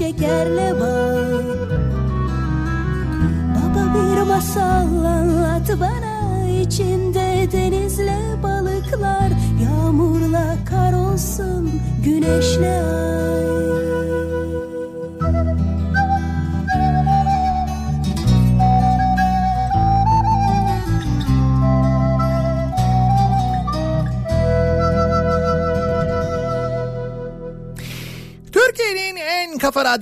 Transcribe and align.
şekerle 0.00 0.80
var. 0.80 0.99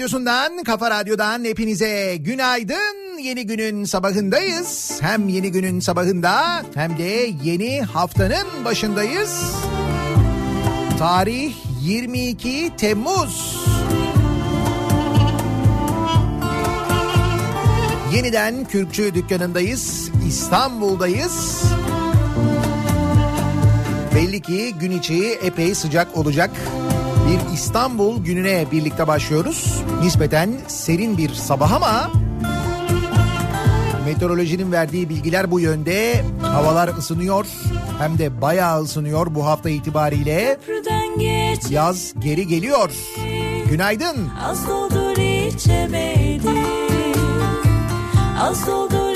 Radyosu'ndan, 0.08 0.64
Kafa 0.64 0.90
Radyo'dan 0.90 1.44
hepinize 1.44 2.16
günaydın. 2.16 3.18
Yeni 3.18 3.46
günün 3.46 3.84
sabahındayız. 3.84 4.98
Hem 5.00 5.28
yeni 5.28 5.52
günün 5.52 5.80
sabahında 5.80 6.62
hem 6.74 6.98
de 6.98 7.30
yeni 7.44 7.82
haftanın 7.82 8.64
başındayız. 8.64 9.54
Tarih 10.98 11.54
22 11.82 12.70
Temmuz. 12.76 13.56
Yeniden 18.14 18.64
Kürkçü 18.64 19.14
dükkanındayız. 19.14 20.10
İstanbul'dayız. 20.28 21.62
Belli 24.14 24.40
ki 24.42 24.74
gün 24.80 24.90
içi 24.90 25.38
epey 25.42 25.74
sıcak 25.74 26.16
olacak. 26.16 26.50
Bir 27.28 27.54
İstanbul 27.54 28.24
gününe 28.24 28.64
birlikte 28.72 29.06
başlıyoruz. 29.06 29.82
Nispeten 30.02 30.50
serin 30.68 31.18
bir 31.18 31.34
sabah 31.34 31.72
ama 31.72 32.10
meteorolojinin 34.04 34.72
verdiği 34.72 35.08
bilgiler 35.08 35.50
bu 35.50 35.60
yönde. 35.60 36.24
Havalar 36.42 36.88
ısınıyor 36.98 37.46
hem 37.98 38.18
de 38.18 38.40
bayağı 38.40 38.82
ısınıyor 38.82 39.34
bu 39.34 39.46
hafta 39.46 39.70
itibariyle. 39.70 40.58
Yaz 41.70 42.14
geri 42.18 42.46
geliyor. 42.46 42.90
Günaydın. 43.70 44.16
Az 44.44 44.68
doldur 44.68 45.16
içemedi. 45.16 46.62
Az 48.40 48.66
doldur 48.66 49.07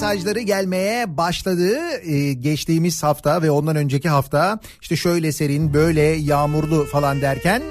Mesajları 0.00 0.40
gelmeye 0.40 1.16
başladı 1.16 1.78
ee, 2.04 2.32
geçtiğimiz 2.32 3.02
hafta 3.02 3.42
ve 3.42 3.50
ondan 3.50 3.76
önceki 3.76 4.08
hafta 4.08 4.60
işte 4.80 4.96
şöyle 4.96 5.32
serin 5.32 5.74
böyle 5.74 6.00
yağmurlu 6.00 6.84
falan 6.84 7.20
derken 7.20 7.62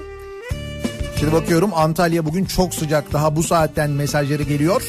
Şimdi 1.20 1.32
bakıyorum 1.34 1.72
Antalya 1.74 2.26
bugün 2.26 2.46
çok 2.46 2.74
sıcak 2.74 3.14
daha 3.14 3.36
bu 3.36 3.44
saatten 3.44 3.90
mesajları 3.90 4.44
geliyor. 4.44 4.84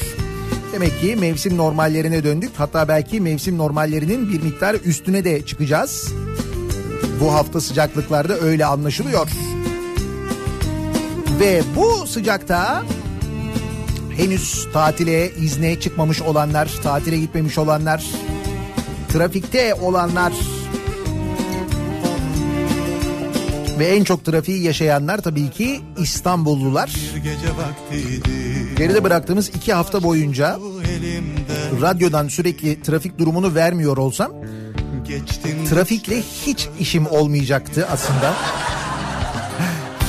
Demek 0.73 1.01
ki 1.01 1.15
mevsim 1.15 1.57
normallerine 1.57 2.23
döndük 2.23 2.51
hatta 2.57 2.87
belki 2.87 3.21
mevsim 3.21 3.57
normallerinin 3.57 4.33
bir 4.33 4.41
miktar 4.41 4.75
üstüne 4.85 5.23
de 5.23 5.45
çıkacağız. 5.45 6.13
Bu 7.21 7.33
hafta 7.33 7.61
sıcaklıklarda 7.61 8.39
öyle 8.39 8.65
anlaşılıyor. 8.65 9.29
Ve 11.39 11.61
bu 11.75 12.07
sıcakta 12.07 12.83
henüz 14.17 14.67
tatile, 14.73 15.31
izne 15.35 15.79
çıkmamış 15.79 16.21
olanlar, 16.21 16.71
tatile 16.83 17.17
gitmemiş 17.17 17.57
olanlar, 17.57 18.05
trafikte 19.09 19.73
olanlar 19.73 20.33
ve 23.79 23.85
en 23.87 24.03
çok 24.03 24.25
trafiği 24.25 24.63
yaşayanlar 24.63 25.17
tabii 25.17 25.49
ki 25.49 25.81
İstanbullular. 25.97 26.91
Geride 28.77 29.03
bıraktığımız 29.03 29.49
iki 29.49 29.73
hafta 29.73 30.03
boyunca 30.03 30.59
radyodan 31.81 32.27
sürekli 32.27 32.81
trafik 32.81 33.19
durumunu 33.19 33.55
vermiyor 33.55 33.97
olsam 33.97 34.31
trafikle 35.69 36.21
hiç 36.21 36.69
işim 36.79 37.07
olmayacaktı 37.07 37.87
aslında. 37.91 38.33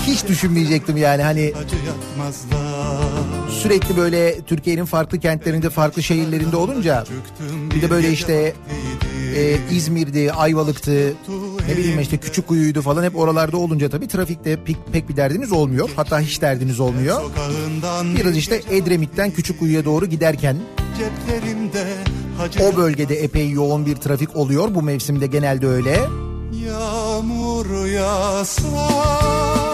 Hiç 0.07 0.29
düşünmeyecektim 0.29 0.97
yani 0.97 1.23
hani 1.23 1.53
sürekli 3.53 3.97
böyle 3.97 4.41
Türkiye'nin 4.41 4.85
farklı 4.85 5.21
kentlerinde 5.21 5.71
farklı 5.71 6.03
şehirlerinde 6.03 6.57
olunca 6.57 7.05
bir 7.75 7.83
de 7.83 7.91
böyle 7.91 8.11
işte 8.11 8.55
e, 9.37 9.57
İzmir'di, 9.71 10.33
Ayvalık'tı, 10.33 11.15
ne 11.69 11.77
bileyim 11.77 12.01
işte 12.01 12.17
küçük 12.17 12.47
kuyuydu 12.47 12.83
falan 12.83 13.05
hep 13.05 13.17
oralarda 13.17 13.57
olunca 13.57 13.89
tabii 13.91 14.09
trafikte 14.09 14.65
pek, 14.65 14.77
pek 14.93 15.09
bir 15.09 15.17
derdiniz 15.17 15.53
olmuyor. 15.53 15.91
Hatta 15.97 16.21
hiç 16.21 16.43
derdiniz 16.43 16.81
olmuyor. 16.81 17.23
Biraz 18.17 18.37
işte 18.37 18.63
Edremit'ten 18.71 19.31
küçük 19.31 19.59
kuyuya 19.59 19.85
doğru 19.85 20.07
giderken 20.07 20.57
o 22.61 22.77
bölgede 22.77 23.15
epey 23.15 23.51
yoğun 23.51 23.87
bir 23.87 23.97
trafik 23.97 24.37
oluyor. 24.37 24.75
Bu 24.75 24.83
mevsimde 24.83 25.27
genelde 25.27 25.67
öyle. 25.67 26.01
Yağmur 26.67 27.87
yağsa 27.87 29.72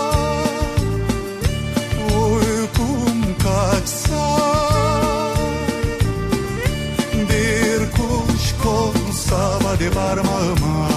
hadi 9.78 9.90
parmağıma 9.90 10.88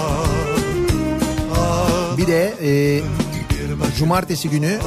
Bir 2.18 2.28
de 2.28 2.54
e, 2.64 3.02
cumartesi 3.98 4.50
günü 4.50 4.78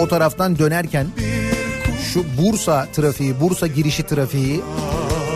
o 0.00 0.08
taraftan 0.08 0.58
dönerken 0.58 1.06
şu 2.12 2.24
Bursa 2.38 2.86
trafiği, 2.92 3.40
Bursa 3.40 3.66
girişi 3.66 4.02
trafiği 4.02 4.60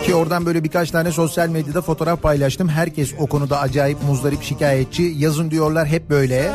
ki 0.05 0.15
oradan 0.15 0.45
böyle 0.45 0.63
birkaç 0.63 0.91
tane 0.91 1.11
sosyal 1.11 1.49
medyada 1.49 1.81
fotoğraf 1.81 2.21
paylaştım. 2.21 2.69
Herkes 2.69 3.13
o 3.19 3.27
konuda 3.27 3.59
acayip 3.59 4.03
muzdarip 4.03 4.43
şikayetçi. 4.43 5.13
Yazın 5.17 5.51
diyorlar 5.51 5.87
hep 5.87 6.09
böyle. 6.09 6.51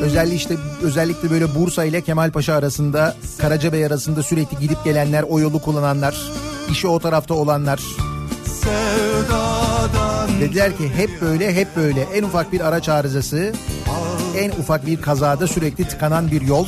Özellikle 0.00 0.36
işte 0.36 0.56
özellikle 0.82 1.30
böyle 1.30 1.54
Bursa 1.54 1.84
ile 1.84 2.00
Kemalpaşa 2.00 2.54
arasında, 2.54 3.16
Karacabey 3.38 3.86
arasında 3.86 4.22
sürekli 4.22 4.58
gidip 4.58 4.84
gelenler, 4.84 5.22
o 5.22 5.40
yolu 5.40 5.62
kullananlar, 5.62 6.16
işi 6.70 6.88
o 6.88 6.98
tarafta 6.98 7.34
olanlar. 7.34 7.80
Dediler 10.40 10.76
ki 10.76 10.90
hep 10.96 11.20
böyle 11.20 11.54
hep 11.54 11.76
böyle 11.76 12.02
en 12.02 12.22
ufak 12.22 12.52
bir 12.52 12.60
araç 12.60 12.88
arızası, 12.88 13.52
en 14.38 14.50
ufak 14.50 14.86
bir 14.86 15.02
kazada 15.02 15.46
sürekli 15.46 15.88
tıkanan 15.88 16.30
bir 16.30 16.40
yol. 16.40 16.66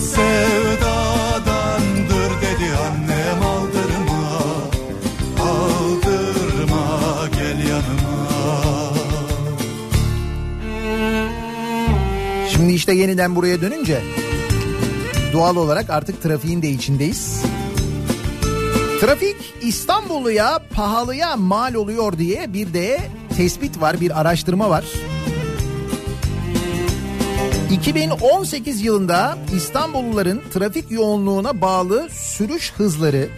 Sevdadandır 0.00 1.10
dedi 2.40 2.70
annem 2.86 3.42
aldırma 3.42 4.38
Aldırma 5.40 7.26
gel 7.32 7.68
yanıma 7.68 8.28
Şimdi 12.48 12.72
işte 12.72 12.92
yeniden 12.92 13.36
buraya 13.36 13.60
dönünce 13.60 14.02
doğal 15.32 15.56
olarak 15.56 15.90
artık 15.90 16.22
trafiğin 16.22 16.62
de 16.62 16.70
içindeyiz. 16.70 17.42
Trafik 19.00 19.36
İstanbulluya 19.62 20.60
pahalıya 20.74 21.36
mal 21.36 21.74
oluyor 21.74 22.18
diye 22.18 22.52
bir 22.52 22.74
de 22.74 23.00
tespit 23.36 23.80
var, 23.80 24.00
bir 24.00 24.20
araştırma 24.20 24.70
var. 24.70 24.84
2018 27.70 28.82
yılında 28.82 29.38
İstanbulluların 29.56 30.42
trafik 30.52 30.90
yoğunluğuna 30.90 31.60
bağlı 31.60 32.08
sürüş 32.10 32.72
hızları 32.72 33.28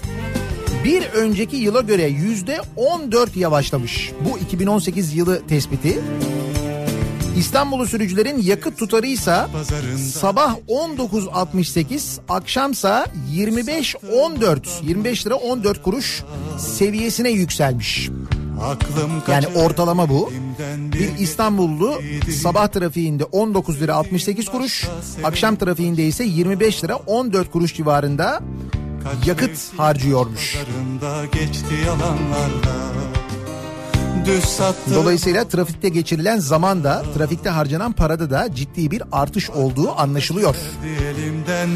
bir 0.84 1.02
önceki 1.02 1.56
yıla 1.56 1.80
göre 1.80 2.04
yüzde 2.04 2.60
14 2.76 3.36
yavaşlamış. 3.36 4.12
Bu 4.20 4.38
2018 4.38 5.14
yılı 5.14 5.46
tespiti. 5.46 6.00
İstanbullu 7.40 7.86
sürücülerin 7.86 8.42
yakıt 8.42 8.78
tutarıysa 8.78 9.48
sabah 10.12 10.56
19.68 10.68 12.20
akşamsa 12.28 13.06
25.14 13.34 14.58
25 14.82 15.26
lira 15.26 15.34
14 15.34 15.82
kuruş 15.82 16.24
seviyesine 16.58 17.30
yükselmiş. 17.30 18.10
Yani 19.28 19.46
ortalama 19.46 20.08
bu. 20.08 20.32
Bir 20.92 21.18
İstanbullu 21.18 22.02
sabah 22.42 22.68
trafiğinde 22.68 23.24
19 23.24 23.80
lira 23.80 23.94
68 23.94 24.48
kuruş, 24.48 24.88
akşam 25.24 25.56
trafiğinde 25.56 26.06
ise 26.06 26.24
25 26.24 26.84
lira 26.84 26.96
14 26.96 27.50
kuruş 27.50 27.74
civarında 27.74 28.40
yakıt 29.26 29.78
harcıyormuş. 29.78 30.56
geçti 31.32 31.74
yalanlarla 31.86 33.19
Sattım 34.26 34.94
Dolayısıyla 34.94 35.48
trafikte 35.48 35.88
geçirilen 35.88 36.38
zaman 36.38 36.84
da, 36.84 37.02
trafikte 37.16 37.50
harcanan 37.50 37.92
parada 37.92 38.30
da 38.30 38.54
ciddi 38.54 38.90
bir 38.90 39.02
artış 39.12 39.50
olduğu 39.50 40.00
anlaşılıyor. 40.00 40.54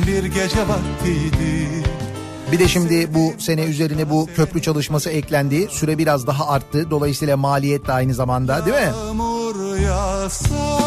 bir 0.07 0.25
gece 0.25 0.61
vaktiydi 0.69 1.69
Bir 2.53 2.59
de 2.59 2.69
şimdi 2.69 3.15
bu 3.15 3.33
sene 3.39 3.65
üzerine 3.65 4.11
bu 4.11 4.29
köprü 4.37 4.63
çalışması 4.63 5.11
eklendi. 5.11 5.69
Süre 5.71 5.99
biraz 5.99 6.27
daha 6.27 6.49
arttı. 6.49 6.91
Dolayısıyla 6.91 7.37
maliyet 7.37 7.87
de 7.87 7.93
aynı 7.93 8.15
zamanda 8.15 8.67
değil 8.67 8.77
mi? 8.77 8.83
Yağmur 8.83 9.77
yağsa 9.77 10.79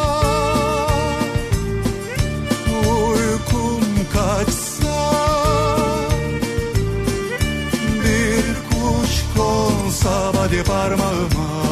Uykum 2.87 3.81
kaçsa 4.13 5.11
Bir 8.03 8.45
kuş 8.69 9.23
konsa 9.37 10.31
hadi 10.37 10.63
parmağıma 10.87 11.66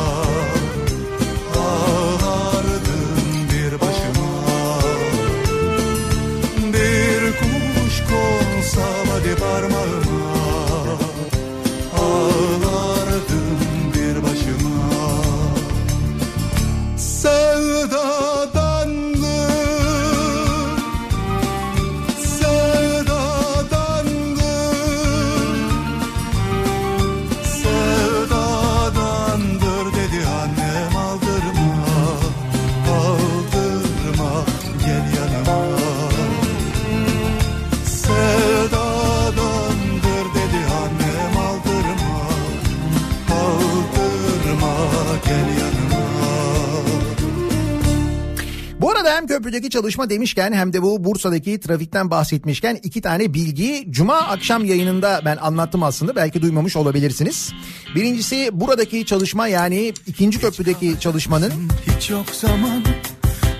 köprüdeki 49.36 49.70
çalışma 49.70 50.10
demişken 50.10 50.54
hem 50.54 50.74
de 50.74 50.82
bu 50.82 51.04
Bursa'daki 51.04 51.60
trafikten 51.60 52.10
bahsetmişken 52.12 52.80
iki 52.84 53.02
tane 53.02 53.34
bilgi. 53.34 53.88
Cuma 53.90 54.18
akşam 54.18 54.66
yayınında 54.66 55.22
ben 55.26 55.38
anlattım 55.38 55.84
aslında. 55.84 56.16
Belki 56.16 56.42
duymamış 56.42 56.76
olabilirsiniz. 56.76 57.54
Birincisi 57.96 58.50
buradaki 58.54 59.06
çalışma 59.06 59.48
yani 59.48 59.94
ikinci 60.08 60.40
köprüdeki 60.40 61.00
çalışmanın. 61.00 61.52
Hiç 61.88 62.10
yok 62.10 62.26
zaman. 62.32 62.84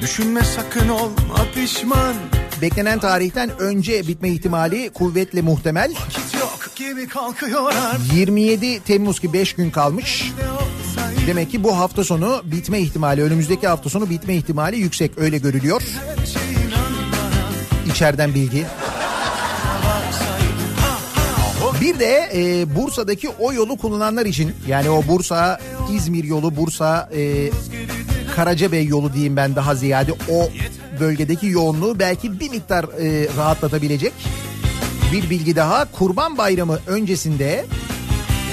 Düşünme 0.02 0.42
sakın 0.44 0.90
olma 0.90 1.46
pişman. 1.56 2.16
Beklenen 2.62 3.00
tarihten 3.00 3.60
önce 3.60 4.08
bitme 4.08 4.30
ihtimali 4.30 4.90
kuvvetle 4.94 5.42
muhtemel. 5.42 5.92
Vakit 5.92 6.34
yok 6.34 6.70
gibi 6.76 7.08
kalkıyorlar 7.08 7.98
27 8.14 8.80
Temmuz 8.80 9.20
ki 9.20 9.34
5 9.34 9.54
gün 9.54 9.70
kalmış. 9.70 10.32
Demek 11.28 11.52
ki 11.52 11.64
bu 11.64 11.78
hafta 11.78 12.04
sonu 12.04 12.42
bitme 12.46 12.80
ihtimali, 12.80 13.24
önümüzdeki 13.24 13.68
hafta 13.68 13.90
sonu 13.90 14.10
bitme 14.10 14.36
ihtimali 14.36 14.78
yüksek 14.78 15.12
öyle 15.18 15.38
görülüyor. 15.38 15.82
İçeriden 17.92 18.34
bilgi. 18.34 18.66
Bir 21.82 22.00
de 22.00 22.30
e, 22.36 22.76
Bursa'daki 22.76 23.30
o 23.30 23.54
yolu 23.54 23.78
kullananlar 23.78 24.26
için 24.26 24.54
yani 24.68 24.90
o 24.90 25.08
Bursa 25.08 25.60
İzmir 25.94 26.24
yolu, 26.24 26.56
Bursa 26.56 27.10
e, 27.16 27.50
Karacabey 28.36 28.86
yolu 28.86 29.14
diyeyim 29.14 29.36
ben 29.36 29.56
daha 29.56 29.76
ziyade 29.76 30.12
o 30.32 30.50
bölgedeki 31.00 31.48
yoğunluğu 31.48 32.00
belki 32.00 32.40
bir 32.40 32.50
miktar 32.50 32.84
e, 32.84 33.28
rahatlatabilecek 33.38 34.14
bir 35.12 35.30
bilgi 35.30 35.56
daha. 35.56 35.92
Kurban 35.92 36.38
Bayramı 36.38 36.80
öncesinde 36.88 37.66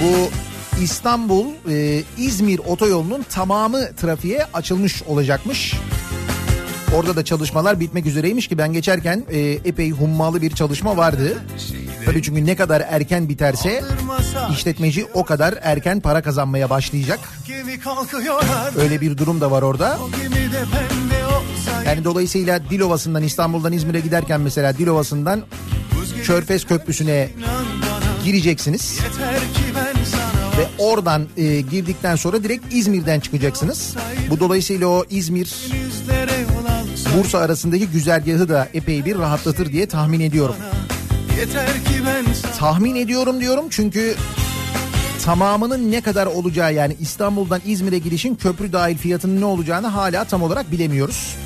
bu 0.02 0.30
İstanbul 0.81 1.47
e, 1.71 2.02
İzmir 2.19 2.59
otoyolunun 2.59 3.23
tamamı 3.31 3.97
trafiğe 3.97 4.47
açılmış 4.55 5.02
olacakmış. 5.02 5.75
Orada 6.97 7.17
da 7.17 7.25
çalışmalar 7.25 7.81
bitmek 7.81 8.07
üzereymiş 8.07 8.49
ki 8.49 8.59
ben 8.59 8.73
geçerken 8.73 9.25
e, 9.31 9.38
epey 9.41 9.91
hummalı 9.91 10.43
bir 10.43 10.50
çalışma 10.50 10.97
vardı. 10.97 11.43
Tabii 12.05 12.23
çünkü 12.23 12.47
ne 12.47 12.57
kadar 12.57 12.83
erken 12.88 13.29
biterse 13.29 13.85
işletmeci 14.52 15.07
o 15.14 15.25
kadar 15.25 15.55
erken 15.62 16.00
para 16.00 16.23
kazanmaya 16.23 16.71
başlayacak. 16.71 17.19
Öyle 18.79 19.00
bir 19.00 19.19
durum 19.19 19.41
da 19.41 19.50
var 19.50 19.62
orada. 19.62 19.99
Yani 21.87 22.05
dolayısıyla 22.05 22.71
Dilovası'ndan 22.71 23.23
İstanbul'dan 23.23 23.73
İzmir'e 23.73 24.00
giderken 24.00 24.41
mesela 24.41 24.79
Dilovası'ndan 24.79 25.43
Körfez 26.25 26.64
Köprüsü'ne 26.64 27.31
gireceksiniz. 28.25 28.99
Ve 30.62 30.69
oradan 30.78 31.26
e, 31.37 31.61
girdikten 31.61 32.16
sonra 32.16 32.45
direkt 32.45 32.75
İzmir'den 32.75 33.21
çıkacaksınız. 33.21 33.97
Bu 34.31 34.40
dolayısıyla 34.40 34.87
o 34.87 35.04
İzmir 35.11 35.54
Bursa 37.16 37.38
arasındaki 37.38 37.87
güzergahı 37.87 38.49
da 38.49 38.69
epey 38.75 39.04
bir 39.04 39.19
rahatlatır 39.19 39.73
diye 39.73 39.87
tahmin 39.87 40.21
ediyorum. 40.21 40.54
Tahmin 42.59 42.97
ediyorum 42.97 43.40
diyorum 43.40 43.64
çünkü 43.71 44.14
tamamının 45.25 45.90
ne 45.90 46.00
kadar 46.00 46.26
olacağı 46.26 46.75
yani 46.75 46.97
İstanbul'dan 47.00 47.61
İzmir'e 47.66 47.99
gidişin 47.99 48.35
köprü 48.35 48.73
dahil 48.73 48.97
fiyatının 48.97 49.40
ne 49.40 49.45
olacağını 49.45 49.87
hala 49.87 50.25
tam 50.25 50.42
olarak 50.42 50.73
bilemiyoruz. 50.73 51.37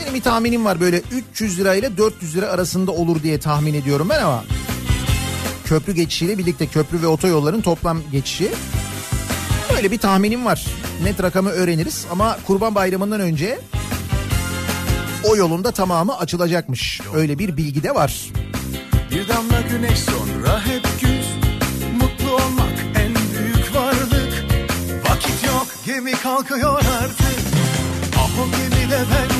Benim 0.00 0.14
bir 0.14 0.22
tahminim 0.22 0.64
var 0.64 0.80
böyle 0.80 1.02
300 1.32 1.58
lira 1.60 1.74
ile 1.74 1.96
400 1.96 2.36
lira 2.36 2.46
arasında 2.46 2.92
olur 2.92 3.22
diye 3.22 3.40
tahmin 3.40 3.74
ediyorum 3.74 4.08
ben 4.10 4.22
ama 4.22 4.44
köprü 5.68 5.92
geçişiyle 5.92 6.38
birlikte 6.38 6.66
köprü 6.66 7.02
ve 7.02 7.06
otoyolların 7.06 7.60
toplam 7.60 8.02
geçişi 8.12 8.50
öyle 9.76 9.90
bir 9.90 9.98
tahminim 9.98 10.44
var. 10.44 10.66
Net 11.02 11.22
rakamı 11.22 11.50
öğreniriz 11.50 12.06
ama 12.10 12.38
Kurban 12.46 12.74
Bayramı'ndan 12.74 13.20
önce 13.20 13.58
o 15.24 15.36
yolun 15.36 15.64
da 15.64 15.72
tamamı 15.72 16.18
açılacakmış. 16.18 17.00
Öyle 17.14 17.38
bir 17.38 17.56
bilgi 17.56 17.82
de 17.82 17.94
var. 17.94 18.28
Bir 19.10 19.28
damla 19.28 19.60
güneş 19.70 19.98
sonra 19.98 20.66
hep 20.66 20.86
güz 21.00 21.26
Mutlu 22.00 22.30
olmak 22.34 22.78
en 22.96 23.14
büyük 23.14 23.74
varlık 23.74 24.44
Vakit 25.10 25.46
yok 25.46 25.66
gemi 25.86 26.12
kalkıyor 26.12 26.82
artık 27.02 27.38
Ah 28.16 28.30
o 28.40 28.50
gemide 28.50 28.98
ben 29.10 29.37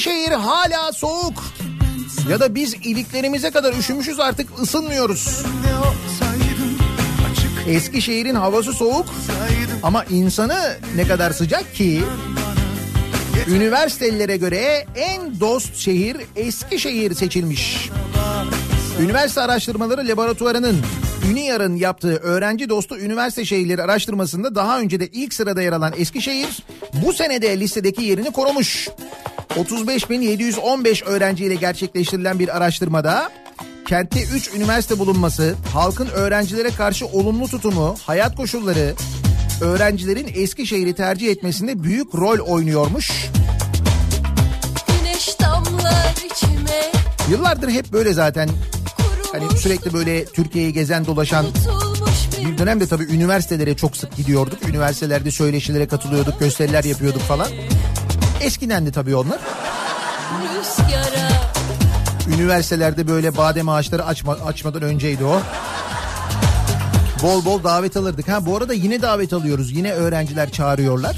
Eskişehir 0.00 0.32
hala 0.32 0.92
soğuk. 0.92 1.44
Ya 2.28 2.40
da 2.40 2.54
biz 2.54 2.74
iliklerimize 2.74 3.50
kadar 3.50 3.72
üşümüşüz 3.72 4.20
artık 4.20 4.60
ısınmıyoruz. 4.60 5.42
Eskişehir'in 7.68 8.34
havası 8.34 8.72
soğuk 8.72 9.06
ama 9.82 10.04
insanı 10.04 10.76
ne 10.96 11.08
kadar 11.08 11.30
sıcak 11.30 11.74
ki 11.74 12.02
üniversitelilere 13.48 14.36
göre 14.36 14.86
en 14.94 15.40
dost 15.40 15.76
şehir 15.76 16.16
Eskişehir 16.36 17.14
seçilmiş. 17.14 17.90
Üniversite 19.00 19.40
Araştırmaları 19.40 20.08
Laboratuvarı'nın 20.08 20.80
Üniyar'ın 21.30 21.76
yaptığı 21.76 22.16
öğrenci 22.16 22.68
dostu 22.68 22.98
üniversite 22.98 23.44
şehirleri 23.44 23.82
araştırmasında 23.82 24.54
daha 24.54 24.80
önce 24.80 25.00
de 25.00 25.06
ilk 25.06 25.34
sırada 25.34 25.62
yer 25.62 25.72
alan 25.72 25.92
Eskişehir 25.96 26.62
bu 26.92 27.12
senede 27.12 27.60
listedeki 27.60 28.02
yerini 28.02 28.30
korumuş. 28.30 28.88
35.715 29.50 31.04
öğrenciyle 31.04 31.54
gerçekleştirilen 31.54 32.38
bir 32.38 32.56
araştırmada 32.56 33.30
kentte 33.86 34.22
3 34.22 34.54
üniversite 34.54 34.98
bulunması, 34.98 35.54
halkın 35.72 36.08
öğrencilere 36.08 36.70
karşı 36.70 37.06
olumlu 37.06 37.48
tutumu, 37.48 37.96
hayat 38.06 38.36
koşulları, 38.36 38.94
öğrencilerin 39.60 40.30
Eskişehir'i 40.34 40.94
tercih 40.94 41.30
etmesinde 41.30 41.82
büyük 41.82 42.14
rol 42.14 42.38
oynuyormuş. 42.38 43.10
Güneş 44.88 45.40
damlar 45.40 46.14
içime 46.30 46.92
Yıllardır 47.30 47.70
hep 47.70 47.92
böyle 47.92 48.12
zaten 48.12 48.48
hani 49.32 49.58
sürekli 49.58 49.92
böyle 49.92 50.24
Türkiye'yi 50.24 50.72
gezen 50.72 51.06
dolaşan 51.06 51.46
bir 52.46 52.58
dönemde 52.58 52.86
tabii 52.86 53.04
üniversitelere 53.04 53.76
çok 53.76 53.96
sık 53.96 54.16
gidiyorduk. 54.16 54.68
Üniversitelerde 54.68 55.30
söyleşilere 55.30 55.88
katılıyorduk, 55.88 56.40
gösteriler 56.40 56.84
yapıyorduk 56.84 57.22
falan. 57.22 57.48
Eskiden 58.40 58.86
de 58.86 58.92
tabii 58.92 59.16
onlar. 59.16 59.38
Üniversitelerde 62.36 63.08
böyle 63.08 63.36
badem 63.36 63.68
ağaçları 63.68 64.06
açma, 64.06 64.32
açmadan 64.46 64.82
önceydi 64.82 65.24
o. 65.24 65.40
Bol 67.22 67.44
bol 67.44 67.64
davet 67.64 67.96
alırdık. 67.96 68.28
Ha 68.28 68.46
bu 68.46 68.56
arada 68.56 68.74
yine 68.74 69.02
davet 69.02 69.32
alıyoruz. 69.32 69.72
Yine 69.72 69.92
öğrenciler 69.92 70.50
çağırıyorlar. 70.52 71.16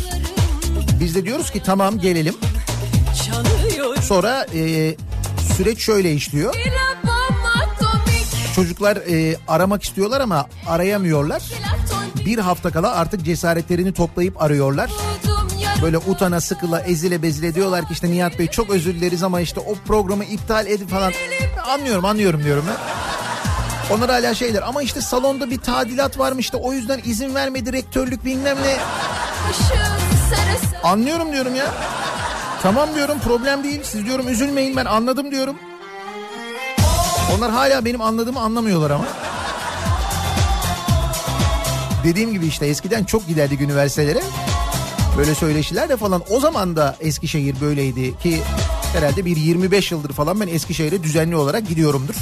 Biz 1.00 1.14
de 1.14 1.25
diyoruz 1.25 1.50
ki 1.50 1.62
tamam 1.64 1.99
gelelim. 1.99 2.35
Sonra 4.02 4.47
e, 4.55 4.95
süreç 5.57 5.79
şöyle 5.79 6.12
işliyor. 6.12 6.55
Çocuklar 8.55 8.97
e, 8.97 9.37
aramak 9.49 9.83
istiyorlar 9.83 10.21
ama 10.21 10.47
arayamıyorlar. 10.67 11.43
Bir 12.26 12.38
hafta 12.38 12.71
kala 12.71 12.93
artık 12.95 13.25
cesaretlerini 13.25 13.93
toplayıp 13.93 14.43
arıyorlar. 14.43 14.91
Böyle 15.82 15.98
utana 15.98 16.40
sıkıla 16.40 16.80
ezile 16.80 17.22
bezile 17.22 17.54
diyorlar 17.54 17.80
ki 17.80 17.92
işte 17.92 18.10
Nihat 18.10 18.38
Bey 18.38 18.46
çok 18.46 18.70
özür 18.70 18.94
dileriz 18.94 19.22
ama 19.22 19.40
işte 19.40 19.60
o 19.60 19.74
programı 19.74 20.24
iptal 20.24 20.66
edin 20.66 20.86
falan. 20.86 21.12
Anlıyorum 21.68 22.04
anlıyorum 22.04 22.44
diyorum 22.44 22.64
ben. 22.68 22.76
Onlar 23.96 24.10
hala 24.10 24.34
şeyler 24.34 24.62
ama 24.62 24.82
işte 24.82 25.00
salonda 25.00 25.50
bir 25.50 25.58
tadilat 25.58 26.18
varmış 26.18 26.52
da 26.52 26.56
o 26.58 26.72
yüzden 26.72 27.00
izin 27.04 27.34
vermedi 27.34 27.72
rektörlük 27.72 28.24
bilmem 28.24 28.56
ne. 28.56 28.76
Anlıyorum 30.82 31.32
diyorum 31.32 31.54
ya. 31.54 31.66
Tamam 32.62 32.94
diyorum 32.94 33.18
problem 33.18 33.64
değil 33.64 33.80
siz 33.84 34.06
diyorum 34.06 34.28
üzülmeyin 34.28 34.76
ben 34.76 34.84
anladım 34.84 35.30
diyorum. 35.30 35.56
Onlar 37.36 37.50
hala 37.50 37.84
benim 37.84 38.00
anladığımı 38.00 38.40
anlamıyorlar 38.40 38.90
ama. 38.90 39.04
Dediğim 42.04 42.32
gibi 42.32 42.46
işte 42.46 42.66
eskiden 42.66 43.04
çok 43.04 43.26
giderdik 43.28 43.60
üniversitelere. 43.60 44.22
Böyle 45.16 45.35
söyleşiler 45.35 45.88
de 45.88 45.97
falan. 45.97 46.23
O 46.31 46.40
zaman 46.40 46.76
da 46.76 46.97
Eskişehir 47.00 47.61
böyleydi 47.61 48.19
ki 48.19 48.40
herhalde 48.92 49.25
bir 49.25 49.37
25 49.37 49.92
yıldır 49.92 50.12
falan 50.12 50.40
ben 50.40 50.49
Eskişehir'e 50.49 51.02
düzenli 51.02 51.37
olarak 51.37 51.69
gidiyorumdur. 51.69 52.14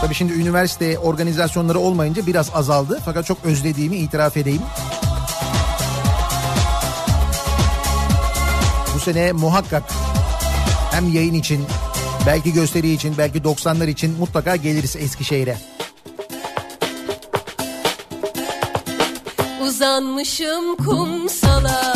Tabii 0.00 0.14
şimdi 0.14 0.32
üniversite 0.32 0.98
organizasyonları 0.98 1.78
olmayınca 1.78 2.26
biraz 2.26 2.50
azaldı. 2.54 3.00
Fakat 3.04 3.26
çok 3.26 3.38
özlediğimi 3.44 3.96
itiraf 3.96 4.36
edeyim. 4.36 4.62
Bu 8.94 8.98
sene 9.00 9.32
muhakkak 9.32 9.82
hem 10.92 11.08
yayın 11.12 11.34
için 11.34 11.66
belki 12.26 12.52
gösteri 12.52 12.92
için 12.92 13.14
belki 13.18 13.38
90'lar 13.38 13.90
için 13.90 14.18
mutlaka 14.18 14.56
geliriz 14.56 14.96
Eskişehir'e. 14.96 15.56
Uzanmışım 19.70 20.76
kumsala 20.76 21.94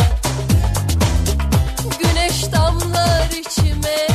Güneş 1.99 2.52
damlar 2.52 3.31
içime. 3.31 4.09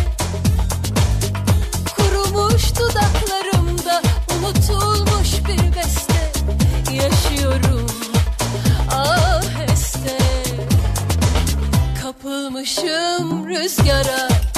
Kurumuş 1.98 2.64
dudaklarımda 2.80 4.02
Unutulmuş 4.38 5.32
bir 5.48 5.76
beste. 5.78 6.32
Yaşıyorum 6.94 7.88
ah 8.92 9.42
aheste 9.56 10.18
Kapılmışım 12.02 13.48
rüzgara. 13.48 14.49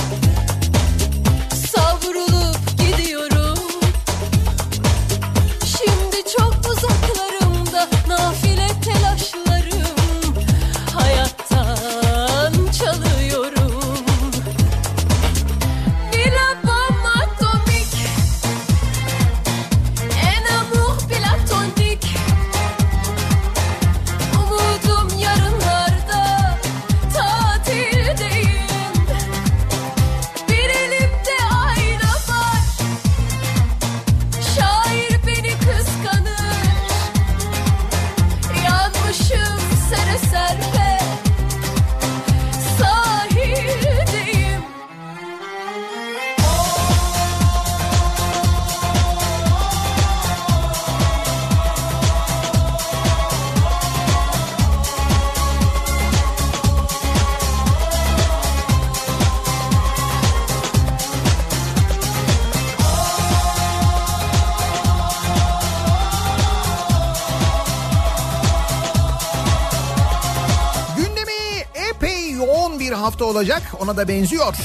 Olacak 73.42 73.64
ona 73.80 73.98
da 73.98 74.08
benziyor. 74.08 74.56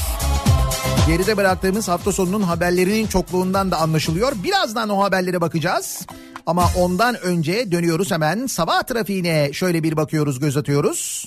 Geride 1.07 1.37
bıraktığımız 1.37 1.87
hafta 1.87 2.11
sonunun 2.11 2.41
haberlerinin 2.41 3.07
çokluğundan 3.07 3.71
da 3.71 3.77
anlaşılıyor. 3.77 4.31
Birazdan 4.43 4.89
o 4.89 5.03
haberlere 5.03 5.41
bakacağız. 5.41 6.07
Ama 6.45 6.69
ondan 6.75 7.21
önce 7.21 7.71
dönüyoruz 7.71 8.11
hemen 8.11 8.47
sabah 8.47 8.83
trafiğine 8.83 9.53
şöyle 9.53 9.83
bir 9.83 9.97
bakıyoruz 9.97 10.39
göz 10.39 10.57
atıyoruz. 10.57 11.25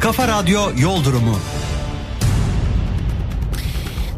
Kafa 0.00 0.28
Radyo 0.28 0.60
Yol 0.78 1.04
Durumu. 1.04 1.36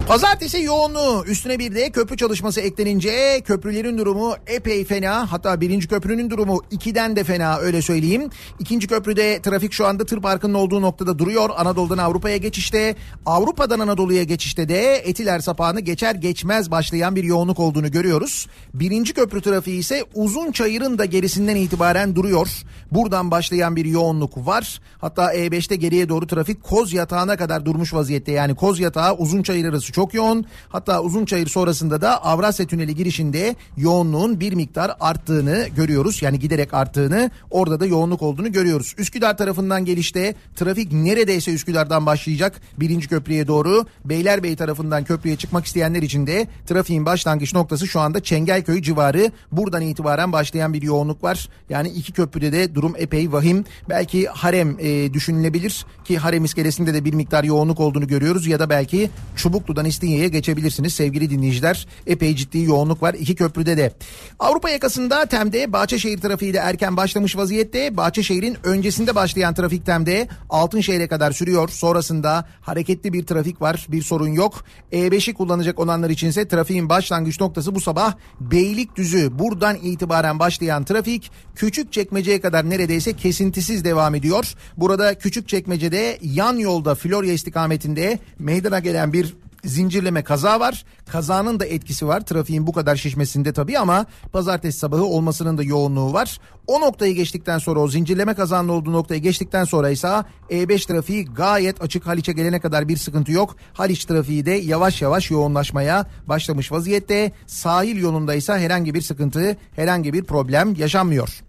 Pazartesi 0.06 0.62
yoğunluğu 0.62 1.24
üstüne 1.26 1.58
bir 1.58 1.74
de 1.74 1.90
köprü 1.90 2.16
çalışması 2.16 2.60
eklenince 2.60 3.40
köprülerin 3.44 3.98
durumu 3.98 4.34
epey 4.46 4.84
fena. 4.84 5.32
Hatta 5.32 5.60
birinci 5.60 5.88
köprünün 5.88 6.30
durumu 6.30 6.62
ikiden 6.70 7.16
de 7.16 7.24
fena 7.24 7.56
öyle 7.56 7.82
söyleyeyim. 7.82 8.30
İkinci 8.58 8.86
köprüde 8.86 9.42
trafik 9.42 9.72
şu 9.72 9.86
anda 9.86 10.06
tır 10.06 10.20
parkının 10.20 10.54
olduğu 10.54 10.82
noktada 10.82 11.18
duruyor. 11.18 11.50
Anadolu'dan 11.56 11.98
Avrupa'ya 11.98 12.36
geçişte 12.36 12.96
Avrupa'dan 13.26 13.80
Anadolu'ya 13.80 14.22
geçişte 14.22 14.68
de 14.68 14.94
Etiler 14.96 15.40
sapağını 15.40 15.80
geçer 15.80 16.14
geçmez 16.14 16.70
başlayan 16.70 17.16
bir 17.16 17.24
yoğunluk 17.24 17.58
olduğunu 17.58 17.90
görüyoruz. 17.90 18.46
Birinci 18.74 19.14
köprü 19.14 19.40
trafiği 19.40 19.78
ise 19.78 20.04
uzun 20.14 20.52
çayırın 20.52 20.98
da 20.98 21.04
gerisinden 21.04 21.56
itibaren 21.56 22.16
duruyor. 22.16 22.48
Buradan 22.92 23.30
başlayan 23.30 23.76
bir 23.76 23.84
yoğunluk 23.84 24.46
var. 24.46 24.80
Hatta 24.98 25.34
E5'te 25.34 25.76
geriye 25.76 26.08
doğru 26.08 26.26
trafik 26.26 26.62
Koz 26.62 26.92
Yatağı'na 26.92 27.36
kadar 27.36 27.64
durmuş 27.64 27.94
vaziyette. 27.94 28.32
Yani 28.32 28.54
Koz 28.54 28.80
Yatağı 28.80 29.14
uzun 29.16 29.42
çayır 29.42 29.64
arası 29.64 29.95
çok 29.96 30.14
yoğun. 30.14 30.44
Hatta 30.68 31.02
Uzunçayır 31.02 31.46
sonrasında 31.46 32.00
da 32.00 32.24
Avrasya 32.24 32.66
Tüneli 32.66 32.94
girişinde 32.94 33.56
yoğunluğun 33.76 34.40
bir 34.40 34.52
miktar 34.52 34.96
arttığını 35.00 35.68
görüyoruz. 35.76 36.22
Yani 36.22 36.38
giderek 36.38 36.74
arttığını 36.74 37.30
orada 37.50 37.80
da 37.80 37.86
yoğunluk 37.86 38.22
olduğunu 38.22 38.52
görüyoruz. 38.52 38.94
Üsküdar 38.98 39.36
tarafından 39.36 39.84
gelişte 39.84 40.34
trafik 40.56 40.92
neredeyse 40.92 41.52
Üsküdar'dan 41.52 42.06
başlayacak 42.06 42.60
birinci 42.80 43.08
köprüye 43.08 43.46
doğru. 43.46 43.86
Beylerbeyi 44.04 44.56
tarafından 44.56 45.04
köprüye 45.04 45.36
çıkmak 45.36 45.66
isteyenler 45.66 46.02
için 46.02 46.26
de 46.26 46.48
trafiğin 46.66 47.06
başlangıç 47.06 47.54
noktası 47.54 47.86
şu 47.86 48.00
anda 48.00 48.22
Çengelköy 48.22 48.82
civarı. 48.82 49.30
Buradan 49.52 49.82
itibaren 49.82 50.32
başlayan 50.32 50.72
bir 50.72 50.82
yoğunluk 50.82 51.24
var. 51.24 51.48
Yani 51.70 51.88
iki 51.88 52.12
köprüde 52.12 52.52
de 52.52 52.74
durum 52.74 52.94
epey 52.98 53.32
vahim. 53.32 53.64
Belki 53.88 54.26
harem 54.26 54.76
e, 54.78 55.12
düşünülebilir 55.12 55.86
ki 56.04 56.18
harem 56.18 56.44
iskelesinde 56.44 56.94
de 56.94 57.04
bir 57.04 57.14
miktar 57.14 57.44
yoğunluk 57.44 57.80
olduğunu 57.80 58.06
görüyoruz. 58.06 58.46
Ya 58.46 58.58
da 58.58 58.70
belki 58.70 59.10
Çubuklu'dan 59.36 59.85
İstinye'ye 59.86 60.28
geçebilirsiniz 60.28 60.94
sevgili 60.94 61.30
dinleyiciler. 61.30 61.86
Epey 62.06 62.36
ciddi 62.36 62.58
yoğunluk 62.58 63.02
var 63.02 63.14
iki 63.14 63.34
köprüde 63.34 63.76
de. 63.76 63.92
Avrupa 64.38 64.70
yakasında 64.70 65.26
Tem'de 65.26 65.72
Bahçeşehir 65.72 66.20
trafiği 66.20 66.54
de 66.54 66.58
erken 66.58 66.96
başlamış 66.96 67.36
vaziyette. 67.36 67.96
Bahçeşehir'in 67.96 68.56
öncesinde 68.64 69.14
başlayan 69.14 69.54
trafik 69.54 69.86
Tem'de 69.86 70.28
Altınşehir'e 70.50 71.08
kadar 71.08 71.32
sürüyor. 71.32 71.68
Sonrasında 71.68 72.48
hareketli 72.60 73.12
bir 73.12 73.26
trafik 73.26 73.62
var 73.62 73.86
bir 73.88 74.02
sorun 74.02 74.28
yok. 74.28 74.64
E5'i 74.92 75.34
kullanacak 75.34 75.78
olanlar 75.78 76.10
içinse 76.10 76.48
trafiğin 76.48 76.88
başlangıç 76.88 77.40
noktası 77.40 77.74
bu 77.74 77.80
sabah 77.80 78.14
Beylikdüzü. 78.40 79.38
Buradan 79.38 79.76
itibaren 79.82 80.38
başlayan 80.38 80.84
trafik 80.84 81.30
küçük 81.54 81.92
çekmeceye 81.92 82.40
kadar 82.40 82.70
neredeyse 82.70 83.12
kesintisiz 83.12 83.84
devam 83.84 84.14
ediyor. 84.14 84.54
Burada 84.76 85.18
küçük 85.18 85.48
çekmecede 85.48 86.18
yan 86.22 86.56
yolda 86.56 86.94
Florya 86.94 87.32
istikametinde 87.32 88.18
meydana 88.38 88.78
gelen 88.78 89.12
bir 89.12 89.36
zincirleme 89.66 90.24
kaza 90.24 90.60
var. 90.60 90.84
Kazanın 91.10 91.60
da 91.60 91.66
etkisi 91.66 92.06
var. 92.06 92.20
Trafiğin 92.20 92.66
bu 92.66 92.72
kadar 92.72 92.96
şişmesinde 92.96 93.52
tabii 93.52 93.78
ama 93.78 94.06
pazartesi 94.32 94.78
sabahı 94.78 95.04
olmasının 95.04 95.58
da 95.58 95.62
yoğunluğu 95.62 96.12
var. 96.12 96.38
O 96.66 96.80
noktayı 96.80 97.14
geçtikten 97.14 97.58
sonra 97.58 97.80
o 97.80 97.88
zincirleme 97.88 98.34
kazanın 98.34 98.68
olduğu 98.68 98.92
noktayı 98.92 99.22
geçtikten 99.22 99.64
sonra 99.64 99.90
ise 99.90 100.08
E5 100.50 100.86
trafiği 100.86 101.24
gayet 101.24 101.82
açık 101.82 102.06
Haliç'e 102.06 102.32
gelene 102.32 102.60
kadar 102.60 102.88
bir 102.88 102.96
sıkıntı 102.96 103.32
yok. 103.32 103.56
Haliç 103.72 104.04
trafiği 104.04 104.46
de 104.46 104.50
yavaş 104.50 105.02
yavaş 105.02 105.30
yoğunlaşmaya 105.30 106.06
başlamış 106.26 106.72
vaziyette. 106.72 107.32
Sahil 107.46 107.96
yolunda 107.96 108.34
ise 108.34 108.52
herhangi 108.52 108.94
bir 108.94 109.02
sıkıntı, 109.02 109.56
herhangi 109.76 110.12
bir 110.12 110.24
problem 110.24 110.74
yaşanmıyor. 110.74 111.42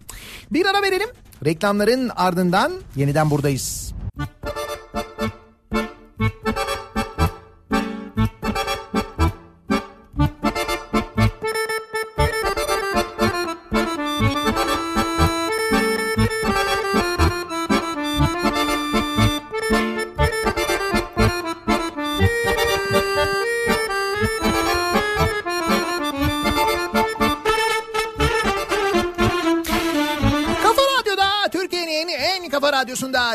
Bir 0.50 0.66
ara 0.66 0.82
verelim. 0.82 1.08
Reklamların 1.44 2.10
ardından 2.16 2.72
yeniden 2.96 3.30
buradayız. 3.30 3.97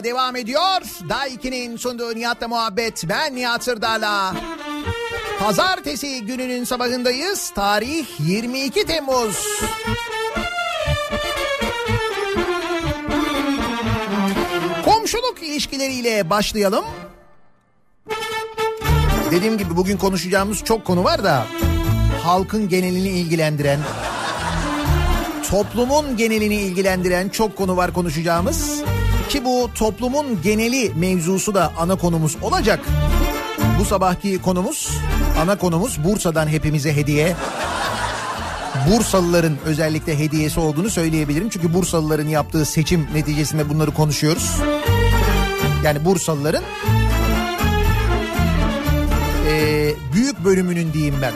Devam 0.04 0.36
ediyor. 0.36 0.82
Daiki'nin 1.10 1.78
sunduğu 1.78 2.16
Nihat'la 2.16 2.48
muhabbet. 2.48 3.04
Ben 3.10 3.36
Nihat 3.36 3.64
Sırdar'la. 3.64 4.34
Pazartesi 5.40 6.26
gününün 6.26 6.64
sabahındayız. 6.64 7.50
Tarih 7.50 8.06
22 8.20 8.86
Temmuz. 8.86 9.48
Komşuluk 14.86 15.44
ilişkileriyle 15.44 16.30
başlayalım. 16.30 16.86
Dediğim 19.32 19.58
gibi 19.58 19.76
bugün 19.76 19.98
konuşacağımız 19.98 20.64
çok 20.64 20.86
konu 20.86 21.04
var 21.04 21.24
da 21.24 21.46
halkın 22.24 22.70
genelini 22.70 23.10
ilgilendiren 23.10 23.80
toplumun 25.54 26.18
genelini 26.18 26.56
ilgilendiren 26.56 27.30
çok 27.30 27.56
konu 27.56 27.78
var 27.78 27.94
konuşacağımız. 27.94 28.83
Ki 29.34 29.46
bu 29.46 29.70
toplumun 29.76 30.42
geneli 30.44 30.92
mevzusu 30.96 31.54
da 31.54 31.74
ana 31.78 31.96
konumuz 31.96 32.38
olacak. 32.42 32.80
Bu 33.80 33.86
sabahki 33.86 34.42
konumuz, 34.42 34.90
ana 35.40 35.58
konumuz 35.58 36.04
Bursa'dan 36.04 36.48
hepimize 36.48 36.96
hediye. 36.96 37.36
Bursalıların 38.92 39.58
özellikle 39.66 40.20
hediyesi 40.20 40.60
olduğunu 40.60 40.90
söyleyebilirim. 40.90 41.50
Çünkü 41.50 41.74
Bursalıların 41.74 42.28
yaptığı 42.28 42.66
seçim 42.66 43.08
neticesinde 43.14 43.70
bunları 43.70 43.92
konuşuyoruz. 43.92 44.52
Yani 45.84 46.06
Bursalıların 46.06 46.64
eee, 49.46 49.96
büyük 50.14 50.46
bölümünün 50.46 50.94
diyeyim 50.94 51.16
ben. 51.22 51.34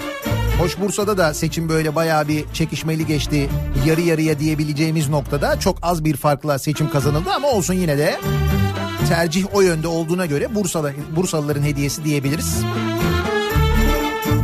Hoş 0.60 0.80
Bursa'da 0.80 1.18
da 1.18 1.34
seçim 1.34 1.70
böyle 1.70 1.96
bayağı 1.96 2.28
bir 2.28 2.46
çekişmeli 2.54 3.06
geçti. 3.06 3.50
Yarı 3.86 4.02
yarıya 4.02 4.40
diyebileceğimiz 4.40 5.10
noktada 5.10 5.60
çok 5.60 5.78
az 5.82 6.06
bir 6.06 6.16
farkla 6.16 6.60
seçim 6.60 6.90
kazanıldı 6.90 7.30
ama 7.36 7.48
olsun 7.48 7.74
yine 7.74 7.98
de 7.98 8.20
tercih 9.10 9.56
o 9.56 9.62
yönde 9.62 9.88
olduğuna 9.88 10.26
göre 10.26 10.56
Bursalı, 10.56 10.94
Bursalıların 11.16 11.64
hediyesi 11.64 12.04
diyebiliriz. 12.04 12.58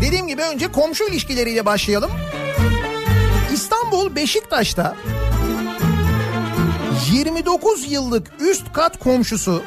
Dediğim 0.02 0.28
gibi 0.28 0.42
önce 0.42 0.68
komşu 0.68 1.04
ilişkileriyle 1.04 1.66
başlayalım. 1.66 2.12
İstanbul 3.54 4.16
Beşiktaş'ta 4.16 4.96
29 7.12 7.92
yıllık 7.92 8.32
üst 8.40 8.74
kat 8.74 9.00
komşusu 9.00 9.64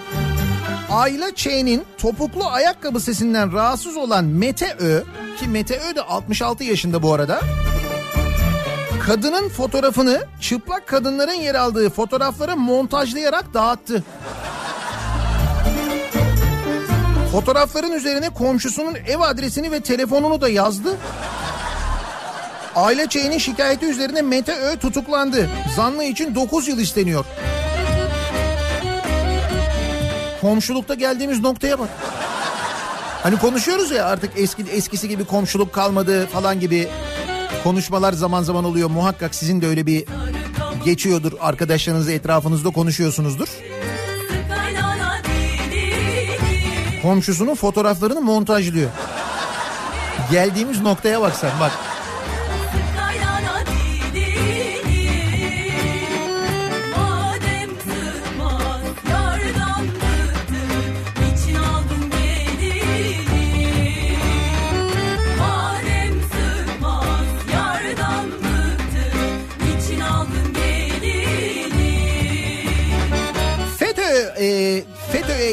Ayla 0.90 1.34
Ç'nin 1.34 1.84
topuklu 1.98 2.46
ayakkabı 2.46 3.00
sesinden 3.00 3.52
rahatsız 3.52 3.96
olan 3.96 4.24
Mete 4.24 4.76
Ö 4.78 5.02
ki 5.38 5.48
Mete 5.48 5.80
Ö 5.80 5.96
de 5.96 6.02
66 6.02 6.64
yaşında 6.64 7.02
bu 7.02 7.14
arada. 7.14 7.40
Kadının 9.06 9.48
fotoğrafını 9.48 10.24
çıplak 10.40 10.86
kadınların 10.86 11.32
yer 11.32 11.54
aldığı 11.54 11.90
fotoğrafları 11.90 12.56
montajlayarak 12.56 13.54
dağıttı. 13.54 14.04
Fotoğrafların 17.32 17.92
üzerine 17.92 18.28
komşusunun 18.28 18.94
ev 18.94 19.20
adresini 19.20 19.70
ve 19.72 19.80
telefonunu 19.80 20.40
da 20.40 20.48
yazdı. 20.48 20.96
Aile 22.76 23.06
Ç'nin 23.08 23.38
şikayeti 23.38 23.86
üzerine 23.86 24.22
Mete 24.22 24.54
Ö 24.56 24.76
tutuklandı. 24.76 25.50
Zanlı 25.76 26.04
için 26.04 26.34
9 26.34 26.68
yıl 26.68 26.78
isteniyor. 26.78 27.24
Komşulukta 30.46 30.94
geldiğimiz 30.94 31.40
noktaya 31.40 31.78
bak. 31.78 31.88
Hani 33.22 33.38
konuşuyoruz 33.38 33.90
ya 33.90 34.06
artık 34.06 34.30
eski 34.36 34.62
eskisi 34.62 35.08
gibi 35.08 35.24
komşuluk 35.24 35.72
kalmadı 35.72 36.26
falan 36.26 36.60
gibi 36.60 36.88
konuşmalar 37.64 38.12
zaman 38.12 38.42
zaman 38.42 38.64
oluyor. 38.64 38.90
Muhakkak 38.90 39.34
sizin 39.34 39.62
de 39.62 39.66
öyle 39.66 39.86
bir 39.86 40.04
geçiyordur. 40.84 41.32
Arkadaşlarınızla 41.40 42.12
etrafınızda 42.12 42.70
konuşuyorsunuzdur. 42.70 43.48
Komşusunun 47.02 47.54
fotoğraflarını 47.54 48.20
montajlıyor. 48.20 48.90
Geldiğimiz 50.30 50.80
noktaya 50.80 51.20
bak 51.20 51.36
sen 51.36 51.50
bak. 51.60 51.72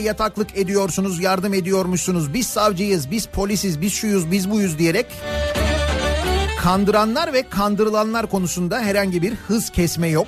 Yataklık 0.04 0.58
ediyorsunuz, 0.58 1.24
yardım 1.24 1.54
ediyormuşsunuz. 1.54 2.34
Biz 2.34 2.48
savcıyız, 2.48 3.12
biz 3.12 3.26
polisiz, 3.26 3.82
biz 3.82 3.94
şuyuz, 3.94 4.32
biz 4.32 4.52
buyuz 4.52 4.80
diyerek 4.80 5.06
kandıranlar 6.63 7.34
ve 7.34 7.50
kandırılanlar 7.50 8.28
konusunda 8.28 8.80
herhangi 8.80 9.22
bir 9.22 9.34
hız 9.34 9.70
kesme 9.70 10.08
yok. 10.08 10.28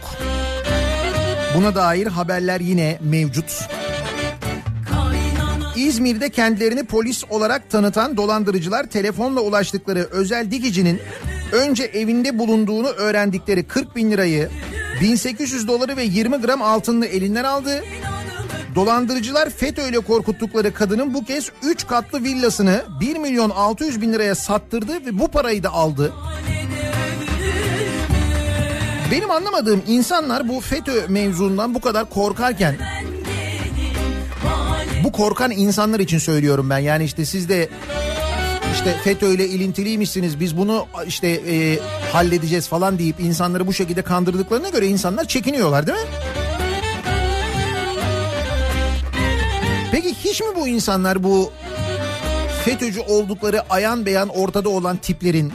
Buna 1.58 1.76
dair 1.76 2.08
haberler 2.08 2.60
yine 2.60 3.00
mevcut. 3.02 3.68
İzmir'de 5.76 6.30
kendilerini 6.30 6.84
polis 6.84 7.24
olarak 7.30 7.70
tanıtan 7.70 8.18
dolandırıcılar 8.18 8.86
telefonla 8.86 9.42
ulaştıkları 9.42 10.08
özel 10.12 10.52
dikicinin 10.52 11.02
önce 11.52 11.84
evinde 11.84 12.40
bulunduğunu 12.40 12.88
öğrendikleri 12.88 13.64
40 13.64 13.96
bin 13.96 14.12
lirayı 14.12 14.50
1800 15.02 15.68
doları 15.68 15.98
ve 15.98 16.04
20 16.04 16.38
gram 16.38 16.62
altınını 16.62 17.06
elinden 17.06 17.44
aldı. 17.44 17.84
Dolandırıcılar 18.76 19.50
FETÖ 19.50 19.90
ile 19.90 20.00
korkuttukları 20.00 20.74
kadının 20.74 21.14
bu 21.14 21.26
kez 21.26 21.52
3 21.64 21.88
katlı 21.88 22.24
villasını 22.24 22.84
1 23.00 23.18
milyon 23.18 23.50
600 23.50 24.02
bin 24.02 24.14
liraya 24.14 24.36
sattırdı 24.36 25.06
ve 25.06 25.20
bu 25.20 25.28
parayı 25.28 25.64
da 25.64 25.70
aldı. 25.70 26.14
Benim 29.12 29.32
anlamadığım 29.32 29.84
insanlar 29.88 30.48
bu 30.48 30.62
FETÖ 30.62 31.08
mevzundan 31.08 31.74
bu 31.74 31.82
kadar 31.82 32.10
korkarken 32.10 32.76
bu 35.04 35.12
korkan 35.12 35.52
insanlar 35.52 36.00
için 36.00 36.18
söylüyorum 36.18 36.70
ben. 36.70 36.78
Yani 36.78 37.04
işte 37.04 37.26
siz 37.26 37.50
de 37.50 37.70
işte 38.74 38.96
FETÖ 39.04 39.34
ile 39.34 39.48
ilintiliymişsiniz 39.48 40.40
biz 40.40 40.58
bunu 40.58 40.86
işte 41.08 41.28
e, 41.28 41.80
halledeceğiz 42.12 42.68
falan 42.68 43.00
deyip 43.00 43.20
insanları 43.20 43.68
bu 43.68 43.74
şekilde 43.74 44.02
kandırdıklarına 44.02 44.70
göre 44.70 44.88
insanlar 44.88 45.26
çekiniyorlar 45.26 45.88
değil 45.88 45.98
mi? 45.98 46.06
Hiç 50.36 50.42
mi 50.42 50.56
bu 50.56 50.68
insanlar 50.68 51.24
bu 51.24 51.52
FETÖ'cü 52.66 53.02
oldukları 53.02 53.62
ayan 53.70 54.06
beyan 54.06 54.30
ortada 54.30 54.70
olan 54.70 54.98
tiplerin 54.98 55.54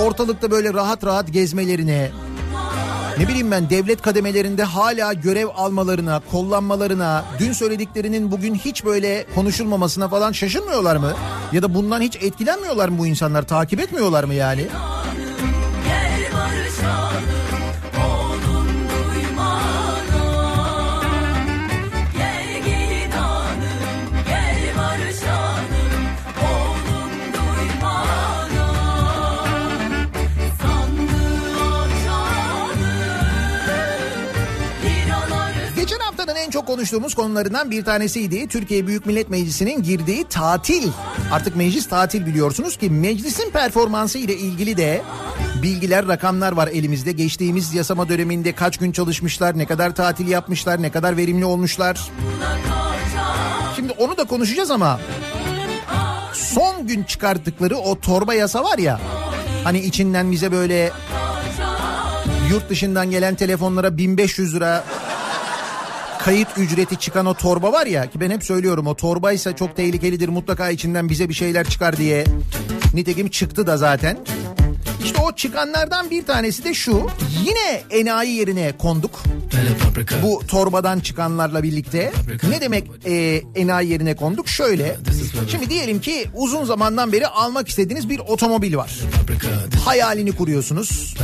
ortalıkta 0.00 0.50
böyle 0.50 0.74
rahat 0.74 1.04
rahat 1.04 1.32
gezmelerine 1.32 2.10
ne 3.18 3.28
bileyim 3.28 3.50
ben 3.50 3.70
devlet 3.70 4.02
kademelerinde 4.02 4.64
hala 4.64 5.12
görev 5.12 5.48
almalarına, 5.56 6.20
kollanmalarına, 6.30 7.24
dün 7.38 7.52
söylediklerinin 7.52 8.30
bugün 8.30 8.54
hiç 8.54 8.84
böyle 8.84 9.26
konuşulmamasına 9.34 10.08
falan 10.08 10.32
şaşırmıyorlar 10.32 10.96
mı? 10.96 11.12
Ya 11.52 11.62
da 11.62 11.74
bundan 11.74 12.00
hiç 12.00 12.16
etkilenmiyorlar 12.16 12.88
mı 12.88 12.98
bu 12.98 13.06
insanlar? 13.06 13.42
Takip 13.42 13.80
etmiyorlar 13.80 14.24
mı 14.24 14.34
yani? 14.34 14.66
Çok 36.50 36.66
konuştuğumuz 36.66 37.14
konularından 37.14 37.70
bir 37.70 37.84
tanesiydi. 37.84 38.48
Türkiye 38.48 38.86
Büyük 38.86 39.06
Millet 39.06 39.30
Meclisi'nin 39.30 39.82
girdiği 39.82 40.24
tatil. 40.24 40.88
Artık 41.32 41.56
meclis 41.56 41.88
tatil 41.88 42.26
biliyorsunuz 42.26 42.76
ki 42.76 42.90
meclisin 42.90 43.50
performansı 43.50 44.18
ile 44.18 44.36
ilgili 44.36 44.76
de 44.76 45.02
bilgiler, 45.62 46.08
rakamlar 46.08 46.52
var 46.52 46.68
elimizde. 46.68 47.12
Geçtiğimiz 47.12 47.74
yasama 47.74 48.08
döneminde 48.08 48.52
kaç 48.52 48.76
gün 48.76 48.92
çalışmışlar, 48.92 49.58
ne 49.58 49.66
kadar 49.66 49.94
tatil 49.94 50.28
yapmışlar, 50.28 50.82
ne 50.82 50.90
kadar 50.90 51.16
verimli 51.16 51.44
olmuşlar. 51.44 52.10
Şimdi 53.76 53.92
onu 53.92 54.16
da 54.16 54.24
konuşacağız 54.24 54.70
ama 54.70 55.00
son 56.32 56.86
gün 56.86 57.02
çıkarttıkları 57.02 57.76
o 57.76 58.00
torba 58.00 58.34
yasa 58.34 58.64
var 58.64 58.78
ya 58.78 59.00
hani 59.64 59.80
içinden 59.80 60.32
bize 60.32 60.52
böyle 60.52 60.92
yurt 62.50 62.70
dışından 62.70 63.10
gelen 63.10 63.34
telefonlara 63.34 63.96
1500 63.96 64.54
lira 64.54 64.84
kayıt 66.24 66.48
ücreti 66.58 66.96
çıkan 66.96 67.26
o 67.26 67.34
torba 67.34 67.72
var 67.72 67.86
ya 67.86 68.10
ki 68.10 68.20
ben 68.20 68.30
hep 68.30 68.44
söylüyorum 68.44 68.86
o 68.86 68.94
torbaysa 68.94 69.56
çok 69.56 69.76
tehlikelidir 69.76 70.28
mutlaka 70.28 70.70
içinden 70.70 71.08
bize 71.08 71.28
bir 71.28 71.34
şeyler 71.34 71.68
çıkar 71.68 71.96
diye. 71.96 72.24
Nitekim 72.94 73.28
çıktı 73.30 73.66
da 73.66 73.76
zaten. 73.76 74.18
İşte 75.04 75.22
o 75.22 75.34
çıkanlardan 75.34 76.10
bir 76.10 76.26
tanesi 76.26 76.64
de 76.64 76.74
şu. 76.74 77.10
Yine 77.44 77.82
enayi 78.00 78.34
yerine 78.34 78.72
konduk. 78.78 79.22
Bu 80.22 80.42
torbadan 80.46 81.00
çıkanlarla 81.00 81.62
birlikte. 81.62 82.12
Ne 82.48 82.60
demek 82.60 82.90
e, 83.06 83.42
enayi 83.54 83.90
yerine 83.90 84.16
konduk? 84.16 84.48
Şöyle. 84.48 84.96
Şimdi 85.50 85.70
diyelim 85.70 86.00
ki 86.00 86.26
uzun 86.34 86.64
zamandan 86.64 87.12
beri 87.12 87.26
almak 87.26 87.68
istediğiniz 87.68 88.08
bir 88.08 88.18
otomobil 88.18 88.76
var. 88.76 88.98
Hayalini 89.84 90.32
kuruyorsunuz. 90.32 91.14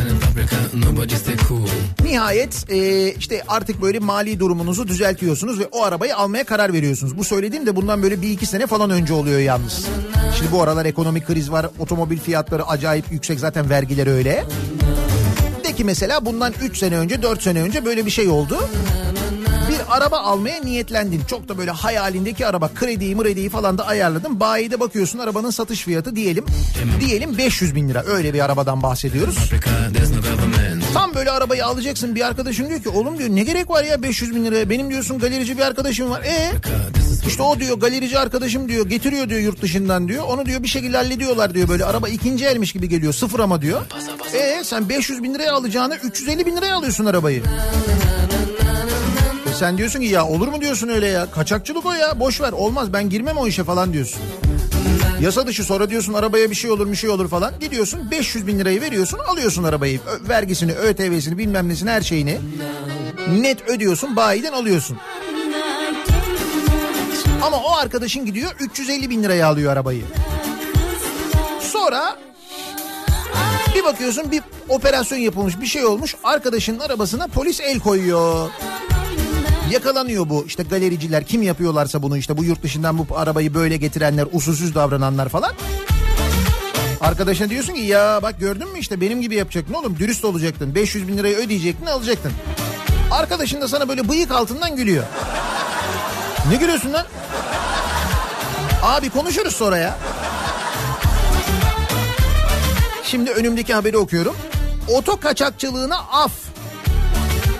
Nihayet 2.04 2.70
e, 2.70 3.10
işte 3.12 3.42
artık 3.48 3.82
böyle 3.82 3.98
mali 3.98 4.40
durumunuzu 4.40 4.88
düzeltiyorsunuz 4.88 5.58
ve 5.60 5.66
o 5.72 5.82
arabayı 5.82 6.16
almaya 6.16 6.44
karar 6.44 6.72
veriyorsunuz. 6.72 7.18
Bu 7.18 7.24
söylediğim 7.24 7.66
de 7.66 7.76
bundan 7.76 8.02
böyle 8.02 8.22
bir 8.22 8.30
iki 8.30 8.46
sene 8.46 8.66
falan 8.66 8.90
önce 8.90 9.12
oluyor 9.14 9.40
yalnız. 9.40 9.86
Şimdi 10.38 10.52
bu 10.52 10.62
aralar 10.62 10.84
ekonomik 10.84 11.26
kriz 11.26 11.50
var. 11.50 11.66
Otomobil 11.78 12.18
fiyatları 12.18 12.66
acayip 12.66 13.04
yüksek 13.12 13.40
zaten 13.40 13.70
vergileri 13.70 14.10
öyle. 14.10 14.44
Ki 15.76 15.84
mesela 15.84 16.24
bundan 16.26 16.54
3 16.62 16.78
sene 16.78 16.98
önce 16.98 17.22
4 17.22 17.42
sene 17.42 17.62
önce 17.62 17.84
böyle 17.84 18.06
bir 18.06 18.10
şey 18.10 18.28
oldu. 18.28 18.68
Bir 19.70 19.96
araba 19.96 20.18
almaya 20.18 20.60
niyetlendin. 20.64 21.22
Çok 21.30 21.48
da 21.48 21.58
böyle 21.58 21.70
hayalindeki 21.70 22.46
araba 22.46 22.68
krediyi 22.74 23.16
mrediyi 23.16 23.48
falan 23.48 23.78
da 23.78 23.86
ayarladın. 23.86 24.40
Bayide 24.40 24.80
bakıyorsun 24.80 25.18
arabanın 25.18 25.50
satış 25.50 25.80
fiyatı 25.82 26.16
diyelim. 26.16 26.44
Diyelim 27.00 27.38
500 27.38 27.74
bin 27.74 27.88
lira. 27.88 28.04
Öyle 28.06 28.34
bir 28.34 28.44
arabadan 28.44 28.82
bahsediyoruz. 28.82 29.50
Tam 30.96 31.14
böyle 31.14 31.30
arabayı 31.30 31.66
alacaksın 31.66 32.14
bir 32.14 32.26
arkadaşın 32.26 32.68
diyor 32.68 32.82
ki 32.82 32.88
oğlum 32.88 33.18
diyor 33.18 33.28
ne 33.30 33.44
gerek 33.44 33.70
var 33.70 33.84
ya 33.84 34.02
500 34.02 34.34
bin 34.34 34.44
liraya 34.44 34.70
benim 34.70 34.90
diyorsun 34.90 35.18
galerici 35.18 35.56
bir 35.56 35.62
arkadaşım 35.62 36.10
var. 36.10 36.22
E 36.22 36.52
işte 37.26 37.42
o 37.42 37.60
diyor 37.60 37.78
galerici 37.78 38.18
arkadaşım 38.18 38.68
diyor 38.68 38.88
getiriyor 38.88 39.28
diyor 39.28 39.40
yurt 39.40 39.62
dışından 39.62 40.08
diyor. 40.08 40.24
Onu 40.24 40.46
diyor 40.46 40.62
bir 40.62 40.68
şekilde 40.68 40.96
hallediyorlar 40.96 41.54
diyor 41.54 41.68
böyle 41.68 41.84
araba 41.84 42.08
ikinci 42.08 42.44
elmiş 42.44 42.72
gibi 42.72 42.88
geliyor 42.88 43.12
sıfır 43.12 43.40
ama 43.40 43.62
diyor. 43.62 43.80
E 44.34 44.64
sen 44.64 44.88
500 44.88 45.22
bin 45.22 45.34
liraya 45.34 45.52
alacağını 45.52 45.96
350 45.96 46.46
bin 46.46 46.56
liraya 46.56 46.76
alıyorsun 46.76 47.06
arabayı. 47.06 47.42
Sen 49.58 49.78
diyorsun 49.78 50.00
ki 50.00 50.06
ya 50.06 50.26
olur 50.26 50.48
mu 50.48 50.60
diyorsun 50.60 50.88
öyle 50.88 51.06
ya? 51.06 51.30
Kaçakçılık 51.30 51.86
o 51.86 51.92
ya 51.92 52.20
boş 52.20 52.40
ver 52.40 52.52
olmaz 52.52 52.92
ben 52.92 53.08
girmem 53.10 53.36
o 53.36 53.46
işe 53.46 53.64
falan 53.64 53.92
diyorsun. 53.92 54.22
Yasa 55.20 55.46
dışı 55.46 55.64
sonra 55.64 55.90
diyorsun 55.90 56.12
arabaya 56.14 56.50
bir 56.50 56.54
şey 56.54 56.70
olur 56.70 56.90
bir 56.90 56.96
şey 56.96 57.10
olur 57.10 57.28
falan. 57.28 57.52
Gidiyorsun 57.60 58.10
500 58.10 58.46
bin 58.46 58.58
lirayı 58.58 58.80
veriyorsun 58.80 59.18
alıyorsun 59.18 59.64
arabayı. 59.64 60.00
Ö- 60.06 60.28
vergisini, 60.28 60.72
ÖTV'sini 60.72 61.38
bilmem 61.38 61.68
nesini 61.68 61.90
her 61.90 62.02
şeyini. 62.02 62.38
Net 63.40 63.68
ödüyorsun 63.68 64.16
bayiden 64.16 64.52
alıyorsun. 64.52 64.98
Ama 67.42 67.56
o 67.56 67.76
arkadaşın 67.76 68.26
gidiyor 68.26 68.50
350 68.60 69.10
bin 69.10 69.22
liraya 69.22 69.46
alıyor 69.48 69.72
arabayı. 69.72 70.02
Sonra 71.60 72.16
bir 73.74 73.84
bakıyorsun 73.84 74.30
bir 74.30 74.42
operasyon 74.68 75.18
yapılmış 75.18 75.60
bir 75.60 75.66
şey 75.66 75.84
olmuş. 75.84 76.14
Arkadaşının 76.24 76.78
arabasına 76.78 77.26
polis 77.26 77.60
el 77.60 77.80
koyuyor. 77.80 78.50
Yakalanıyor 79.70 80.28
bu 80.28 80.44
işte 80.46 80.62
galericiler 80.62 81.24
kim 81.24 81.42
yapıyorlarsa 81.42 82.02
bunu 82.02 82.16
işte 82.18 82.36
bu 82.36 82.44
yurt 82.44 82.62
dışından 82.62 82.98
bu 82.98 83.06
arabayı 83.16 83.54
böyle 83.54 83.76
getirenler 83.76 84.26
usulsüz 84.32 84.74
davrananlar 84.74 85.28
falan. 85.28 85.52
Arkadaşına 87.00 87.50
diyorsun 87.50 87.74
ki 87.74 87.80
ya 87.80 88.20
bak 88.22 88.40
gördün 88.40 88.72
mü 88.72 88.78
işte 88.78 89.00
benim 89.00 89.22
gibi 89.22 89.34
yapacaktın 89.34 89.74
oğlum 89.74 89.98
dürüst 89.98 90.24
olacaktın 90.24 90.74
500 90.74 91.08
bin 91.08 91.18
lirayı 91.18 91.36
ödeyecektin 91.36 91.86
alacaktın. 91.86 92.32
Arkadaşın 93.10 93.60
da 93.60 93.68
sana 93.68 93.88
böyle 93.88 94.08
bıyık 94.08 94.30
altından 94.30 94.76
gülüyor. 94.76 95.04
Ne 96.50 96.56
gülüyorsun 96.56 96.92
lan? 96.92 97.06
Abi 98.82 99.10
konuşuruz 99.10 99.56
sonra 99.56 99.78
ya. 99.78 99.98
Şimdi 103.04 103.30
önümdeki 103.30 103.74
haberi 103.74 103.96
okuyorum. 103.96 104.36
Oto 104.88 105.20
kaçakçılığına 105.20 105.96
af. 105.96 106.32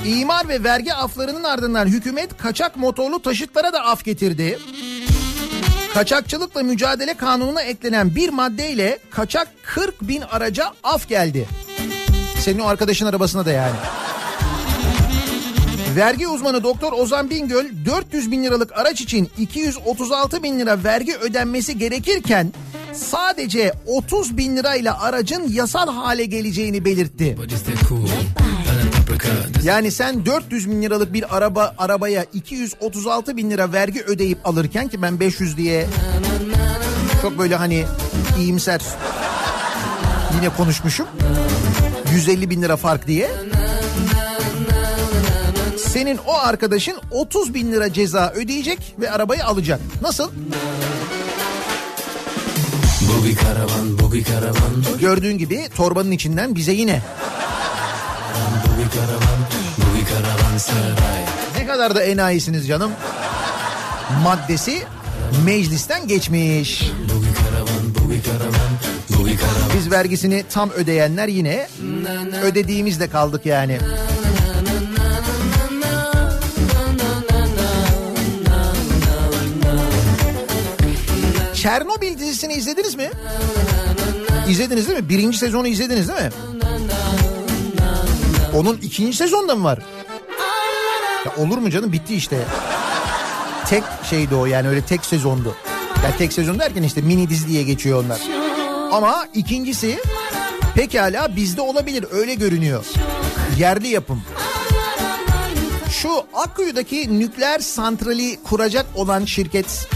İmar 0.05 0.49
ve 0.49 0.65
vergi 0.65 0.95
aflarının 0.95 1.45
ardından 1.45 1.87
hükümet 1.87 2.37
kaçak 2.37 2.77
motorlu 2.77 3.23
taşıtlara 3.23 3.73
da 3.73 3.85
af 3.85 4.05
getirdi. 4.05 4.59
Kaçakçılıkla 5.95 6.63
mücadele 6.63 7.15
kanununa 7.15 7.63
eklenen 7.63 8.15
bir 8.15 8.29
maddeyle 8.29 8.99
kaçak 9.11 9.49
40 9.63 10.03
bin 10.03 10.21
araca 10.21 10.73
af 10.83 11.09
geldi. 11.09 11.49
Senin 12.41 12.59
o 12.59 12.67
arkadaşın 12.67 13.07
arabasına 13.07 13.47
da 13.47 13.53
yani. 13.53 13.77
Vergi 15.97 16.29
uzmanı 16.29 16.63
Doktor 16.63 16.93
Ozan 16.93 17.31
Bingöl 17.31 17.65
400 17.87 18.31
bin 18.31 18.45
liralık 18.45 18.79
araç 18.79 19.01
için 19.01 19.31
236 19.39 20.43
bin 20.43 20.59
lira 20.59 20.85
vergi 20.85 21.17
ödenmesi 21.17 21.79
gerekirken 21.79 22.53
sadece 22.93 23.73
30 23.87 24.37
bin 24.37 24.57
lirayla 24.57 25.01
aracın 25.01 25.49
yasal 25.49 25.89
hale 25.95 26.25
geleceğini 26.25 26.85
belirtti. 26.85 27.37
Yani 29.62 29.90
sen 29.90 30.27
400 30.27 30.70
bin 30.70 30.83
liralık 30.83 31.12
bir 31.12 31.37
araba 31.37 31.75
arabaya 31.79 32.25
236 32.33 33.37
bin 33.37 33.51
lira 33.51 33.72
vergi 33.72 34.03
ödeyip 34.03 34.38
alırken 34.46 34.88
ki 34.88 35.03
ben 35.03 35.20
500 35.20 35.57
diye 35.57 35.87
çok 37.22 37.38
böyle 37.38 37.57
hani 37.57 37.85
iyimser 38.38 38.81
yine 40.37 40.49
konuşmuşum. 40.49 41.07
150 42.12 42.51
bin 42.51 42.62
lira 42.62 42.77
fark 42.77 43.07
diye. 43.07 43.31
Senin 45.79 46.18
o 46.27 46.35
arkadaşın 46.35 46.96
30 47.11 47.55
bin 47.55 47.72
lira 47.72 47.92
ceza 47.92 48.33
ödeyecek 48.37 48.94
ve 49.01 49.11
arabayı 49.11 49.44
alacak. 49.44 49.81
Nasıl? 50.03 50.31
Boogie 53.09 53.35
karavan, 53.35 53.99
boogie 53.99 54.22
karavan, 54.22 54.99
Gördüğün 55.01 55.38
gibi 55.38 55.68
torbanın 55.77 56.11
içinden 56.11 56.55
bize 56.55 56.72
yine 56.72 57.03
ne 61.59 61.66
kadar 61.66 61.95
da 61.95 62.03
enayisiniz 62.03 62.69
canım. 62.69 62.90
Maddesi 64.23 64.83
meclisten 65.45 66.09
geçmiş. 66.09 66.90
Biz 69.77 69.90
vergisini 69.90 70.45
tam 70.51 70.71
ödeyenler 70.71 71.29
yine 71.29 71.69
ödediğimizde 72.42 73.09
kaldık 73.09 73.47
yani. 73.47 73.79
Çernobil 81.55 82.19
dizisini 82.19 82.55
izlediniz 82.55 82.95
mi? 82.95 83.11
İzlediniz 84.49 84.88
değil 84.88 84.99
mi? 84.99 85.09
Birinci 85.09 85.38
sezonu 85.38 85.69
izlediniz 85.69 86.09
değil 86.09 86.21
mi? 86.21 86.31
Onun 88.55 88.77
ikinci 88.83 89.16
sezonda 89.16 89.55
mı 89.55 89.64
var? 89.64 89.79
Olur 91.37 91.59
mu 91.59 91.70
canım 91.70 91.92
bitti 91.92 92.14
işte. 92.14 92.38
Tek 93.66 93.83
şeydi 94.11 94.35
o 94.35 94.46
yani 94.46 94.68
öyle 94.68 94.83
tek 94.83 95.05
sezondu. 95.05 95.55
Ya 96.05 96.16
tek 96.18 96.33
sezon 96.33 96.59
derken 96.59 96.83
işte 96.83 97.01
mini 97.01 97.31
dizi 97.31 97.49
diye 97.49 97.62
geçiyor 97.62 98.05
onlar. 98.05 98.20
Ama 98.92 99.27
ikincisi 99.35 99.99
pekala 100.75 101.37
bizde 101.37 101.61
olabilir 101.61 102.05
öyle 102.11 102.35
görünüyor. 102.35 102.85
Yerli 103.59 103.88
yapım. 103.88 104.22
Şu 105.90 106.11
Akkuyu'daki 106.35 107.18
nükleer 107.20 107.59
santrali 107.59 108.38
kuracak 108.44 108.87
olan 108.94 109.25
şirket 109.25 109.88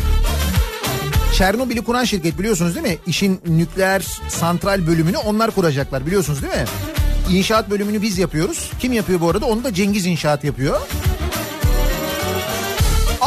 Çernobil'i 1.39 1.85
kuran 1.85 2.05
şirket 2.05 2.39
biliyorsunuz 2.39 2.75
değil 2.75 2.87
mi? 2.87 2.99
İşin 3.07 3.41
nükleer 3.47 4.07
santral 4.29 4.87
bölümünü 4.87 5.17
onlar 5.17 5.51
kuracaklar 5.51 6.07
biliyorsunuz 6.07 6.43
değil 6.43 6.53
mi? 6.55 6.65
İnşaat 7.31 7.71
bölümünü 7.71 8.03
biz 8.03 8.19
yapıyoruz. 8.19 8.71
Kim 8.81 8.93
yapıyor 8.93 9.21
bu 9.21 9.31
arada? 9.31 9.47
Onu 9.47 9.65
da 9.65 9.75
Cengiz 9.75 10.07
İnşaat 10.07 10.45
yapıyor. 10.45 10.81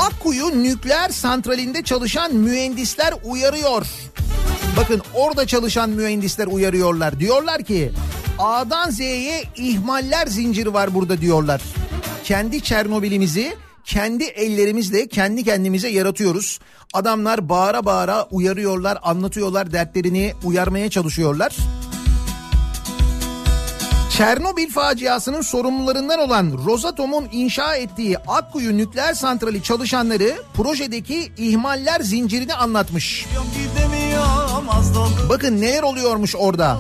Akkuyu 0.03 0.63
nükleer 0.63 1.09
santralinde 1.09 1.83
çalışan 1.83 2.35
mühendisler 2.35 3.13
uyarıyor. 3.23 3.85
Bakın 4.77 5.01
orada 5.13 5.47
çalışan 5.47 5.89
mühendisler 5.89 6.47
uyarıyorlar. 6.47 7.19
Diyorlar 7.19 7.63
ki 7.63 7.91
A'dan 8.39 8.89
Z'ye 8.89 9.43
ihmaller 9.55 10.27
zinciri 10.27 10.73
var 10.73 10.93
burada 10.95 11.21
diyorlar. 11.21 11.61
Kendi 12.23 12.61
Çernobil'imizi 12.61 13.55
kendi 13.85 14.23
ellerimizle 14.23 15.07
kendi 15.07 15.43
kendimize 15.43 15.89
yaratıyoruz. 15.89 16.59
Adamlar 16.93 17.49
bağıra 17.49 17.85
bağıra 17.85 18.27
uyarıyorlar, 18.31 18.97
anlatıyorlar, 19.01 19.71
dertlerini 19.71 20.33
uyarmaya 20.43 20.89
çalışıyorlar. 20.89 21.55
Çernobil 24.17 24.69
faciasının 24.69 25.41
sorumlularından 25.41 26.19
olan 26.19 26.59
Rosatom'un 26.65 27.27
inşa 27.31 27.75
ettiği 27.75 28.17
Akkuyu 28.17 28.77
nükleer 28.77 29.13
santrali 29.13 29.63
çalışanları 29.63 30.33
projedeki 30.53 31.31
ihmaller 31.37 31.99
zincirini 31.99 32.53
anlatmış. 32.53 33.25
Bakın 35.29 35.61
neler 35.61 35.83
oluyormuş 35.83 36.35
orada. 36.35 36.77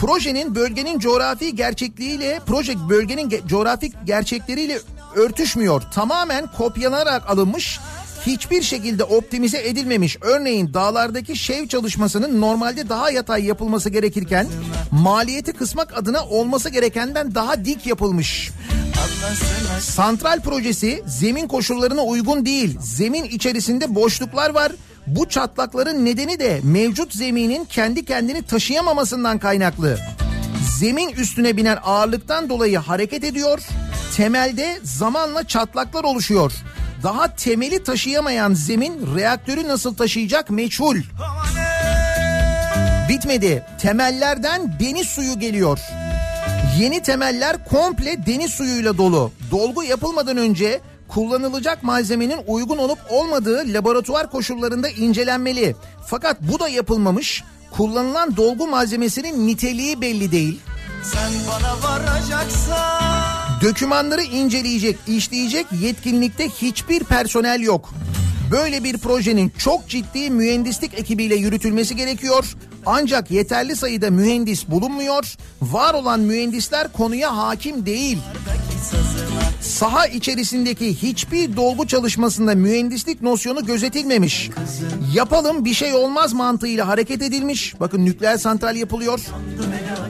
Projenin 0.00 0.54
bölgenin 0.54 0.98
coğrafi 0.98 1.56
gerçekliğiyle, 1.56 2.40
proje 2.46 2.88
bölgenin 2.88 3.30
ge- 3.30 3.48
coğrafik 3.48 3.94
gerçekleriyle 4.04 4.78
örtüşmüyor. 5.14 5.82
Tamamen 5.94 6.46
kopyalanarak 6.46 7.30
alınmış, 7.30 7.80
hiçbir 8.26 8.62
şekilde 8.62 9.04
optimize 9.04 9.68
edilmemiş. 9.68 10.16
Örneğin 10.20 10.74
dağlardaki 10.74 11.36
şev 11.36 11.66
çalışmasının 11.68 12.40
normalde 12.40 12.88
daha 12.88 13.10
yatay 13.10 13.44
yapılması 13.44 13.90
gerekirken 13.90 14.46
maliyeti 14.90 15.52
kısmak 15.52 15.98
adına 15.98 16.24
olması 16.24 16.68
gerekenden 16.70 17.34
daha 17.34 17.64
dik 17.64 17.86
yapılmış. 17.86 18.50
Santral 19.80 20.40
projesi 20.40 21.02
zemin 21.06 21.48
koşullarına 21.48 22.02
uygun 22.02 22.46
değil. 22.46 22.78
Zemin 22.80 23.24
içerisinde 23.24 23.94
boşluklar 23.94 24.50
var. 24.50 24.72
Bu 25.06 25.28
çatlakların 25.28 26.04
nedeni 26.04 26.38
de 26.40 26.60
mevcut 26.62 27.14
zeminin 27.14 27.64
kendi 27.64 28.04
kendini 28.04 28.42
taşıyamamasından 28.42 29.38
kaynaklı. 29.38 29.98
Zemin 30.78 31.08
üstüne 31.08 31.56
binen 31.56 31.78
ağırlıktan 31.84 32.48
dolayı 32.48 32.78
hareket 32.78 33.24
ediyor. 33.24 33.60
Temelde 34.16 34.78
zamanla 34.82 35.46
çatlaklar 35.46 36.04
oluşuyor. 36.04 36.52
Daha 37.02 37.34
temeli 37.34 37.82
taşıyamayan 37.84 38.54
zemin 38.54 39.16
reaktörü 39.16 39.68
nasıl 39.68 39.94
taşıyacak 39.94 40.50
meçhul. 40.50 40.96
Bitmedi. 43.08 43.64
Temellerden 43.80 44.76
deniz 44.80 45.06
suyu 45.08 45.38
geliyor. 45.38 45.78
Yeni 46.78 47.02
temeller 47.02 47.64
komple 47.64 48.26
deniz 48.26 48.50
suyuyla 48.50 48.98
dolu. 48.98 49.32
Dolgu 49.50 49.82
yapılmadan 49.82 50.36
önce 50.36 50.80
kullanılacak 51.08 51.82
malzemenin 51.82 52.40
uygun 52.46 52.78
olup 52.78 52.98
olmadığı 53.08 53.62
laboratuvar 53.66 54.30
koşullarında 54.30 54.88
incelenmeli. 54.88 55.76
Fakat 56.06 56.36
bu 56.42 56.60
da 56.60 56.68
yapılmamış. 56.68 57.44
Kullanılan 57.70 58.36
dolgu 58.36 58.66
malzemesinin 58.66 59.46
niteliği 59.46 60.00
belli 60.00 60.32
değil. 60.32 60.60
Sen 61.02 61.32
bana 61.48 61.82
varacaksan 61.82 63.19
Dökümanları 63.60 64.22
inceleyecek, 64.22 64.96
işleyecek 65.06 65.66
yetkinlikte 65.80 66.48
hiçbir 66.48 67.04
personel 67.04 67.60
yok. 67.60 67.94
Böyle 68.50 68.84
bir 68.84 68.98
projenin 68.98 69.52
çok 69.58 69.88
ciddi 69.88 70.30
mühendislik 70.30 70.98
ekibiyle 70.98 71.34
yürütülmesi 71.34 71.96
gerekiyor. 71.96 72.44
Ancak 72.86 73.30
yeterli 73.30 73.76
sayıda 73.76 74.10
mühendis 74.10 74.68
bulunmuyor. 74.68 75.34
Var 75.62 75.94
olan 75.94 76.20
mühendisler 76.20 76.92
konuya 76.92 77.36
hakim 77.36 77.86
değil. 77.86 78.18
Saha 79.60 80.06
içerisindeki 80.06 81.02
hiçbir 81.02 81.56
dolgu 81.56 81.86
çalışmasında 81.86 82.54
mühendislik 82.54 83.22
nosyonu 83.22 83.66
gözetilmemiş. 83.66 84.50
Yapalım 85.14 85.64
bir 85.64 85.74
şey 85.74 85.94
olmaz 85.94 86.32
mantığıyla 86.32 86.88
hareket 86.88 87.22
edilmiş. 87.22 87.74
Bakın 87.80 88.04
nükleer 88.04 88.36
santral 88.36 88.76
yapılıyor. 88.76 89.20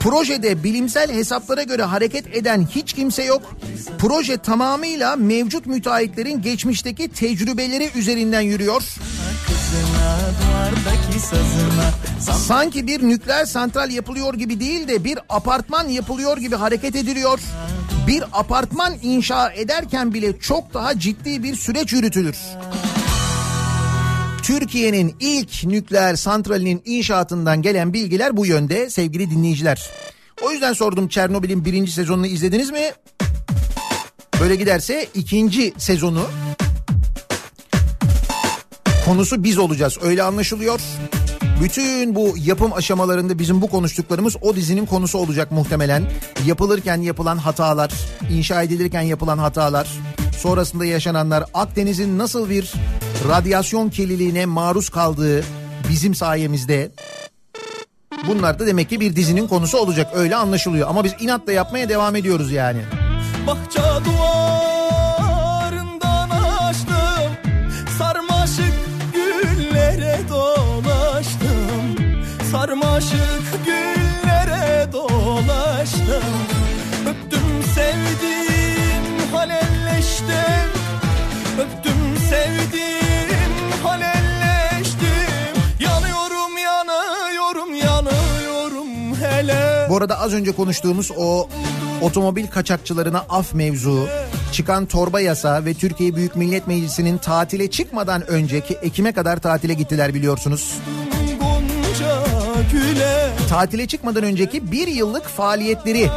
Projede 0.00 0.64
bilimsel 0.64 1.12
hesaplara 1.12 1.62
göre 1.62 1.82
hareket 1.82 2.36
eden 2.36 2.68
hiç 2.74 2.92
kimse 2.92 3.24
yok. 3.24 3.56
Proje 3.98 4.36
tamamıyla 4.38 5.16
mevcut 5.16 5.66
müteahhitlerin 5.66 6.42
geçmişteki 6.42 7.08
tecrübeleri 7.08 7.90
üzerinden 7.94 8.40
yürüyor. 8.40 8.82
Sanki 12.60 12.86
bir 12.86 13.02
nükleer 13.08 13.44
santral 13.44 13.90
yapılıyor 13.90 14.34
gibi 14.34 14.60
değil 14.60 14.88
de 14.88 15.04
bir 15.04 15.18
apartman 15.28 15.88
yapılıyor 15.88 16.36
gibi 16.36 16.56
hareket 16.56 16.96
ediliyor. 16.96 17.40
Bir 18.06 18.24
apartman 18.32 18.94
inşa 19.02 19.52
ederken 19.52 20.14
bile 20.14 20.40
çok 20.40 20.74
daha 20.74 20.98
ciddi 20.98 21.42
bir 21.42 21.56
süreç 21.56 21.92
yürütülür. 21.92 22.36
Türkiye'nin 24.42 25.16
ilk 25.20 25.64
nükleer 25.64 26.16
santralinin 26.16 26.82
inşaatından 26.84 27.62
gelen 27.62 27.92
bilgiler 27.92 28.36
bu 28.36 28.46
yönde 28.46 28.90
sevgili 28.90 29.30
dinleyiciler. 29.30 29.90
O 30.42 30.50
yüzden 30.50 30.72
sordum 30.72 31.08
Çernobil'in 31.08 31.64
birinci 31.64 31.92
sezonunu 31.92 32.26
izlediniz 32.26 32.70
mi? 32.70 32.92
Böyle 34.40 34.56
giderse 34.56 35.06
ikinci 35.14 35.74
sezonu 35.78 36.26
konusu 39.04 39.44
biz 39.44 39.58
olacağız 39.58 39.98
öyle 40.02 40.22
anlaşılıyor. 40.22 40.80
Bütün 41.62 42.14
bu 42.14 42.34
yapım 42.44 42.72
aşamalarında 42.72 43.38
bizim 43.38 43.62
bu 43.62 43.66
konuştuklarımız 43.66 44.36
o 44.42 44.56
dizinin 44.56 44.86
konusu 44.86 45.18
olacak 45.18 45.52
muhtemelen. 45.52 46.04
Yapılırken 46.46 47.00
yapılan 47.00 47.36
hatalar, 47.36 47.92
inşa 48.30 48.62
edilirken 48.62 49.00
yapılan 49.00 49.38
hatalar, 49.38 49.88
sonrasında 50.38 50.84
yaşananlar, 50.84 51.44
Akdeniz'in 51.54 52.18
nasıl 52.18 52.50
bir 52.50 52.72
radyasyon 53.28 53.90
kirliliğine 53.90 54.46
maruz 54.46 54.88
kaldığı 54.88 55.44
bizim 55.88 56.14
sayemizde. 56.14 56.90
Bunlar 58.28 58.58
da 58.58 58.66
demek 58.66 58.88
ki 58.88 59.00
bir 59.00 59.16
dizinin 59.16 59.48
konusu 59.48 59.78
olacak 59.78 60.10
öyle 60.14 60.36
anlaşılıyor. 60.36 60.88
Ama 60.88 61.04
biz 61.04 61.12
inatla 61.20 61.52
yapmaya 61.52 61.88
devam 61.88 62.16
ediyoruz 62.16 62.52
yani. 62.52 62.80
Bahçe 63.46 63.80
arada 90.00 90.20
az 90.20 90.32
önce 90.32 90.52
konuştuğumuz 90.52 91.10
o 91.16 91.48
otomobil 92.00 92.46
kaçakçılarına 92.46 93.24
af 93.28 93.54
mevzu, 93.54 94.08
çıkan 94.52 94.86
torba 94.86 95.20
yasa 95.20 95.64
ve 95.64 95.74
Türkiye 95.74 96.16
Büyük 96.16 96.36
Millet 96.36 96.66
Meclisi'nin 96.66 97.18
tatile 97.18 97.70
çıkmadan 97.70 98.30
önceki 98.30 98.74
Ekim'e 98.74 99.12
kadar 99.12 99.36
tatile 99.36 99.74
gittiler 99.74 100.14
biliyorsunuz. 100.14 100.74
Tatile 103.48 103.86
çıkmadan 103.86 104.22
önceki 104.22 104.72
bir 104.72 104.86
yıllık 104.86 105.28
faaliyetleri 105.28 106.08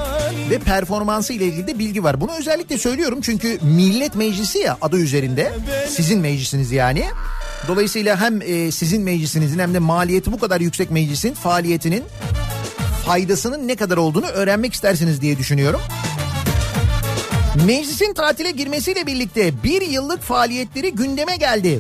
ve 0.50 0.60
performansı 0.60 1.34
ile 1.34 1.46
ilgili 1.46 1.68
de 1.68 1.80
bilgi 1.80 2.04
var. 2.04 2.22
Bunu 2.22 2.32
özellikle 2.40 2.78
söylüyorum 2.78 3.20
çünkü 3.22 3.60
Millet 3.62 4.16
Meclisi 4.16 4.58
ya 4.60 4.78
adı 4.82 4.98
üzerinde 4.98 5.54
sizin 5.88 6.20
meclisiniz 6.20 6.72
yani. 6.72 7.06
Dolayısıyla 7.68 8.22
hem 8.22 8.42
e, 8.42 8.72
sizin 8.72 9.02
meclisinizin 9.02 9.60
hem 9.60 9.74
de 9.74 9.80
maliyeti 9.80 10.32
bu 10.32 10.40
kadar 10.40 10.62
yüksek 10.62 10.92
meclisin 10.92 11.34
faaliyetinin 11.34 12.04
faydasının 13.06 13.68
ne 13.68 13.76
kadar 13.76 13.98
olduğunu 13.98 14.26
öğrenmek 14.26 14.74
istersiniz 14.74 15.22
diye 15.22 15.38
düşünüyorum. 15.38 15.82
Meclisin 17.66 18.14
tatile 18.14 18.52
girmesiyle 18.52 19.08
birlikte 19.08 19.64
bir 19.64 19.82
yıllık 19.82 20.22
faaliyetleri 20.22 20.92
gündeme 20.92 21.36
geldi. 21.36 21.80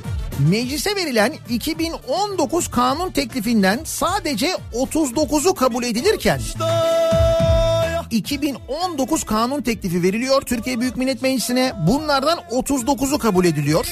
Meclise 0.49 0.95
verilen 0.95 1.33
2019 1.49 2.67
kanun 2.67 3.11
teklifinden 3.11 3.79
sadece 3.83 4.57
39'u 4.73 5.55
kabul 5.55 5.83
edilirken 5.83 6.39
2019 8.11 9.23
kanun 9.23 9.61
teklifi 9.61 10.03
veriliyor 10.03 10.41
Türkiye 10.41 10.79
Büyük 10.79 10.97
Millet 10.97 11.21
Meclisi'ne. 11.21 11.73
Bunlardan 11.87 12.39
39'u 12.51 13.17
kabul 13.19 13.45
ediliyor. 13.45 13.87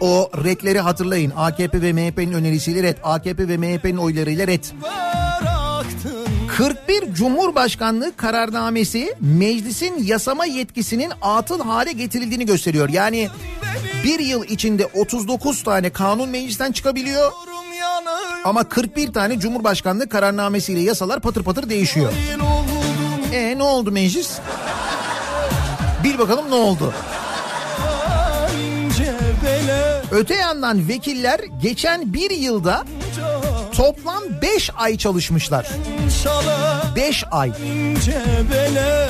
O 0.00 0.30
redleri 0.44 0.80
hatırlayın. 0.80 1.32
AKP 1.36 1.82
ve 1.82 1.92
MHP'nin 1.92 2.32
önerisiyle 2.32 2.82
red, 2.82 2.96
AKP 3.02 3.48
ve 3.48 3.56
MHP'nin 3.56 3.96
oylarıyla 3.96 4.46
red. 4.46 4.64
bıraktın 4.82 5.25
41 6.56 7.14
Cumhurbaşkanlığı 7.14 8.16
kararnamesi 8.16 9.14
meclisin 9.20 10.02
yasama 10.04 10.44
yetkisinin 10.46 11.12
atıl 11.22 11.60
hale 11.60 11.92
getirildiğini 11.92 12.46
gösteriyor. 12.46 12.88
Yani 12.88 13.28
bir 14.04 14.18
yıl 14.18 14.44
içinde 14.44 14.86
39 14.94 15.62
tane 15.62 15.90
kanun 15.90 16.28
meclisten 16.28 16.72
çıkabiliyor 16.72 17.32
ama 18.44 18.64
41 18.64 19.12
tane 19.12 19.38
Cumhurbaşkanlığı 19.40 20.08
kararnamesiyle 20.08 20.80
yasalar 20.80 21.20
patır 21.20 21.42
patır 21.42 21.70
değişiyor. 21.70 22.12
E 23.32 23.58
ne 23.58 23.62
oldu 23.62 23.92
meclis? 23.92 24.38
Bil 26.04 26.18
bakalım 26.18 26.50
ne 26.50 26.54
oldu? 26.54 26.94
Öte 30.10 30.34
yandan 30.34 30.88
vekiller 30.88 31.40
geçen 31.62 32.14
bir 32.14 32.30
yılda 32.30 32.84
toplam 33.76 34.22
5 34.42 34.70
ay 34.76 34.96
çalışmışlar. 34.96 35.66
şala 36.22 36.82
5 36.96 37.24
ay. 37.30 37.52
bele 38.50 39.08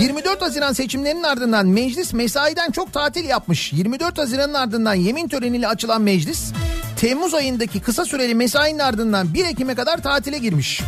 24 0.00 0.42
Haziran 0.42 0.72
seçimlerinin 0.72 1.22
ardından 1.22 1.66
meclis 1.66 2.12
mesaiden 2.12 2.70
çok 2.70 2.92
tatil 2.92 3.24
yapmış. 3.24 3.72
24 3.72 4.18
Haziran'ın 4.18 4.54
ardından 4.54 4.94
yemin 4.94 5.28
töreniyle 5.28 5.68
açılan 5.68 6.02
meclis 6.02 6.52
Temmuz 6.96 7.34
ayındaki 7.34 7.80
kısa 7.80 8.04
süreli 8.04 8.34
mesainin 8.34 8.78
ardından 8.78 9.34
1 9.34 9.44
Ekim'e 9.44 9.74
kadar 9.74 10.02
tatile 10.02 10.38
girmiş. 10.38 10.80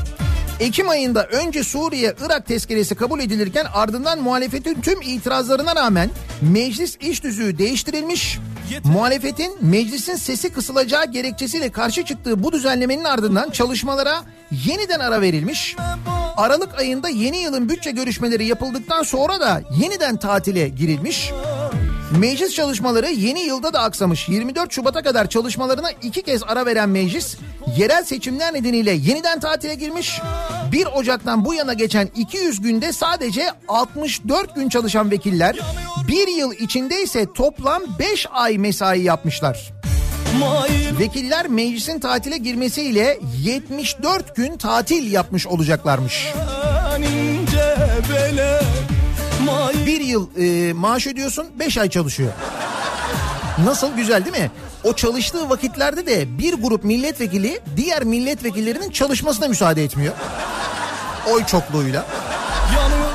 Ekim 0.61 0.89
ayında 0.89 1.27
önce 1.27 1.65
Suriye 1.65 2.15
Irak 2.27 2.47
tezkeresi 2.47 2.95
kabul 2.95 3.21
edilirken 3.21 3.67
ardından 3.75 4.19
muhalefetin 4.19 4.81
tüm 4.81 5.03
itirazlarına 5.03 5.77
rağmen 5.77 6.11
meclis 6.43 6.97
iş 7.01 7.25
düzüğü 7.25 7.59
değiştirilmiş. 7.59 8.39
Muhalefetin 8.85 9.57
meclisin 9.61 10.15
sesi 10.17 10.53
kısılacağı 10.53 11.07
gerekçesiyle 11.07 11.69
karşı 11.73 12.05
çıktığı 12.05 12.43
bu 12.43 12.53
düzenlemenin 12.53 13.05
ardından 13.05 13.51
çalışmalara 13.51 14.23
yeniden 14.51 15.01
ara 15.01 15.21
verilmiş. 15.21 15.77
Aralık 16.37 16.79
ayında 16.79 17.09
yeni 17.09 17.39
yılın 17.39 17.69
bütçe 17.69 17.91
görüşmeleri 17.91 18.47
yapıldıktan 18.47 19.03
sonra 19.03 19.41
da 19.41 19.63
yeniden 19.81 20.17
tatile 20.17 20.69
girilmiş. 20.69 21.33
Meclis 22.11 22.55
çalışmaları 22.55 23.11
yeni 23.11 23.41
yılda 23.41 23.73
da 23.73 23.81
aksamış. 23.81 24.29
24 24.29 24.73
Şubat'a 24.73 25.03
kadar 25.03 25.29
çalışmalarına 25.29 25.91
iki 26.03 26.23
kez 26.23 26.43
ara 26.43 26.67
veren 26.67 26.89
meclis 26.89 27.37
yerel 27.77 28.05
seçimler 28.05 28.55
nedeniyle 28.55 28.91
yeniden 28.91 29.41
tatile 29.41 29.75
girmiş. 29.75 30.21
1 30.73 30.87
Ocak'tan 30.87 31.45
bu 31.45 31.55
yana 31.55 31.73
geçen 31.73 32.09
200 32.17 32.61
günde 32.61 32.93
sadece 32.93 33.51
64 33.69 34.55
gün 34.55 34.69
çalışan 34.69 35.11
vekiller 35.11 35.57
bir 36.09 36.29
yıl 36.29 36.53
içinde 36.53 37.03
ise 37.03 37.27
toplam 37.35 37.83
5 37.99 38.27
ay 38.33 38.59
mesai 38.59 39.01
yapmışlar. 39.01 39.73
Vekiller 40.99 41.49
meclisin 41.49 42.01
tatile 42.01 42.39
girmesiyle 42.39 43.19
74 43.43 44.37
gün 44.37 44.57
tatil 44.57 45.13
yapmış 45.13 45.47
olacaklarmış. 45.47 46.33
Bir 49.87 50.01
yıl 50.01 50.29
e, 50.37 50.73
maaş 50.73 51.07
ödüyorsun 51.07 51.47
5 51.59 51.79
ay 51.79 51.91
çalışıyor. 51.91 52.33
Nasıl 53.65 53.97
güzel 53.97 54.25
değil 54.25 54.37
mi? 54.39 54.51
O 54.85 54.93
çalıştığı 54.93 55.51
vakitlerde 55.51 56.07
de 56.07 56.39
bir 56.39 56.55
grup 56.55 56.85
milletvekili 56.85 57.61
diğer 57.77 58.05
milletvekillerinin 58.05 58.91
çalışmasına 58.91 59.49
müsaade 59.49 59.85
etmiyor. 59.85 60.15
Oy 61.33 61.45
çokluğuyla. 61.47 62.07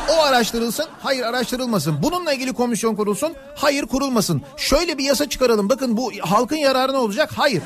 O 0.09 0.23
araştırılsın, 0.23 0.85
hayır 0.99 1.23
araştırılmasın. 1.23 2.03
Bununla 2.03 2.33
ilgili 2.33 2.53
komisyon 2.53 2.95
kurulsun, 2.95 3.33
hayır 3.55 3.85
kurulmasın. 3.85 4.41
Şöyle 4.57 4.97
bir 4.97 5.03
yasa 5.03 5.29
çıkaralım. 5.29 5.69
Bakın 5.69 5.97
bu 5.97 6.11
halkın 6.21 6.55
yararına 6.55 6.97
olacak. 6.97 7.29
Hayır. 7.35 7.63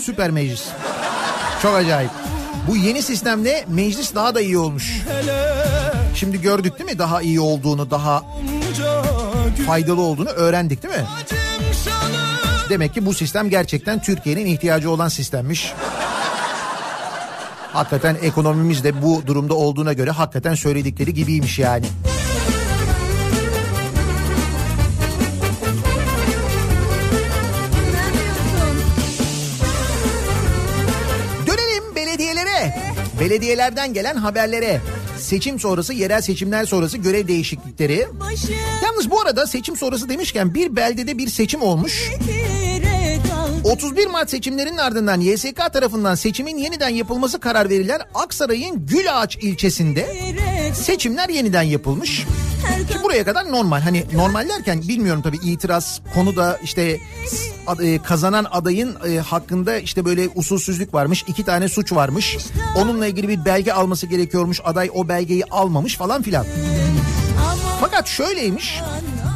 Süper 0.00 0.30
meclis. 0.30 0.64
Çok 1.62 1.74
acayip. 1.74 2.10
Bu 2.70 2.76
yeni 2.76 3.02
sistemde 3.02 3.64
meclis 3.68 4.14
daha 4.14 4.34
da 4.34 4.40
iyi 4.40 4.58
olmuş. 4.58 5.02
Şimdi 6.14 6.40
gördük 6.40 6.78
değil 6.78 6.90
mi 6.90 6.98
daha 6.98 7.22
iyi 7.22 7.40
olduğunu, 7.40 7.90
daha 7.90 8.24
faydalı 9.66 10.00
olduğunu 10.00 10.28
öğrendik 10.28 10.82
değil 10.82 10.94
mi? 10.94 11.04
Demek 12.68 12.94
ki 12.94 13.06
bu 13.06 13.14
sistem 13.14 13.50
gerçekten 13.50 14.02
Türkiye'nin 14.02 14.46
ihtiyacı 14.46 14.90
olan 14.90 15.08
sistemmiş. 15.08 15.72
Hakikaten 17.72 18.16
ekonomimiz 18.22 18.84
de 18.84 19.02
bu 19.02 19.22
durumda 19.26 19.54
olduğuna 19.54 19.92
göre 19.92 20.10
hakikaten 20.10 20.54
söyledikleri 20.54 21.14
gibiymiş 21.14 21.58
yani. 21.58 21.86
Belediyelerden 33.20 33.94
gelen 33.94 34.16
haberlere. 34.16 34.80
Seçim 35.18 35.58
sonrası, 35.60 35.92
yerel 35.92 36.20
seçimler 36.20 36.64
sonrası 36.64 36.98
görev 36.98 37.28
değişiklikleri. 37.28 38.06
Yalnız 38.84 39.10
bu 39.10 39.20
arada 39.20 39.46
seçim 39.46 39.76
sonrası 39.76 40.08
demişken 40.08 40.54
bir 40.54 40.76
beldede 40.76 41.18
bir 41.18 41.28
seçim 41.28 41.62
olmuş. 41.62 42.10
31 43.64 44.06
Mart 44.06 44.30
seçimlerinin 44.30 44.76
ardından 44.76 45.20
YSK 45.20 45.72
tarafından 45.72 46.14
seçimin 46.14 46.58
yeniden 46.58 46.88
yapılması 46.88 47.40
karar 47.40 47.68
verilen 47.68 48.00
Aksaray'ın 48.14 48.86
Gülağaç 48.86 49.36
ilçesinde 49.36 50.06
seçimler 50.74 51.28
yeniden 51.28 51.62
yapılmış. 51.62 52.26
Şimdi 52.92 53.02
buraya 53.02 53.24
kadar 53.24 53.52
normal. 53.52 53.80
Hani 53.80 54.04
normal 54.14 54.48
derken 54.48 54.82
bilmiyorum 54.88 55.22
tabii 55.22 55.36
itiraz 55.36 56.00
konuda 56.14 56.58
işte 56.62 56.98
e, 57.82 58.02
kazanan 58.02 58.46
adayın 58.50 58.96
e, 59.08 59.18
hakkında 59.18 59.76
işte 59.78 60.04
böyle 60.04 60.28
usulsüzlük 60.34 60.94
varmış. 60.94 61.24
iki 61.28 61.44
tane 61.44 61.68
suç 61.68 61.92
varmış. 61.92 62.38
Onunla 62.76 63.06
ilgili 63.06 63.28
bir 63.28 63.44
belge 63.44 63.72
alması 63.72 64.06
gerekiyormuş. 64.06 64.60
Aday 64.64 64.90
o 64.94 65.08
belgeyi 65.08 65.44
almamış 65.44 65.96
falan 65.96 66.22
filan. 66.22 66.46
Fakat 67.80 68.08
şöyleymiş. 68.08 68.80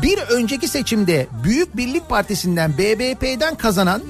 Bir 0.05 0.19
önceki 0.19 0.69
seçimde 0.69 1.27
Büyük 1.45 1.77
Birlik 1.77 2.09
Partisi'nden 2.09 2.79
BBP'den 2.79 3.55
kazanan 3.55 4.03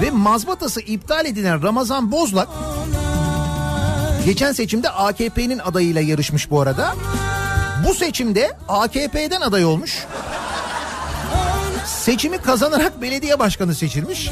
ve 0.00 0.10
mazbatası 0.10 0.80
iptal 0.80 1.26
edilen 1.26 1.62
Ramazan 1.62 2.12
Bozlak 2.12 2.48
geçen 4.24 4.52
seçimde 4.52 4.90
AKP'nin 4.90 5.58
adayıyla 5.58 6.00
yarışmış 6.00 6.50
bu 6.50 6.60
arada. 6.60 6.94
Bu 7.88 7.94
seçimde 7.94 8.56
AKP'den 8.68 9.40
aday 9.40 9.64
olmuş. 9.64 10.06
Seçimi 11.86 12.38
kazanarak 12.38 13.02
belediye 13.02 13.38
başkanı 13.38 13.74
seçilmiş. 13.74 14.30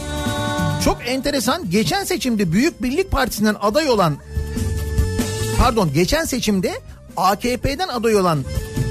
Çok 0.85 0.99
enteresan. 1.07 1.71
Geçen 1.71 2.05
seçimde 2.05 2.53
Büyük 2.53 2.83
Birlik 2.83 3.11
Partisi'nden 3.11 3.57
aday 3.61 3.91
olan 3.91 4.17
pardon 5.59 5.93
geçen 5.93 6.25
seçimde 6.25 6.81
AKP'den 7.17 7.89
aday 7.89 8.17
olan 8.17 8.45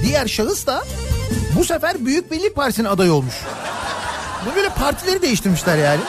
diğer 0.04 0.28
şahıs 0.28 0.68
da 0.68 0.84
bu 1.56 1.66
sefer 1.66 2.06
Büyük 2.06 2.32
Birlik 2.32 2.56
Partisi'nin 2.56 2.88
aday 2.88 3.12
olmuş. 3.12 3.34
Bu 4.46 4.56
böyle 4.56 4.70
partileri 4.70 5.22
değiştirmişler 5.22 5.78
yani. 5.78 6.02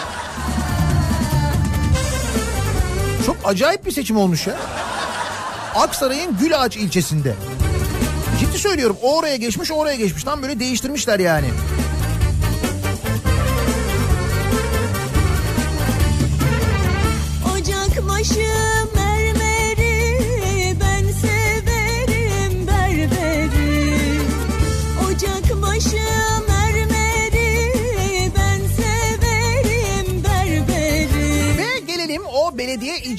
Çok 3.27 3.37
acayip 3.45 3.87
bir 3.87 3.91
seçim 3.91 4.17
olmuş 4.17 4.47
ya. 4.47 4.57
Aksaray'ın 5.75 6.39
Gülağaç 6.39 6.77
ilçesinde. 6.77 7.35
Ciddi 8.41 8.59
söylüyorum 8.59 8.97
oraya 9.03 9.37
geçmiş 9.37 9.71
oraya 9.73 9.97
geçmiş. 9.97 10.25
Tam 10.25 10.43
böyle 10.43 10.61
değiştirmişler 10.61 11.19
yani. 11.19 11.47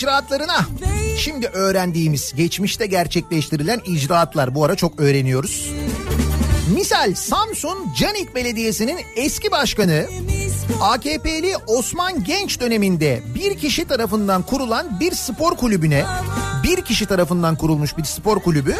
İcraatlarına. 0.01 0.65
Şimdi 1.17 1.47
öğrendiğimiz, 1.47 2.33
geçmişte 2.35 2.85
gerçekleştirilen 2.85 3.81
icraatlar 3.85 4.55
bu 4.55 4.65
ara 4.65 4.75
çok 4.75 4.99
öğreniyoruz. 4.99 5.71
Misal 6.75 7.13
Samsun 7.15 7.93
Canik 7.97 8.35
Belediyesi'nin 8.35 8.99
eski 9.15 9.51
başkanı 9.51 10.05
AKP'li 10.81 11.53
Osman 11.67 12.23
Genç 12.23 12.59
döneminde 12.59 13.21
bir 13.35 13.57
kişi 13.57 13.87
tarafından 13.87 14.41
kurulan 14.41 14.99
bir 14.99 15.11
spor 15.11 15.55
kulübüne 15.55 16.05
bir 16.63 16.81
kişi 16.81 17.05
tarafından 17.05 17.55
kurulmuş 17.55 17.97
bir 17.97 18.03
spor 18.03 18.39
kulübü 18.39 18.75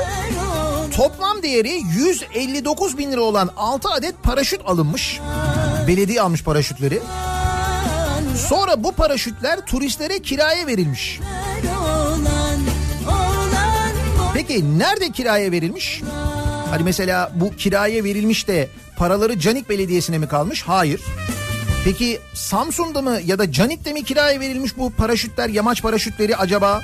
toplam 0.96 1.44
değeri 1.44 1.82
159 1.98 2.98
bin 2.98 3.12
lira 3.12 3.22
olan 3.22 3.50
6 3.58 3.90
adet 3.90 4.24
paraşüt 4.24 4.62
alınmış. 4.66 5.20
Belediye 5.88 6.22
almış 6.22 6.44
paraşütleri. 6.44 7.00
Sonra 8.50 8.84
bu 8.84 8.92
paraşütler 8.92 9.66
turistlere 9.66 10.20
kiraya 10.20 10.68
verilmiş. 10.68 11.20
Peki 14.34 14.80
nerede 14.80 15.12
kiraya 15.12 15.52
verilmiş? 15.52 16.02
Hani 16.70 16.84
mesela 16.84 17.32
bu 17.36 17.56
kiraya 17.56 18.04
verilmiş 18.04 18.48
de 18.48 18.70
paraları 18.98 19.40
Canik 19.40 19.70
Belediyesi'ne 19.70 20.18
mi 20.18 20.28
kalmış? 20.28 20.64
Hayır. 20.64 21.02
Peki 21.86 22.20
Samsun'da 22.34 23.02
mı 23.02 23.20
ya 23.26 23.40
da 23.40 23.52
Canik'te 23.52 23.94
mi 23.94 24.04
kiraya 24.04 24.40
verilmiş 24.40 24.78
bu 24.78 24.92
paraşütler, 24.92 25.50
yamaç 25.50 25.82
paraşütleri 25.82 26.38
acaba? 26.38 26.82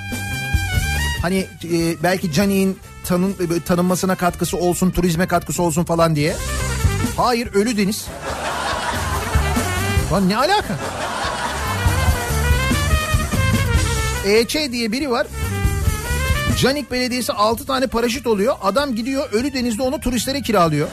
Hani 1.22 1.46
e, 1.64 2.02
belki 2.02 2.32
Canik'in 2.32 2.78
tanın, 3.04 3.30
e, 3.30 3.62
tanınmasına 3.62 4.14
katkısı 4.14 4.56
olsun, 4.56 4.90
turizme 4.90 5.26
katkısı 5.26 5.62
olsun 5.62 5.84
falan 5.84 6.16
diye. 6.16 6.36
Hayır, 7.16 7.54
Ölü 7.54 7.76
Deniz. 7.76 8.06
Lan 10.12 10.28
ne 10.28 10.36
alaka? 10.36 10.78
EÇ 14.28 14.72
diye 14.72 14.92
biri 14.92 15.10
var. 15.10 15.26
Canik 16.60 16.90
Belediyesi 16.90 17.32
6 17.32 17.66
tane 17.66 17.86
paraşüt 17.86 18.26
oluyor. 18.26 18.56
Adam 18.62 18.94
gidiyor 18.94 19.32
Ölü 19.32 19.54
Deniz'de 19.54 19.82
onu 19.82 20.00
turistlere 20.00 20.42
kiralıyor. 20.42 20.88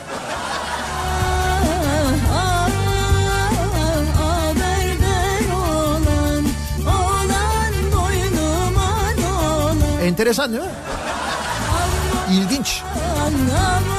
Enteresan 10.03 10.51
değil 10.51 10.63
mi? 10.63 10.69
İlginç. 12.31 12.81
Aman 13.25 13.94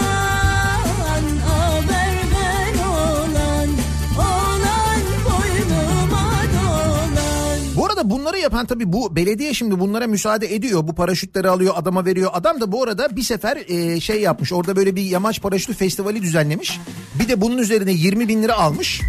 arada 7.96 8.10
bunları 8.10 8.38
yapan 8.38 8.66
tabii 8.66 8.92
bu 8.92 9.16
belediye 9.16 9.54
şimdi 9.54 9.80
bunlara 9.80 10.06
müsaade 10.06 10.54
ediyor. 10.54 10.88
Bu 10.88 10.94
paraşütleri 10.94 11.48
alıyor 11.48 11.74
adama 11.76 12.04
veriyor. 12.04 12.30
Adam 12.34 12.60
da 12.60 12.72
bu 12.72 12.82
arada 12.82 13.16
bir 13.16 13.22
sefer 13.22 13.56
e, 13.56 14.00
şey 14.00 14.20
yapmış. 14.20 14.52
Orada 14.52 14.76
böyle 14.76 14.96
bir 14.96 15.02
yamaç 15.02 15.40
paraşütü 15.42 15.74
festivali 15.74 16.22
düzenlemiş. 16.22 16.80
Bir 17.14 17.28
de 17.28 17.40
bunun 17.40 17.58
üzerine 17.58 17.92
20 17.92 18.28
bin 18.28 18.42
lira 18.42 18.54
almış. 18.56 19.00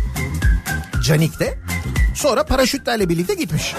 Canik'te. 1.03 1.59
Sonra 2.15 2.45
paraşütlerle 2.45 3.09
birlikte 3.09 3.33
gitmiş. 3.33 3.75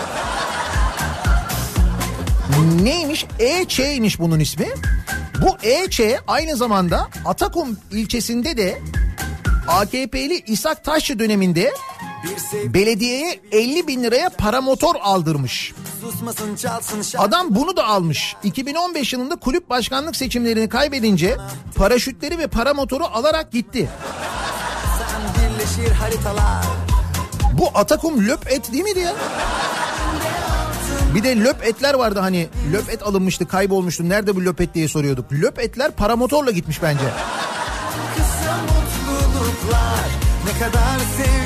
Neymiş? 2.83 3.27
EÇ'ymiş 3.39 4.19
bunun 4.19 4.41
ismi. 4.41 4.67
Bu 5.43 5.67
EÇ 5.67 6.01
aynı 6.27 6.57
zamanda 6.57 7.09
Atakum 7.25 7.79
ilçesinde 7.93 8.57
de 8.57 8.79
AKP'li 9.69 10.43
İshak 10.47 10.85
Taşçı 10.85 11.19
döneminde 11.19 11.73
belediyeye 12.64 13.41
50 13.53 13.87
bin 13.87 14.03
liraya 14.03 14.31
paramotor 14.31 14.95
aldırmış. 15.03 15.75
Adam 17.19 17.55
bunu 17.55 17.77
da 17.77 17.87
almış. 17.87 18.37
2015 18.45 19.12
yılında 19.12 19.37
kulüp 19.37 19.71
başkanlık 19.71 20.16
seçimlerini 20.16 20.69
kaybedince 20.69 21.37
paraşütleri 21.75 22.39
ve 22.39 22.47
paramotoru 22.47 23.05
alarak 23.05 23.53
gitti. 23.53 23.89
Bu 27.53 27.71
Atakum 27.75 28.27
löp 28.29 28.53
et 28.53 28.73
değil 28.73 28.85
miydi 28.85 28.99
ya? 28.99 29.14
Bir 31.14 31.23
de 31.23 31.41
löp 31.41 31.66
etler 31.66 31.95
vardı 31.95 32.21
hani 32.21 32.49
löp 32.73 32.91
et 32.91 33.03
alınmıştı 33.03 33.49
kaybolmuştu. 33.49 34.09
Nerede 34.09 34.37
bu 34.37 34.45
löp 34.45 34.61
et 34.61 34.75
diye 34.75 34.89
soruyorduk. 34.89 35.33
Löp 35.33 35.59
etler 35.59 35.91
paramotorla 35.91 36.51
gitmiş 36.51 36.83
bence. 36.83 37.05
Kısa 38.16 38.57
mutluluklar 38.57 40.09
Ne 40.45 40.64
kadar 40.64 40.99
sevdiğimi 41.16 41.38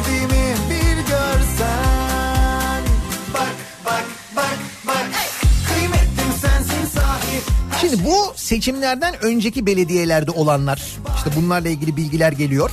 Şimdi 7.82 8.04
bu 8.04 8.32
seçimlerden 8.36 9.14
önceki 9.24 9.66
belediyelerde 9.66 10.30
olanlar 10.30 10.82
işte 11.16 11.30
bunlarla 11.36 11.68
ilgili 11.68 11.96
bilgiler 11.96 12.32
geliyor. 12.32 12.70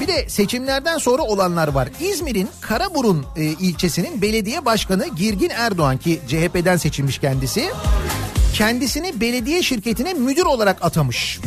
Bir 0.00 0.08
de 0.08 0.28
seçimlerden 0.28 0.98
sonra 0.98 1.22
olanlar 1.22 1.68
var. 1.68 1.88
İzmir'in 2.00 2.48
Karaburun 2.60 3.26
e, 3.36 3.44
ilçesinin 3.44 4.22
belediye 4.22 4.64
başkanı 4.64 5.06
Girgin 5.16 5.50
Erdoğan 5.50 5.98
ki 5.98 6.20
CHP'den 6.28 6.76
seçilmiş 6.76 7.18
kendisi. 7.18 7.70
Kendisini 8.54 9.20
belediye 9.20 9.62
şirketine 9.62 10.14
müdür 10.14 10.46
olarak 10.46 10.84
atamış. 10.84 11.40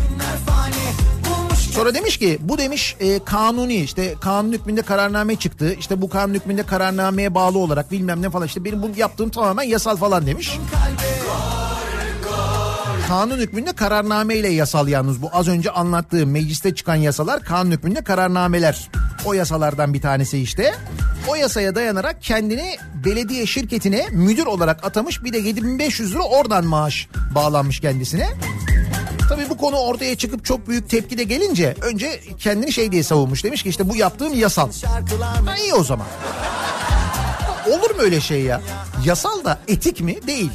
Sonra 1.72 1.94
demiş 1.94 2.18
ki 2.18 2.38
bu 2.42 2.58
demiş 2.58 2.96
e, 3.00 3.20
kanuni 3.24 3.76
işte 3.76 4.16
kanun 4.22 4.52
hükmünde 4.52 4.82
kararname 4.82 5.36
çıktı. 5.36 5.76
İşte 5.80 6.02
bu 6.02 6.10
kanun 6.10 6.34
hükmünde 6.34 6.64
kararnameye 6.64 7.36
bağlı 7.36 7.58
olarak 7.58 7.92
bilmem 7.92 8.22
ne 8.22 8.30
falan 8.30 8.48
işte 8.48 8.66
benim 8.66 8.82
bu 8.82 8.92
yaptığım 8.98 9.30
tamamen 9.30 9.64
yasal 9.64 9.98
falan 9.98 10.28
demiş. 10.28 10.58
Kanun 13.08 13.38
hükmünde 13.38 13.74
kararnameyle 13.74 14.48
yasal 14.48 14.88
yalnız 14.88 15.22
bu 15.22 15.30
az 15.34 15.48
önce 15.48 15.72
anlattığım 15.72 16.32
mecliste 16.32 16.76
çıkan 16.76 16.96
yasalar 16.96 17.44
kanun 17.44 17.72
hükmünde 17.72 18.04
kararnameler. 18.04 18.90
O 19.26 19.34
yasalardan 19.34 19.94
bir 19.94 20.02
tanesi 20.02 20.40
işte. 20.40 20.74
O 21.28 21.36
yasaya 21.36 21.76
dayanarak 21.76 22.22
kendini 22.22 22.76
belediye 23.06 23.46
şirketine 23.46 24.06
müdür 24.12 24.46
olarak 24.46 24.86
atamış 24.86 25.24
bir 25.24 25.34
de 25.34 25.38
7500 25.38 26.16
lira 26.16 26.24
oradan 26.24 26.66
maaş 26.66 27.08
bağlanmış 27.36 27.80
kendisine. 27.80 28.28
Tabii 29.30 29.50
bu 29.50 29.58
konu 29.58 29.76
ortaya 29.76 30.16
çıkıp 30.16 30.46
çok 30.46 30.68
büyük 30.68 30.90
tepki 30.90 31.18
de 31.18 31.24
gelince 31.24 31.76
önce 31.82 32.20
kendini 32.40 32.72
şey 32.72 32.92
diye 32.92 33.04
savunmuş. 33.04 33.44
Demiş 33.44 33.64
ki 33.64 33.70
işte 33.70 33.90
bu 33.90 33.96
yaptığım 33.96 34.34
yasal. 34.34 34.70
Ha 35.46 35.58
iyi 35.58 35.74
o 35.74 35.84
zaman. 35.84 36.08
Olur 37.68 37.96
mu 37.96 38.02
öyle 38.02 38.22
şey 38.22 38.42
ya? 38.42 38.62
Yasal 39.06 39.44
da 39.46 39.60
etik 39.68 40.02
mi? 40.02 40.28
Değil. 40.28 40.52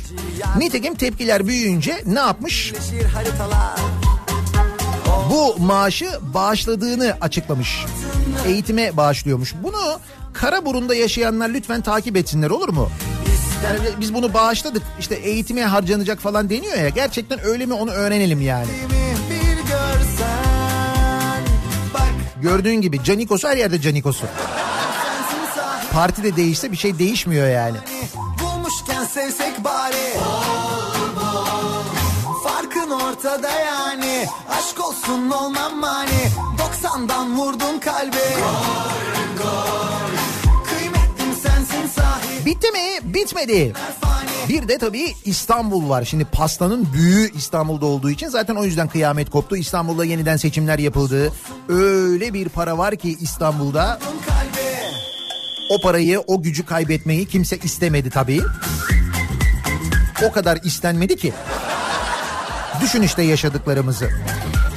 Nitekim 0.58 0.94
tepkiler 0.94 1.46
büyüyünce 1.46 2.02
ne 2.06 2.18
yapmış? 2.18 2.72
Bu 5.30 5.56
maaşı 5.58 6.08
bağışladığını 6.34 7.16
açıklamış. 7.20 7.84
Eğitime 8.46 8.96
bağışlıyormuş. 8.96 9.54
Bunu 9.62 10.00
Karaburun'da 10.32 10.94
yaşayanlar 10.94 11.48
lütfen 11.48 11.80
takip 11.80 12.16
etsinler 12.16 12.50
olur 12.50 12.68
mu? 12.68 12.90
Yani 13.64 13.78
biz 14.00 14.14
bunu 14.14 14.34
bağışladık 14.34 14.82
işte 15.00 15.14
eğitime 15.14 15.62
harcanacak 15.64 16.20
falan 16.20 16.50
deniyor 16.50 16.76
ya 16.76 16.88
gerçekten 16.88 17.44
öyle 17.44 17.66
mi 17.66 17.74
onu 17.74 17.90
öğrenelim 17.90 18.40
yani. 18.40 18.66
Görsen 19.68 20.52
Gördüğün 22.42 22.80
gibi 22.80 23.04
Canikos'u 23.04 23.48
her 23.48 23.56
yerde 23.56 23.80
Canikos'u. 23.80 24.26
Parti 25.92 26.22
de 26.22 26.36
değişse 26.36 26.72
bir 26.72 26.76
şey 26.76 26.98
değişmiyor 26.98 27.48
yani. 27.48 27.76
Bulmuşken 28.42 29.04
sevsek 29.04 29.64
bari 29.64 30.18
Farkın 32.44 32.90
ortada 32.90 33.50
yani 33.50 34.26
Aşk 34.50 34.80
olsun 34.88 35.30
olmam 35.30 35.76
mani 35.80 36.28
90'dan 36.82 37.38
vurdun 37.38 37.78
kalbi 37.78 38.16
Bitti 42.46 42.70
mi? 42.70 43.14
Bitmedi. 43.14 43.72
Bir 44.48 44.68
de 44.68 44.78
tabii 44.78 45.14
İstanbul 45.24 45.88
var. 45.88 46.04
Şimdi 46.04 46.24
pastanın 46.24 46.88
büyüğü 46.92 47.32
İstanbul'da 47.36 47.86
olduğu 47.86 48.10
için 48.10 48.28
zaten 48.28 48.56
o 48.56 48.64
yüzden 48.64 48.88
kıyamet 48.88 49.30
koptu. 49.30 49.56
İstanbul'da 49.56 50.04
yeniden 50.04 50.36
seçimler 50.36 50.78
yapıldı. 50.78 51.32
Öyle 51.68 52.34
bir 52.34 52.48
para 52.48 52.78
var 52.78 52.96
ki 52.96 53.16
İstanbul'da 53.20 53.98
o 55.72 55.80
parayı, 55.80 56.20
o 56.20 56.42
gücü 56.42 56.66
kaybetmeyi 56.66 57.26
kimse 57.26 57.58
istemedi 57.58 58.10
tabii. 58.10 58.40
O 60.28 60.32
kadar 60.32 60.58
istenmedi 60.64 61.16
ki. 61.16 61.32
Düşün 62.82 63.02
işte 63.02 63.22
yaşadıklarımızı. 63.22 64.10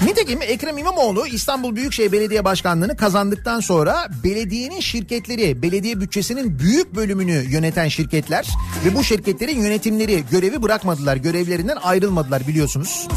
Nitekim 0.05 0.41
Ekrem 0.41 0.77
İmamoğlu 0.77 1.27
İstanbul 1.27 1.75
Büyükşehir 1.75 2.11
Belediye 2.11 2.45
Başkanlığı'nı 2.45 2.97
kazandıktan 2.97 3.59
sonra 3.59 4.07
belediyenin 4.23 4.79
şirketleri, 4.79 5.61
belediye 5.61 6.01
bütçesinin 6.01 6.59
büyük 6.59 6.95
bölümünü 6.95 7.45
yöneten 7.49 7.87
şirketler 7.87 8.47
ve 8.85 8.95
bu 8.95 9.03
şirketlerin 9.03 9.61
yönetimleri 9.61 10.23
görevi 10.31 10.63
bırakmadılar, 10.63 11.15
görevlerinden 11.15 11.77
ayrılmadılar 11.83 12.47
biliyorsunuz. 12.47 13.07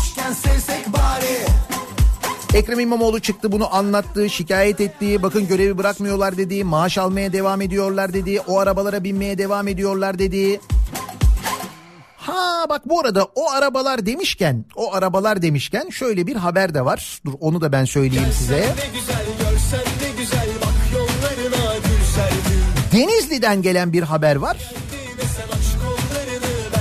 Ekrem 2.54 2.80
İmamoğlu 2.80 3.20
çıktı 3.20 3.52
bunu 3.52 3.74
anlattı, 3.74 4.30
şikayet 4.30 4.80
etti. 4.80 5.22
Bakın 5.22 5.48
görevi 5.48 5.78
bırakmıyorlar 5.78 6.36
dedi, 6.36 6.64
maaş 6.64 6.98
almaya 6.98 7.32
devam 7.32 7.60
ediyorlar 7.60 8.12
dedi, 8.12 8.40
o 8.40 8.58
arabalara 8.58 9.04
binmeye 9.04 9.38
devam 9.38 9.68
ediyorlar 9.68 10.18
dedi. 10.18 10.60
Ha 12.16 12.66
bak 12.68 12.88
bu 12.88 13.00
arada 13.00 13.24
o 13.34 13.50
arabalar 13.50 14.06
demişken, 14.06 14.64
o 14.76 14.94
arabalar 14.94 15.42
demişken 15.42 15.88
şöyle 15.88 16.26
bir 16.26 16.36
haber 16.36 16.74
de 16.74 16.84
var. 16.84 17.20
Dur 17.26 17.32
onu 17.40 17.60
da 17.60 17.72
ben 17.72 17.84
söyleyeyim 17.84 18.32
size. 18.38 18.58
Güzel 18.58 18.90
güzel 18.94 19.18
Denizli'den 22.92 23.62
gelen 23.62 23.92
bir 23.92 24.02
haber 24.02 24.36
var. 24.36 24.56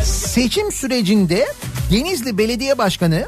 Seçim 0.03 0.71
sürecinde 0.71 1.47
Denizli 1.91 2.37
Belediye 2.37 2.77
Başkanı 2.77 3.27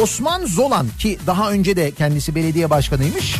Osman 0.00 0.46
Zolan 0.46 0.86
ki 0.98 1.18
daha 1.26 1.50
önce 1.50 1.76
de 1.76 1.90
kendisi 1.90 2.34
belediye 2.34 2.70
başkanıymış. 2.70 3.36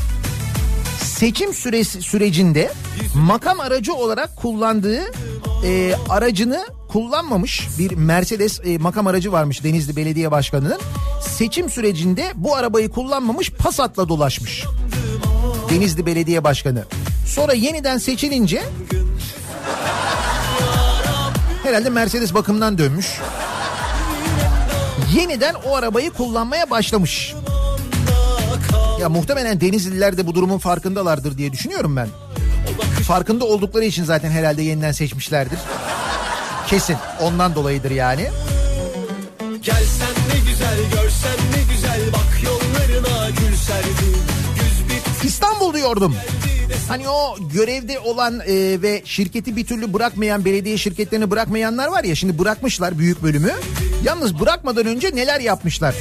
Seçim 1.02 1.54
süresi 1.54 2.02
sürecinde 2.02 2.72
makam 3.14 3.60
aracı 3.60 3.94
olarak 3.94 4.36
kullandığı 4.36 5.00
e, 5.64 5.94
aracını 6.08 6.66
kullanmamış 6.88 7.68
bir 7.78 7.90
Mercedes 7.90 8.60
e, 8.64 8.78
makam 8.78 9.06
aracı 9.06 9.32
varmış 9.32 9.64
Denizli 9.64 9.96
Belediye 9.96 10.30
Başkanı'nın. 10.30 10.80
Seçim 11.20 11.70
sürecinde 11.70 12.32
bu 12.34 12.56
arabayı 12.56 12.90
kullanmamış 12.90 13.50
Passat'la 13.50 14.08
dolaşmış. 14.08 14.64
Denizli 15.70 16.06
Belediye 16.06 16.44
Başkanı. 16.44 16.84
Sonra 17.26 17.52
yeniden 17.52 17.98
seçilince 17.98 18.62
herhalde 21.62 21.90
Mercedes 21.90 22.34
bakımdan 22.34 22.78
dönmüş. 22.78 23.06
Yeniden 25.14 25.54
o 25.54 25.76
arabayı 25.76 26.10
kullanmaya 26.10 26.70
başlamış. 26.70 27.34
Ya 29.00 29.08
muhtemelen 29.08 29.60
Denizliler 29.60 30.16
de 30.16 30.26
bu 30.26 30.34
durumun 30.34 30.58
farkındalardır 30.58 31.38
diye 31.38 31.52
düşünüyorum 31.52 31.96
ben. 31.96 32.08
Farkında 33.06 33.44
oldukları 33.44 33.84
için 33.84 34.04
zaten 34.04 34.30
herhalde 34.30 34.62
yeniden 34.62 34.92
seçmişlerdir. 34.92 35.58
Kesin 36.66 36.96
ondan 37.20 37.54
dolayıdır 37.54 37.90
yani. 37.90 38.28
Gelsen 39.62 40.14
ne 40.34 40.50
güzel 40.50 40.78
görsen 40.94 41.36
ne 41.56 41.74
güzel 41.74 42.12
bak 42.12 42.42
yollarına 42.44 43.30
gül 43.30 43.52
bitti 44.88 45.26
İstanbul 45.26 45.74
diyordum. 45.74 46.16
Hani 46.88 47.08
o 47.08 47.36
görevde 47.54 48.00
olan 48.00 48.40
e, 48.40 48.82
ve 48.82 49.02
şirketi 49.04 49.56
bir 49.56 49.66
türlü 49.66 49.92
bırakmayan 49.92 50.44
belediye 50.44 50.78
şirketlerini 50.78 51.30
bırakmayanlar 51.30 51.88
var 51.88 52.04
ya 52.04 52.14
şimdi 52.14 52.38
bırakmışlar 52.38 52.98
büyük 52.98 53.22
bölümü. 53.22 53.52
Yalnız 54.04 54.40
bırakmadan 54.40 54.86
önce 54.86 55.16
neler 55.16 55.40
yapmışlar? 55.40 55.94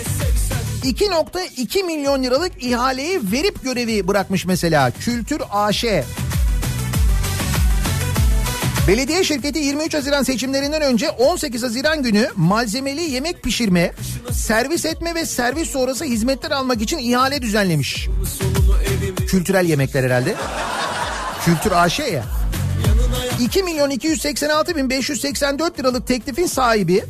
2.2 0.84 1.84
milyon 1.84 2.24
liralık 2.24 2.64
ihaleyi 2.64 3.20
verip 3.32 3.64
görevi 3.64 4.08
bırakmış 4.08 4.45
mesela 4.45 4.91
Kültür 4.91 5.41
AŞ. 5.52 5.86
Belediye 8.88 9.24
şirketi 9.24 9.60
23 9.60 9.93
Haziran 9.93 10.24
seçimlerinden 10.24 10.82
önce 10.82 11.10
18 11.10 11.64
Haziran 11.64 12.04
günü 12.04 12.30
malzemeli 12.36 13.12
yemek 13.12 13.43
pişirme, 13.43 13.91
servis 14.32 14.86
etme 14.86 15.16
ve 15.16 15.26
servis 15.26 15.70
sonrası 15.70 16.06
hizmetler 16.06 16.52
almak 16.52 16.82
için 16.82 16.97
ihale 16.97 17.41
düzenlemiş. 17.41 18.08
Kültürel 19.28 19.66
yemekler 19.66 20.04
herhalde. 20.04 20.36
Kültür 21.45 21.72
AŞ 21.72 21.99
ya. 21.99 22.24
2 23.39 23.64
milyon 23.64 23.89
286 23.89 24.76
bin 24.76 24.89
584 24.89 25.80
liralık 25.80 26.08
teklifin 26.08 26.45
sahibi 26.45 27.04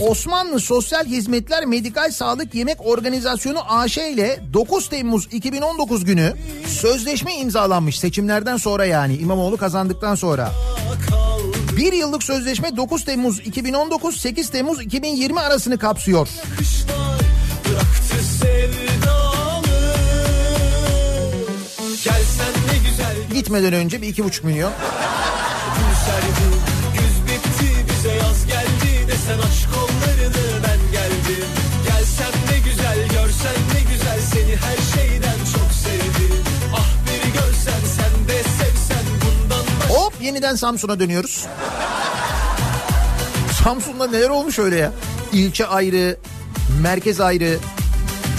Osmanlı 0.00 0.60
Sosyal 0.60 1.04
Hizmetler 1.04 1.64
Medikal 1.64 2.10
Sağlık 2.10 2.54
Yemek 2.54 2.86
Organizasyonu 2.86 3.58
AŞ 3.68 3.98
ile 3.98 4.40
9 4.52 4.88
Temmuz 4.88 5.28
2019 5.32 6.04
günü 6.04 6.32
sözleşme 6.66 7.34
imzalanmış 7.34 7.98
seçimlerden 7.98 8.56
sonra 8.56 8.84
yani 8.84 9.16
İmamoğlu 9.16 9.56
kazandıktan 9.56 10.14
sonra. 10.14 10.52
Bir 11.76 11.92
yıllık 11.92 12.22
sözleşme 12.22 12.76
9 12.76 13.04
Temmuz 13.04 13.40
2019 13.40 14.16
8 14.16 14.50
Temmuz 14.50 14.82
2020 14.82 15.40
arasını 15.40 15.78
kapsıyor. 15.78 16.28
Gitmeden 23.34 23.72
önce 23.72 24.02
bir 24.02 24.08
iki 24.08 24.24
buçuk 24.24 24.44
milyon. 24.44 24.72
gül 25.76 25.94
serdim 26.06 26.60
Güz 26.94 27.22
bitti 27.26 27.86
bize 27.88 28.14
yaz 28.14 28.46
geldi 28.46 29.08
desen 29.08 29.38
aşk 29.38 29.63
yeniden 40.24 40.54
Samsun'a 40.54 41.00
dönüyoruz. 41.00 41.46
Samsun'da 43.64 44.06
neler 44.06 44.28
olmuş 44.28 44.58
öyle 44.58 44.76
ya? 44.76 44.92
İlçe 45.32 45.66
ayrı, 45.66 46.16
merkez 46.82 47.20
ayrı. 47.20 47.58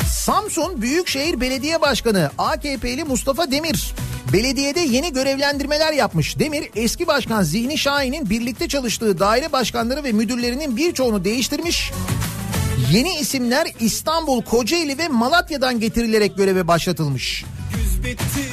Samsun 0.10 0.82
Büyükşehir 0.82 1.42
Belediye 1.42 1.82
Başkanı 1.82 2.32
AKP'li 2.38 3.04
Mustafa 3.04 3.52
Demir 3.52 3.94
belediyede 4.34 4.80
yeni 4.80 5.14
görevlendirmeler 5.14 5.94
yapmış. 5.94 6.40
Demir 6.40 6.70
eski 6.76 7.08
başkan 7.08 7.44
Zihni 7.44 7.78
Şahin'in 7.78 8.30
birlikte 8.30 8.68
çalıştığı 8.68 9.20
daire 9.20 9.52
başkanları 9.52 10.04
ve 10.04 10.12
müdürlerinin 10.12 10.78
birçoğunu 10.78 11.24
değiştirmiş. 11.24 11.92
Yeni 12.92 13.16
isimler 13.16 13.68
İstanbul, 13.80 14.42
Kocaeli 14.42 14.98
ve 14.98 15.08
Malatya'dan 15.08 15.80
getirilerek 15.80 16.38
göreve 16.38 16.68
başlatılmış. 16.68 17.46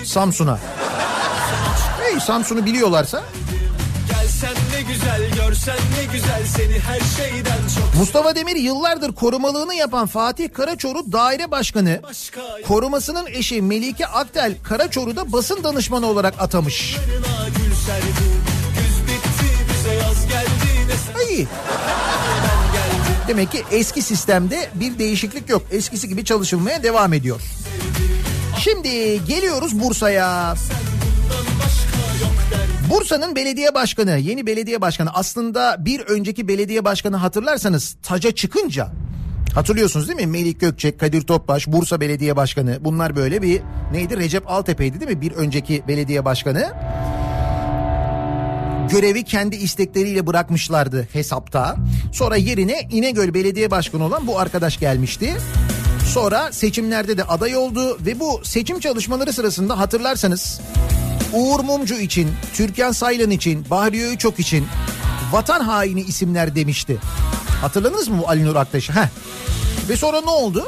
Samsun'a. 0.04 0.58
Hey 2.12 2.20
Samsun'u 2.20 2.66
biliyorlarsa 2.66 3.22
Gelsen 4.08 4.54
ne 4.74 4.92
güzel 4.92 5.30
görsen 5.34 5.76
ne 5.98 6.12
güzel 6.12 6.42
seni 6.46 6.78
her 6.78 7.00
şeyden 7.16 7.58
çok 7.76 7.94
Mustafa 7.98 8.34
Demir 8.34 8.56
yıllardır 8.56 9.12
korumalığını 9.12 9.74
yapan 9.74 10.06
Fatih 10.06 10.52
Karaçoru 10.52 11.12
daire 11.12 11.50
başkanı 11.50 12.00
başka 12.02 12.40
korumasının 12.68 13.26
eşi 13.26 13.62
Melike 13.62 14.06
Aktel 14.06 14.54
Karaçoru 14.62 15.16
da 15.16 15.32
basın 15.32 15.64
danışmanı 15.64 16.06
olarak 16.06 16.34
atamış. 16.38 16.96
Ay. 21.18 21.46
Demek 23.28 23.52
ki 23.52 23.64
eski 23.70 24.02
sistemde 24.02 24.70
bir 24.74 24.98
değişiklik 24.98 25.48
yok. 25.48 25.62
Eskisi 25.70 26.08
gibi 26.08 26.24
çalışılmaya 26.24 26.82
devam 26.82 27.12
ediyor. 27.12 27.40
Şimdi 28.58 29.24
geliyoruz 29.24 29.80
Bursa'ya. 29.80 30.54
Bursa'nın 32.90 33.36
belediye 33.36 33.74
başkanı, 33.74 34.18
yeni 34.18 34.46
belediye 34.46 34.80
başkanı 34.80 35.10
aslında 35.14 35.76
bir 35.78 36.00
önceki 36.00 36.48
belediye 36.48 36.84
başkanı 36.84 37.16
hatırlarsanız 37.16 37.96
taca 38.02 38.30
çıkınca 38.30 38.88
hatırlıyorsunuz 39.54 40.08
değil 40.08 40.20
mi? 40.20 40.26
Melik 40.26 40.60
Gökçek, 40.60 41.00
Kadir 41.00 41.22
Topbaş, 41.22 41.66
Bursa 41.66 42.00
Belediye 42.00 42.36
Başkanı 42.36 42.78
bunlar 42.80 43.16
böyle 43.16 43.42
bir 43.42 43.62
neydi? 43.92 44.16
Recep 44.16 44.50
Altepe'ydi 44.50 45.00
değil 45.00 45.10
mi? 45.10 45.20
Bir 45.20 45.32
önceki 45.32 45.82
belediye 45.88 46.24
başkanı. 46.24 46.72
Görevi 48.90 49.24
kendi 49.24 49.56
istekleriyle 49.56 50.26
bırakmışlardı 50.26 51.08
hesapta. 51.12 51.76
Sonra 52.12 52.36
yerine 52.36 52.88
İnegöl 52.90 53.34
Belediye 53.34 53.70
Başkanı 53.70 54.04
olan 54.04 54.26
bu 54.26 54.38
arkadaş 54.38 54.78
gelmişti. 54.78 55.34
Sonra 56.06 56.52
seçimlerde 56.52 57.18
de 57.18 57.24
aday 57.24 57.56
oldu 57.56 57.98
ve 58.06 58.20
bu 58.20 58.40
seçim 58.44 58.80
çalışmaları 58.80 59.32
sırasında 59.32 59.78
hatırlarsanız 59.78 60.60
Uğur 61.32 61.60
Mumcu 61.60 61.94
için, 61.94 62.30
Türkan 62.54 62.92
Saylan 62.92 63.30
için, 63.30 63.70
Bahriye 63.70 64.06
Öçok 64.06 64.40
için 64.40 64.66
vatan 65.32 65.60
haini 65.60 66.00
isimler 66.00 66.56
demişti. 66.56 66.98
Hatırladınız 67.60 68.08
mı 68.08 68.18
bu 68.18 68.28
Ali 68.28 68.44
Nur 68.44 68.56
Aktaş'ı? 68.56 68.92
Heh. 68.92 69.08
Ve 69.88 69.96
sonra 69.96 70.20
ne 70.20 70.30
oldu? 70.30 70.64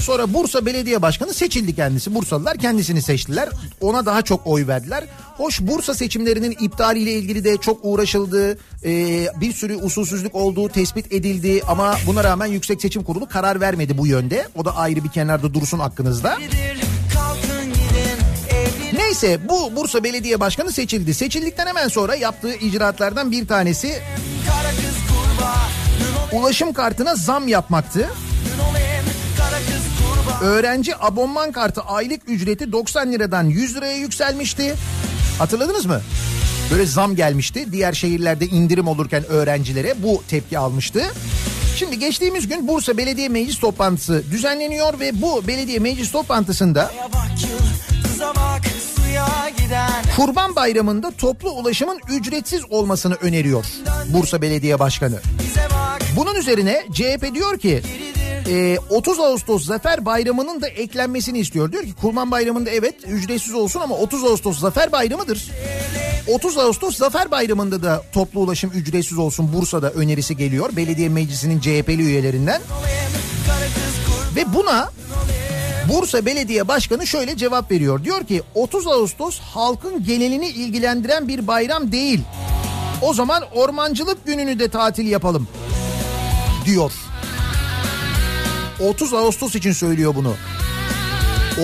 Sonra 0.00 0.34
Bursa 0.34 0.66
Belediye 0.66 1.02
Başkanı 1.02 1.34
seçildi 1.34 1.74
kendisi. 1.74 2.14
Bursalılar 2.14 2.56
kendisini 2.56 3.02
seçtiler. 3.02 3.48
Ona 3.80 4.06
daha 4.06 4.22
çok 4.22 4.46
oy 4.46 4.66
verdiler. 4.66 5.04
Hoş 5.36 5.60
Bursa 5.60 5.94
seçimlerinin 5.94 6.56
iptaliyle 6.60 7.12
ilgili 7.12 7.44
de 7.44 7.56
çok 7.56 7.78
uğraşıldı. 7.82 8.58
Ee, 8.84 9.26
bir 9.40 9.52
sürü 9.52 9.76
usulsüzlük 9.76 10.34
olduğu 10.34 10.68
tespit 10.68 11.12
edildi. 11.12 11.62
Ama 11.68 11.96
buna 12.06 12.24
rağmen 12.24 12.46
Yüksek 12.46 12.80
Seçim 12.80 13.04
Kurulu 13.04 13.28
karar 13.28 13.60
vermedi 13.60 13.98
bu 13.98 14.06
yönde. 14.06 14.48
O 14.56 14.64
da 14.64 14.76
ayrı 14.76 15.04
bir 15.04 15.10
kenarda 15.10 15.54
dursun 15.54 15.78
hakkınızda. 15.78 16.38
Neyse 19.22 19.48
bu 19.48 19.76
Bursa 19.76 20.04
Belediye 20.04 20.40
Başkanı 20.40 20.72
seçildi. 20.72 21.14
Seçildikten 21.14 21.66
hemen 21.66 21.88
sonra 21.88 22.14
yaptığı 22.14 22.54
icraatlardan 22.54 23.30
bir 23.30 23.46
tanesi 23.46 23.98
ulaşım 26.32 26.72
kartına 26.72 27.14
zam 27.14 27.48
yapmaktı. 27.48 28.08
Öğrenci 30.42 30.96
abonman 31.00 31.52
kartı 31.52 31.80
aylık 31.80 32.28
ücreti 32.28 32.72
90 32.72 33.12
liradan 33.12 33.44
100 33.44 33.76
liraya 33.76 33.96
yükselmişti. 33.96 34.74
Hatırladınız 35.38 35.86
mı? 35.86 36.00
Böyle 36.70 36.86
zam 36.86 37.16
gelmişti. 37.16 37.72
Diğer 37.72 37.92
şehirlerde 37.92 38.46
indirim 38.46 38.88
olurken 38.88 39.24
öğrencilere 39.28 40.02
bu 40.02 40.22
tepki 40.28 40.58
almıştı. 40.58 41.02
Şimdi 41.76 41.98
geçtiğimiz 41.98 42.48
gün 42.48 42.68
Bursa 42.68 42.96
Belediye 42.96 43.28
Meclis 43.28 43.58
toplantısı 43.58 44.24
düzenleniyor 44.30 45.00
ve 45.00 45.22
bu 45.22 45.46
belediye 45.46 45.78
meclis 45.78 46.12
toplantısında 46.12 46.90
Kurban 50.16 50.56
Bayramı'nda 50.56 51.10
toplu 51.10 51.50
ulaşımın 51.50 52.00
ücretsiz 52.10 52.62
olmasını 52.70 53.14
öneriyor 53.14 53.64
Bursa 54.08 54.42
Belediye 54.42 54.78
Başkanı. 54.78 55.20
Bunun 56.16 56.34
üzerine 56.34 56.84
CHP 56.92 57.34
diyor 57.34 57.58
ki 57.58 57.82
e, 58.48 58.78
30 58.90 59.20
Ağustos 59.20 59.64
Zafer 59.64 60.04
Bayramı'nın 60.04 60.62
da 60.62 60.68
eklenmesini 60.68 61.38
istiyor. 61.38 61.72
Diyor 61.72 61.82
ki 61.82 61.94
Kurban 62.00 62.30
Bayramı'nda 62.30 62.70
evet 62.70 62.94
ücretsiz 63.06 63.54
olsun 63.54 63.80
ama 63.80 63.94
30 63.94 64.24
Ağustos 64.24 64.58
Zafer 64.60 64.92
Bayramı'dır. 64.92 65.50
30 66.26 66.58
Ağustos 66.58 66.96
Zafer 66.96 67.30
Bayramı'nda 67.30 67.82
da 67.82 68.02
toplu 68.12 68.40
ulaşım 68.40 68.70
ücretsiz 68.74 69.18
olsun 69.18 69.52
Bursa'da 69.52 69.90
önerisi 69.90 70.36
geliyor. 70.36 70.76
Belediye 70.76 71.08
Meclisi'nin 71.08 71.60
CHP'li 71.60 72.02
üyelerinden. 72.02 72.60
Ve 74.36 74.54
buna 74.54 74.90
Bursa 75.88 76.26
Belediye 76.26 76.68
Başkanı 76.68 77.06
şöyle 77.06 77.36
cevap 77.36 77.70
veriyor. 77.70 78.04
Diyor 78.04 78.24
ki 78.24 78.42
30 78.54 78.86
Ağustos 78.86 79.38
halkın 79.40 80.04
genelini 80.04 80.48
ilgilendiren 80.48 81.28
bir 81.28 81.46
bayram 81.46 81.92
değil. 81.92 82.20
O 83.02 83.14
zaman 83.14 83.42
ormancılık 83.54 84.26
gününü 84.26 84.58
de 84.58 84.68
tatil 84.68 85.06
yapalım 85.06 85.48
diyor. 86.64 86.92
30 88.88 89.14
Ağustos 89.14 89.54
için 89.54 89.72
söylüyor 89.72 90.14
bunu. 90.14 90.34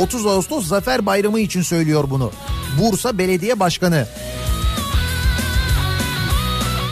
30 0.02 0.26
Ağustos 0.26 0.66
Zafer 0.66 1.06
Bayramı 1.06 1.40
için 1.40 1.62
söylüyor 1.62 2.04
bunu. 2.10 2.32
Bursa 2.80 3.18
Belediye 3.18 3.60
Başkanı. 3.60 4.06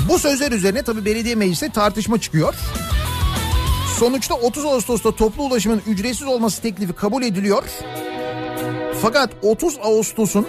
Bu 0.09 0.19
sözler 0.19 0.53
üzerine 0.53 0.83
tabi 0.83 1.05
belediye 1.05 1.35
mecliste 1.35 1.69
tartışma 1.69 2.21
çıkıyor. 2.21 2.55
Sonuçta 3.99 4.35
30 4.35 4.65
Ağustos'ta 4.65 5.13
toplu 5.17 5.43
ulaşımın 5.43 5.83
ücretsiz 5.87 6.27
olması 6.27 6.63
teklifi 6.63 6.93
kabul 6.93 7.23
ediliyor. 7.23 7.65
Fakat 9.03 9.31
30 9.43 9.79
Ağustos'un 9.83 10.47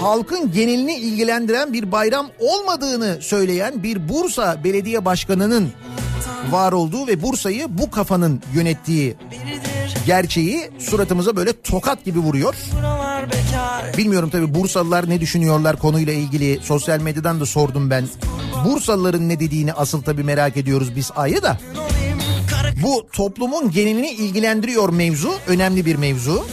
halkın 0.00 0.52
genelini 0.52 0.94
ilgilendiren 0.94 1.72
bir 1.72 1.92
bayram 1.92 2.26
olmadığını 2.38 3.18
söyleyen 3.22 3.82
bir 3.82 4.08
Bursa 4.08 4.64
Belediye 4.64 5.04
Başkanı'nın 5.04 5.68
var 6.50 6.72
olduğu 6.72 7.06
ve 7.06 7.22
Bursa'yı 7.22 7.66
bu 7.68 7.90
kafanın 7.90 8.42
yönettiği 8.54 9.16
gerçeği 10.06 10.70
suratımıza 10.78 11.36
böyle 11.36 11.62
tokat 11.62 12.04
gibi 12.04 12.18
vuruyor. 12.18 12.54
Bilmiyorum 13.98 14.30
tabii 14.30 14.54
Bursalılar 14.54 15.10
ne 15.10 15.20
düşünüyorlar 15.20 15.78
konuyla 15.78 16.12
ilgili 16.12 16.60
sosyal 16.62 17.00
medyadan 17.00 17.40
da 17.40 17.46
sordum 17.46 17.90
ben. 17.90 18.08
Bursalıların 18.64 19.28
ne 19.28 19.40
dediğini 19.40 19.72
asıl 19.72 20.02
tabii 20.02 20.24
merak 20.24 20.56
ediyoruz 20.56 20.96
biz 20.96 21.10
ayrı 21.16 21.42
da. 21.42 21.58
Bu 22.82 23.06
toplumun 23.12 23.70
genelini 23.70 24.10
ilgilendiriyor 24.10 24.88
mevzu. 24.88 25.34
Önemli 25.46 25.86
bir 25.86 25.96
mevzu. 25.96 26.46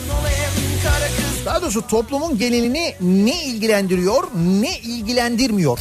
Daha 1.45 1.61
doğrusu 1.61 1.87
toplumun 1.87 2.37
genelini 2.37 2.95
ne 3.01 3.43
ilgilendiriyor 3.43 4.23
ne 4.61 4.79
ilgilendirmiyor. 4.79 5.79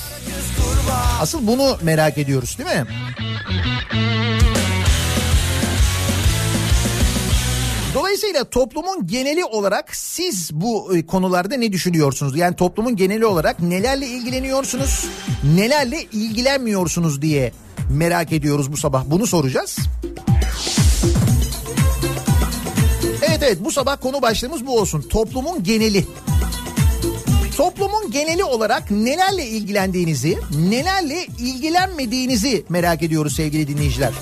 Asıl 1.21 1.47
bunu 1.47 1.77
merak 1.83 2.19
ediyoruz 2.19 2.59
değil 2.59 2.81
mi? 2.81 2.87
Dolayısıyla 7.95 8.45
toplumun 8.45 9.07
geneli 9.07 9.45
olarak 9.45 9.97
siz 9.97 10.51
bu 10.53 10.97
e, 10.97 11.07
konularda 11.07 11.57
ne 11.57 11.73
düşünüyorsunuz? 11.73 12.37
Yani 12.37 12.57
toplumun 12.57 12.97
geneli 12.97 13.27
olarak 13.27 13.61
nelerle 13.61 14.07
ilgileniyorsunuz, 14.07 15.07
nelerle 15.57 16.03
ilgilenmiyorsunuz 16.03 17.23
diye 17.23 17.53
merak 17.91 18.33
ediyoruz 18.33 18.73
bu 18.73 18.77
sabah. 18.77 19.05
Bunu 19.07 19.27
soracağız. 19.27 19.79
Evet 23.35 23.43
evet 23.43 23.65
bu 23.65 23.71
sabah 23.71 24.01
konu 24.01 24.23
başlığımız 24.23 24.67
bu 24.67 24.79
olsun. 24.79 25.03
Toplumun 25.03 25.63
geneli. 25.63 26.07
Toplumun 27.57 28.11
geneli 28.11 28.45
olarak 28.45 28.91
nelerle 28.91 29.47
ilgilendiğinizi, 29.47 30.39
nelerle 30.71 31.27
ilgilenmediğinizi 31.39 32.65
merak 32.69 33.03
ediyoruz 33.03 33.37
sevgili 33.37 33.69
dinleyiciler. 33.69 34.13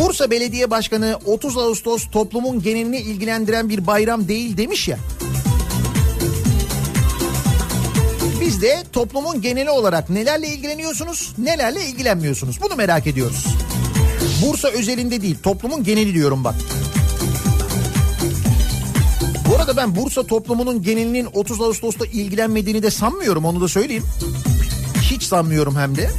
Bursa 0.00 0.30
Belediye 0.30 0.70
Başkanı 0.70 1.18
30 1.26 1.56
Ağustos 1.56 2.10
toplumun 2.10 2.62
genelini 2.62 2.98
ilgilendiren 2.98 3.68
bir 3.68 3.86
bayram 3.86 4.28
değil 4.28 4.56
demiş 4.56 4.88
ya. 4.88 4.98
Biz 8.40 8.62
de 8.62 8.82
toplumun 8.92 9.40
geneli 9.42 9.70
olarak 9.70 10.10
nelerle 10.10 10.48
ilgileniyorsunuz, 10.48 11.32
nelerle 11.38 11.84
ilgilenmiyorsunuz. 11.84 12.60
Bunu 12.62 12.76
merak 12.76 13.06
ediyoruz. 13.06 13.46
Bursa 14.42 14.68
özelinde 14.68 15.22
değil, 15.22 15.36
toplumun 15.42 15.84
geneli 15.84 16.14
diyorum 16.14 16.44
bak. 16.44 16.54
Bu 19.48 19.56
arada 19.56 19.76
ben 19.76 19.96
Bursa 19.96 20.22
toplumunun 20.22 20.82
genelinin 20.82 21.28
30 21.32 21.60
Ağustos'ta 21.60 22.06
ilgilenmediğini 22.06 22.82
de 22.82 22.90
sanmıyorum 22.90 23.44
onu 23.44 23.60
da 23.60 23.68
söyleyeyim. 23.68 24.04
Hiç 25.02 25.22
sanmıyorum 25.22 25.76
hem 25.76 25.96
de. 25.96 26.10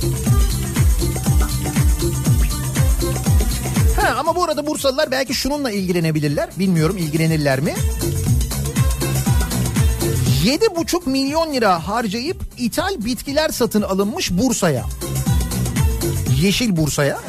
Ha, 4.01 4.15
ama 4.19 4.35
bu 4.35 4.43
arada 4.43 4.67
Bursalılar 4.67 5.11
belki 5.11 5.33
şununla 5.33 5.71
ilgilenebilirler. 5.71 6.49
Bilmiyorum 6.59 6.97
ilgilenirler 6.97 7.59
mi? 7.59 7.73
7,5 10.45 11.09
milyon 11.09 11.53
lira 11.53 11.87
harcayıp 11.87 12.37
ithal 12.57 13.05
bitkiler 13.05 13.49
satın 13.49 13.81
alınmış 13.81 14.31
Bursa'ya. 14.31 14.85
Yeşil 16.41 16.75
Bursa'ya. 16.75 17.19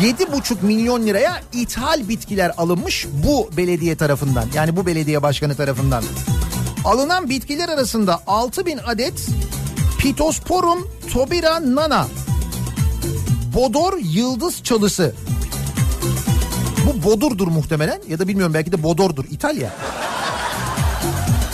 7,5 0.00 0.62
milyon 0.62 1.06
liraya 1.06 1.40
ithal 1.52 2.08
bitkiler 2.08 2.52
alınmış 2.56 3.06
bu 3.24 3.50
belediye 3.56 3.96
tarafından. 3.96 4.44
Yani 4.54 4.76
bu 4.76 4.86
belediye 4.86 5.22
başkanı 5.22 5.56
tarafından. 5.56 6.04
Alınan 6.84 7.28
bitkiler 7.28 7.68
arasında 7.68 8.22
6 8.26 8.66
bin 8.66 8.78
adet 8.78 9.28
Pittosporum 9.98 10.88
Tobira 11.12 11.74
Nana. 11.74 12.06
Bodor 13.54 13.98
Yıldız 13.98 14.62
Çalısı. 14.62 15.14
Bu 16.86 17.10
Bodur'dur 17.10 17.48
muhtemelen 17.48 18.00
ya 18.08 18.18
da 18.18 18.28
bilmiyorum 18.28 18.54
belki 18.54 18.72
de 18.72 18.82
Bodor'dur 18.82 19.24
İtalya. 19.30 19.70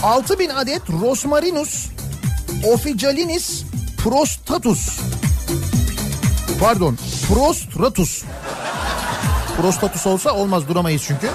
6000 0.02 0.48
adet 0.48 0.82
Rosmarinus 0.90 1.86
officinalis 2.72 3.62
prostatus. 3.98 5.00
Pardon, 6.60 6.98
prostratus. 7.28 8.22
Prostatus 9.56 10.06
olsa 10.06 10.32
olmaz 10.32 10.68
duramayız 10.68 11.02
çünkü. 11.06 11.30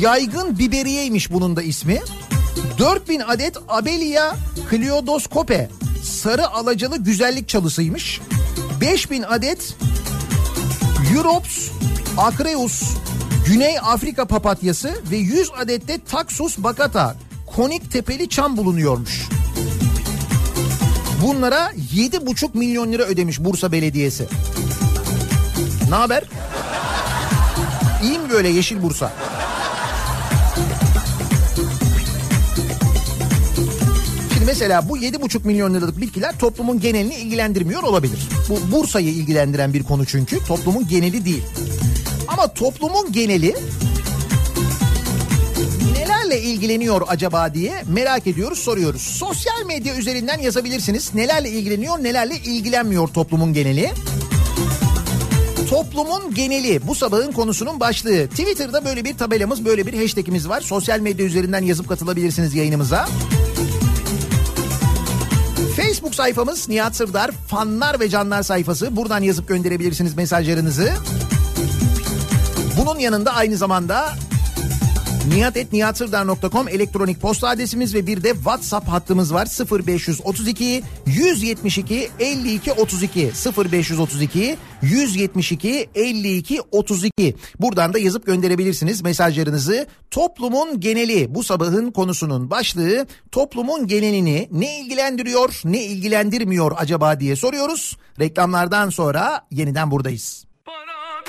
Yaygın 0.00 0.58
biberiyeymiş 0.58 1.32
bunun 1.32 1.56
da 1.56 1.62
ismi. 1.62 2.00
4000 2.78 3.20
adet 3.20 3.56
Abelia 3.68 4.34
cleidoscope 4.70 5.70
sarı 6.02 6.48
alacalı 6.48 6.98
güzellik 6.98 7.48
çalısıymış. 7.48 8.20
5000 8.80 9.22
adet 9.22 9.76
Europs 11.14 11.68
acreus 12.18 12.82
Güney 13.46 13.78
Afrika 13.78 14.24
papatyası 14.24 14.94
ve 15.10 15.16
100 15.16 15.50
adet 15.58 15.88
de 15.88 15.98
Taxus 16.04 16.58
baccata 16.58 17.16
konik 17.46 17.92
tepeli 17.92 18.28
çam 18.28 18.56
bulunuyormuş. 18.56 19.28
Bunlara 21.22 21.72
7,5 21.94 22.58
milyon 22.58 22.92
lira 22.92 23.02
ödemiş 23.02 23.40
Bursa 23.40 23.72
Belediyesi. 23.72 24.26
Ne 25.88 25.94
haber? 25.94 26.24
İyi 28.02 28.18
mi 28.18 28.30
böyle 28.30 28.48
Yeşil 28.48 28.82
Bursa? 28.82 29.12
Şimdi 34.32 34.46
mesela 34.46 34.88
bu 34.88 34.98
7,5 34.98 35.46
milyon 35.46 35.74
liralık 35.74 36.00
bitkiler 36.00 36.38
toplumun 36.38 36.80
genelini 36.80 37.14
ilgilendirmiyor 37.14 37.82
olabilir. 37.82 38.18
Bu 38.48 38.72
Bursa'yı 38.72 39.08
ilgilendiren 39.08 39.74
bir 39.74 39.82
konu 39.82 40.06
çünkü 40.06 40.44
toplumun 40.44 40.88
geneli 40.88 41.24
değil. 41.24 41.44
Ama 42.28 42.54
toplumun 42.54 43.12
geneli 43.12 43.54
nelerle 46.28 46.42
ilgileniyor 46.42 47.02
acaba 47.08 47.54
diye 47.54 47.82
merak 47.86 48.26
ediyoruz 48.26 48.58
soruyoruz. 48.58 49.02
Sosyal 49.02 49.66
medya 49.66 49.96
üzerinden 49.96 50.38
yazabilirsiniz. 50.38 51.14
Nelerle 51.14 51.50
ilgileniyor 51.50 52.04
nelerle 52.04 52.36
ilgilenmiyor 52.36 53.08
toplumun 53.08 53.52
geneli. 53.52 53.90
Toplumun 55.70 56.34
geneli 56.34 56.86
bu 56.86 56.94
sabahın 56.94 57.32
konusunun 57.32 57.80
başlığı. 57.80 58.28
Twitter'da 58.28 58.84
böyle 58.84 59.04
bir 59.04 59.18
tabelamız 59.18 59.64
böyle 59.64 59.86
bir 59.86 60.02
hashtagimiz 60.02 60.48
var. 60.48 60.60
Sosyal 60.60 61.00
medya 61.00 61.26
üzerinden 61.26 61.62
yazıp 61.62 61.88
katılabilirsiniz 61.88 62.54
yayınımıza. 62.54 63.08
Facebook 65.76 66.14
sayfamız 66.14 66.68
Nihat 66.68 66.96
Sırdar 66.96 67.30
fanlar 67.30 68.00
ve 68.00 68.08
canlar 68.08 68.42
sayfası. 68.42 68.96
Buradan 68.96 69.22
yazıp 69.22 69.48
gönderebilirsiniz 69.48 70.16
mesajlarınızı. 70.16 70.92
Bunun 72.78 72.98
yanında 72.98 73.34
aynı 73.34 73.56
zamanda 73.56 74.14
nihatetnihatsırdar.com 75.28 76.68
elektronik 76.68 77.20
posta 77.20 77.48
adresimiz 77.48 77.94
ve 77.94 78.06
bir 78.06 78.22
de 78.22 78.32
WhatsApp 78.32 78.88
hattımız 78.88 79.34
var. 79.34 79.48
0532 79.86 80.82
172 81.06 82.10
52 82.18 82.72
32 82.72 83.30
0532 83.72 84.56
172 84.82 85.90
52 85.94 86.60
32 86.72 87.36
buradan 87.60 87.92
da 87.92 87.98
yazıp 87.98 88.26
gönderebilirsiniz 88.26 89.02
mesajlarınızı. 89.02 89.86
Toplumun 90.10 90.80
geneli. 90.80 91.34
Bu 91.34 91.44
sabahın 91.44 91.90
konusunun 91.90 92.50
başlığı 92.50 93.06
toplumun 93.32 93.86
genelini 93.86 94.48
ne 94.52 94.80
ilgilendiriyor 94.80 95.60
ne 95.64 95.84
ilgilendirmiyor 95.84 96.72
acaba 96.76 97.20
diye 97.20 97.36
soruyoruz. 97.36 97.96
Reklamlardan 98.20 98.90
sonra 98.90 99.46
yeniden 99.50 99.90
buradayız. 99.90 100.48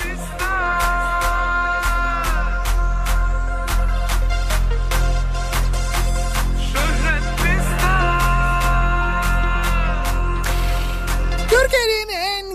Türkiye'nin 0.00 0.39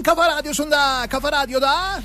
kafa 0.05 0.27
radyosunda, 0.27 1.07
kafa 1.09 1.31
radyoda 1.31 2.01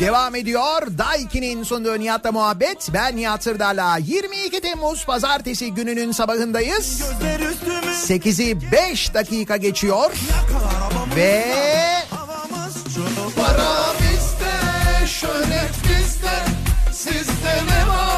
devam 0.00 0.34
ediyor. 0.34 0.98
Daiki'nin 0.98 1.62
sunduğu 1.62 2.00
Nihat'la 2.00 2.32
muhabbet. 2.32 2.88
Ben 2.94 3.16
Nihat 3.16 3.42
Sırdar'la 3.44 3.96
22 3.96 4.60
Temmuz 4.60 5.06
pazartesi 5.06 5.74
gününün 5.74 6.12
sabahındayız. 6.12 7.02
gözler 7.02 7.40
üstüme 7.50 7.92
8'i 8.20 8.72
5 8.72 9.14
dakika 9.14 9.56
geçiyor. 9.56 10.10
Ve 11.16 11.44
para 13.36 13.92
bizde, 13.98 15.06
şöhret 15.06 15.74
bizde. 15.88 16.44
Sizde 16.92 17.54
ne 17.70 17.88
var 17.88 18.11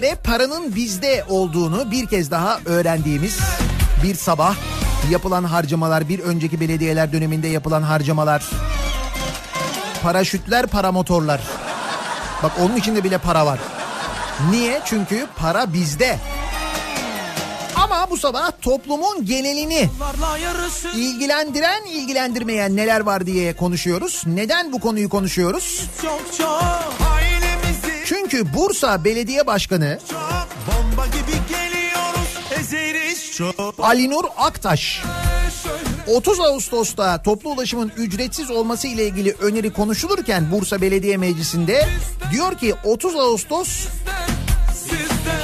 kere 0.00 0.14
paranın 0.14 0.74
bizde 0.74 1.24
olduğunu 1.28 1.90
bir 1.90 2.06
kez 2.06 2.30
daha 2.30 2.60
öğrendiğimiz 2.64 3.38
bir 4.02 4.14
sabah 4.14 4.56
yapılan 5.10 5.44
harcamalar, 5.44 6.08
bir 6.08 6.18
önceki 6.18 6.60
belediyeler 6.60 7.12
döneminde 7.12 7.48
yapılan 7.48 7.82
harcamalar, 7.82 8.50
paraşütler, 10.02 10.66
paramotorlar. 10.66 11.40
Bak 12.42 12.52
onun 12.60 12.76
içinde 12.76 13.04
bile 13.04 13.18
para 13.18 13.46
var. 13.46 13.58
Niye? 14.50 14.80
Çünkü 14.84 15.26
para 15.36 15.72
bizde. 15.72 16.18
Ama 17.76 18.10
bu 18.10 18.16
sabah 18.16 18.50
toplumun 18.62 19.24
genelini 19.24 19.88
ilgilendiren, 20.94 21.84
ilgilendirmeyen 21.84 22.76
neler 22.76 23.00
var 23.00 23.26
diye 23.26 23.56
konuşuyoruz. 23.56 24.22
Neden 24.26 24.72
bu 24.72 24.80
konuyu 24.80 25.08
konuşuyoruz? 25.08 25.84
çok 26.02 26.20
çok 26.38 26.62
ailemizi 27.10 27.35
Çünkü 28.06 28.54
Bursa 28.54 29.04
Belediye 29.04 29.46
Başkanı 29.46 29.98
Alinur 33.78 34.24
Aktaş 34.36 35.02
30 36.06 36.40
Ağustos'ta 36.40 37.22
toplu 37.22 37.50
ulaşımın 37.50 37.92
ücretsiz 37.96 38.50
olması 38.50 38.88
ile 38.88 39.06
ilgili 39.06 39.32
öneri 39.32 39.72
konuşulurken 39.72 40.52
Bursa 40.52 40.80
Belediye 40.80 41.16
Meclisi'nde 41.16 41.88
diyor 42.32 42.58
ki 42.58 42.74
30 42.84 43.16
Ağustos 43.16 43.86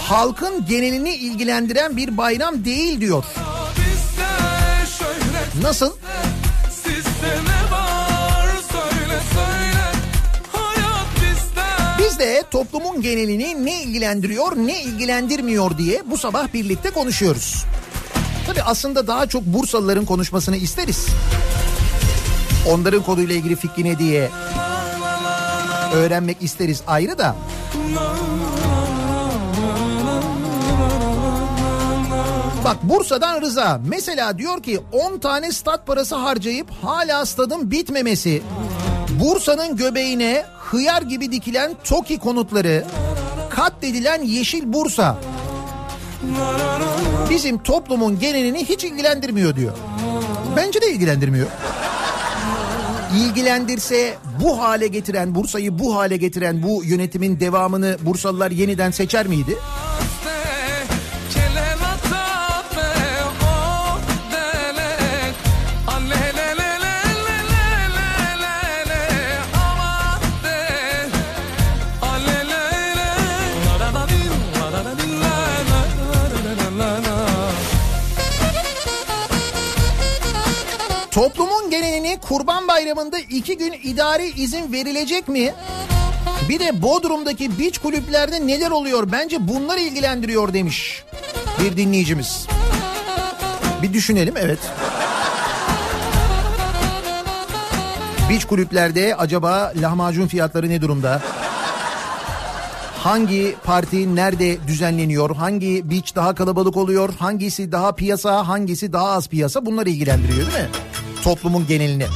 halkın 0.01 0.67
genelini 0.67 1.15
ilgilendiren 1.15 1.97
bir 1.97 2.17
bayram 2.17 2.65
değil 2.65 3.01
diyor. 3.01 3.25
Nasıl? 5.63 5.97
sizde 6.85 7.52
Biz 12.13 12.19
de 12.19 12.43
toplumun 12.51 13.03
genelini 13.03 13.67
ne 13.67 13.83
ilgilendiriyor 13.83 14.57
ne 14.57 14.83
ilgilendirmiyor 14.83 15.79
diye 15.79 16.03
bu 16.07 16.19
sabah 16.19 16.53
birlikte 16.53 16.91
konuşuyoruz. 16.91 17.65
Tabii 18.47 18.63
aslında 18.63 19.07
daha 19.07 19.27
çok 19.27 19.43
Bursalıların 19.45 20.05
konuşmasını 20.05 20.57
isteriz. 20.57 21.07
Onların 22.71 23.03
konuyla 23.03 23.35
ilgili 23.35 23.57
fikri 23.57 23.85
ne 23.85 23.99
diye 23.99 24.31
öğrenmek 25.95 26.37
isteriz 26.41 26.83
ayrı 26.87 27.19
da. 27.19 27.37
Bak 32.65 32.77
Bursa'dan 32.83 33.41
Rıza 33.41 33.81
mesela 33.89 34.39
diyor 34.39 34.63
ki 34.63 34.81
10 34.93 35.19
tane 35.19 35.53
stat 35.53 35.87
parası 35.87 36.17
harcayıp 36.17 36.71
hala 36.83 37.27
stadın 37.27 37.71
bitmemesi. 37.71 38.43
Bursa'nın 39.21 39.77
göbeğine 39.77 40.45
hıyar 40.73 41.03
gibi 41.03 41.33
dikilen 41.33 41.75
TOKİ 41.85 42.19
konutları, 42.19 42.85
katledilen 43.51 44.23
Yeşil 44.23 44.73
Bursa. 44.73 45.19
Bizim 47.31 47.63
toplumun 47.63 48.19
genelini 48.19 48.65
hiç 48.65 48.85
ilgilendirmiyor 48.85 49.57
diyor. 49.57 49.73
Bence 50.57 50.83
de 50.83 50.93
ilgilendirmiyor. 50.93 51.47
İlgilendirse 53.17 54.15
bu 54.43 54.61
hale 54.63 54.87
getiren, 54.87 55.35
Bursa'yı 55.35 55.79
bu 55.79 55.97
hale 55.97 56.17
getiren 56.17 56.63
bu 56.63 56.85
yönetimin 56.85 57.41
devamını 57.41 57.97
Bursalılar 58.03 58.51
yeniden 58.51 58.91
seçer 58.91 59.27
miydi? 59.27 59.57
Bayramı'nda 82.73 83.19
iki 83.19 83.59
gün 83.59 83.75
idari 83.83 84.31
izin 84.31 84.73
verilecek 84.73 85.29
mi? 85.29 85.55
Bir 86.49 86.61
de 86.61 86.83
Bodrum'daki 86.83 87.59
beach 87.59 87.79
kulüplerde 87.79 88.47
neler 88.47 88.71
oluyor? 88.71 89.13
Bence 89.13 89.49
bunlar 89.49 89.79
ilgilendiriyor 89.79 90.53
demiş 90.53 91.05
bir 91.61 91.77
dinleyicimiz. 91.77 92.47
Bir 93.83 93.93
düşünelim 93.93 94.35
evet. 94.37 94.59
Beach 98.31 98.45
kulüplerde 98.45 99.17
acaba 99.17 99.73
lahmacun 99.77 100.27
fiyatları 100.27 100.69
ne 100.69 100.81
durumda? 100.81 101.23
Hangi 102.99 103.57
parti 103.65 104.17
nerede 104.17 104.67
düzenleniyor? 104.67 105.37
Hangi 105.37 105.91
beach 105.91 106.15
daha 106.15 106.35
kalabalık 106.35 106.77
oluyor? 106.77 107.15
Hangisi 107.19 107.73
daha 107.73 107.95
piyasa, 107.95 108.49
hangisi 108.49 108.93
daha 108.93 109.09
az 109.09 109.29
piyasa? 109.29 109.67
Bunları 109.67 109.91
ilgilendiriyor 109.91 110.39
değil 110.39 110.65
mi? 110.65 110.69
Toplumun 111.23 111.67
genelini. 111.67 112.07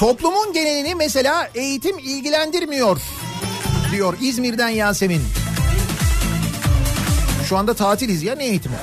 Toplumun 0.00 0.52
genelini 0.52 0.94
mesela 0.94 1.50
eğitim 1.54 1.98
ilgilendirmiyor 1.98 3.00
diyor 3.92 4.16
İzmir'den 4.20 4.68
Yasemin. 4.68 5.22
Şu 7.48 7.56
anda 7.56 7.74
tatiliz 7.74 8.22
ya 8.22 8.34
ne 8.34 8.44
eğitimi? 8.44 8.74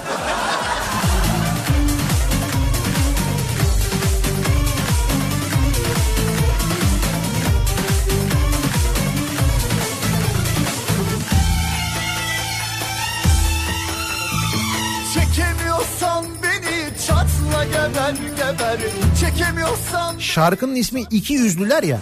Çatla 18.08 18.28
geber 18.36 18.80
Çekemiyorsan 19.20 20.18
Şarkının 20.20 20.76
ismi 20.76 21.02
İki 21.12 21.34
Yüzlüler 21.34 21.84
ya. 21.84 22.00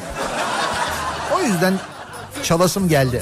O 1.35 1.41
yüzden 1.41 1.73
çalasım 2.43 2.89
geldi. 2.89 3.21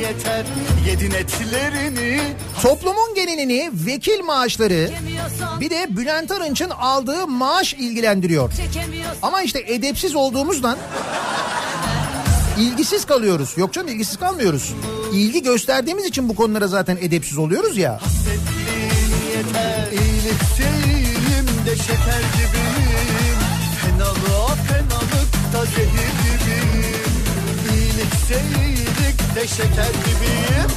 yeter 0.00 0.46
Yedin 0.88 1.10
etlerini 1.10 2.20
Toplumun 2.62 3.14
genelini 3.14 3.70
vekil 3.72 4.20
maaşları 4.24 4.90
bir 5.60 5.70
de 5.70 5.86
Bülent 5.96 6.30
Arınç'ın 6.30 6.70
aldığı 6.70 7.26
maaş 7.26 7.74
ilgilendiriyor. 7.74 8.52
Ama 9.22 9.42
işte 9.42 9.64
edepsiz 9.66 10.14
olduğumuzdan 10.14 10.78
ilgisiz 12.58 13.04
kalıyoruz. 13.04 13.54
Yok 13.56 13.72
canım 13.72 13.88
ilgisiz 13.88 14.16
kalmıyoruz. 14.16 14.74
İlgi 15.12 15.42
gösterdiğimiz 15.42 16.04
için 16.04 16.28
bu 16.28 16.34
konulara 16.34 16.66
zaten 16.66 16.98
edepsiz 17.00 17.38
oluyoruz 17.38 17.76
ya. 17.76 18.00
yeter 19.36 19.92
İyilikçiyim 19.92 20.81
de 21.72 21.76
şeker 21.76 22.22
gibiyim 22.36 23.38
Fenalığa 23.80 24.54
fenalıkta 24.54 25.64
zehir 25.64 26.12
gibiyim 26.22 27.12
İyilikse 27.72 28.40
iyilik 28.64 29.36
de 29.36 29.46
şeker 29.46 29.92
gibiyim 30.04 30.70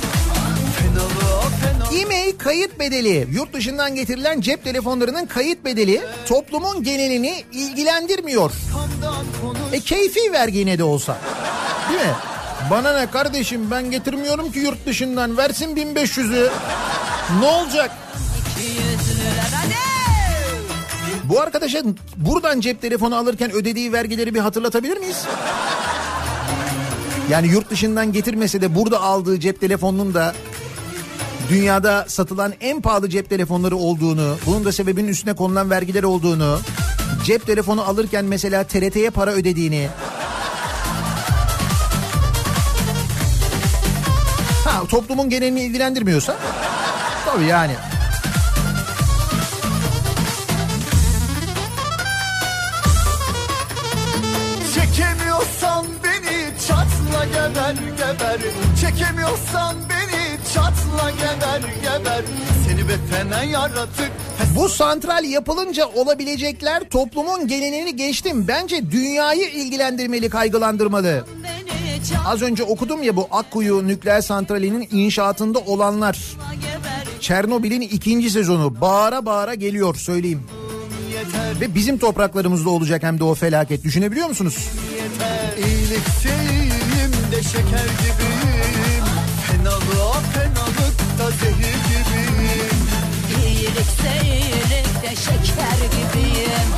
Fenalığa 0.80 1.50
fenalıkta 1.50 1.96
kayıt 2.38 2.80
bedeli, 2.80 3.28
yurt 3.32 3.54
dışından 3.54 3.96
getirilen 3.96 4.42
cep 4.42 4.64
telefonlarının 4.64 5.26
kayıt 5.26 5.66
bedeli 5.66 6.02
toplumun 6.28 6.84
genelini 6.84 7.44
ilgilendirmiyor. 7.52 8.52
E 9.72 9.80
keyfi 9.80 10.32
vergi 10.32 10.58
yine 10.58 10.78
de 10.78 10.84
olsa. 10.84 11.18
Değil 11.90 12.02
mi? 12.02 12.14
Bana 12.72 13.00
ne 13.00 13.12
kardeşim 13.12 13.72
ben 13.72 13.92
getirmiyorum 13.92 14.52
ki 14.52 14.60
yurt 14.60 14.86
dışından 14.86 15.38
versin 15.38 15.76
1500'ü. 15.76 16.50
Ne 17.40 17.46
olacak? 17.46 17.92
Bu 21.30 21.42
arkadaşa 21.42 21.82
buradan 22.18 22.62
cep 22.62 22.82
telefonu 22.82 23.16
alırken 23.16 23.52
ödediği 23.52 23.94
vergileri 23.94 24.34
bir 24.34 24.40
hatırlatabilir 24.40 24.98
miyiz? 24.98 25.26
Yani 27.30 27.48
yurt 27.48 27.70
dışından 27.70 28.12
getirmese 28.12 28.62
de 28.62 28.76
burada 28.76 29.02
aldığı 29.02 29.40
cep 29.40 29.62
telefonunun 29.62 30.14
da 30.14 30.34
dünyada 31.50 32.06
satılan 32.08 32.54
en 32.62 32.82
pahalı 32.82 33.10
cep 33.10 33.30
telefonları 33.30 33.76
olduğunu, 33.76 34.38
bunun 34.46 34.66
da 34.66 34.72
sebebinin 34.72 35.08
üstüne 35.08 35.34
konulan 35.34 35.70
vergiler 35.70 36.04
olduğunu, 36.04 36.60
cep 37.26 37.46
telefonu 37.46 37.82
alırken 37.82 38.26
mesela 38.26 38.64
TRT'ye 38.64 39.10
para 39.10 39.32
ödediğini, 39.32 39.90
ha 44.66 44.88
toplumun 44.90 45.30
genelini 45.30 45.62
ilgilendirmiyorsa, 45.62 46.38
tabii 47.26 47.46
yani. 47.46 47.74
Geber 57.74 57.88
geber 57.98 58.40
Çekemiyorsan 58.82 59.76
beni 59.90 60.38
çatla 60.54 61.12
geber 61.12 61.62
geber 61.82 62.22
Seni 62.68 62.90
be 62.90 62.94
fena 63.12 63.44
yaratık 63.44 64.12
Bu 64.56 64.70
santral 64.70 65.24
yapılınca 65.24 65.88
olabilecekler 65.88 66.90
toplumun 66.90 67.48
genelini 67.48 67.96
geçtim. 67.96 68.48
Bence 68.48 68.92
dünyayı 68.92 69.50
ilgilendirmeli, 69.50 70.30
kaygılandırmalı. 70.30 71.26
Az 72.26 72.42
önce 72.42 72.64
okudum 72.64 73.04
ya 73.04 73.16
bu 73.16 73.28
Akkuyu 73.32 73.88
nükleer 73.88 74.22
santralinin 74.22 74.88
inşaatında 74.92 75.60
olanlar. 75.60 76.18
Çernobil'in 77.20 77.82
ikinci 77.82 78.30
sezonu 78.30 78.82
bağıra 78.82 79.26
bağıra 79.26 79.54
geliyor 79.54 79.96
söyleyeyim. 79.96 80.44
Ve 81.62 81.76
bizim 81.76 81.98
topraklarımızda 81.98 82.70
olacak 82.70 83.04
hem 83.04 83.20
de 83.20 83.24
o 83.24 83.36
felaket. 83.36 83.84
Düşünebiliyor 83.84 84.28
musunuz? 84.28 84.70
İyilikçiyim 87.26 87.32
de 87.32 87.44
şeker 87.44 87.88
gibiyim. 88.02 89.06
Fenalığa 89.48 90.14
fenalıkta 90.14 91.46
zehir 91.46 91.76
gibiyim. 91.88 92.88
İyilik 93.46 93.76
de 95.04 95.16
şeker 95.16 95.80
gibiyim. 95.92 96.70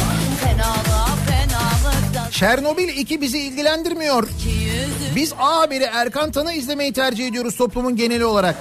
Fenalığa 0.43 1.15
fenalıkta 1.27 2.31
Çernobil 2.31 2.87
2 2.87 3.21
bizi 3.21 3.39
ilgilendirmiyor. 3.39 4.27
Biz 5.15 5.33
A 5.39 5.61
haberi 5.61 5.83
Erkan 5.83 6.31
Tan'ı 6.31 6.53
izlemeyi 6.53 6.93
tercih 6.93 7.27
ediyoruz 7.27 7.55
toplumun 7.55 7.95
geneli 7.95 8.25
olarak. 8.25 8.55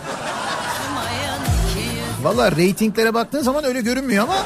Valla 2.22 2.56
reytinglere 2.56 3.14
baktığın 3.14 3.42
zaman 3.42 3.64
öyle 3.64 3.80
görünmüyor 3.80 4.24
ama... 4.24 4.36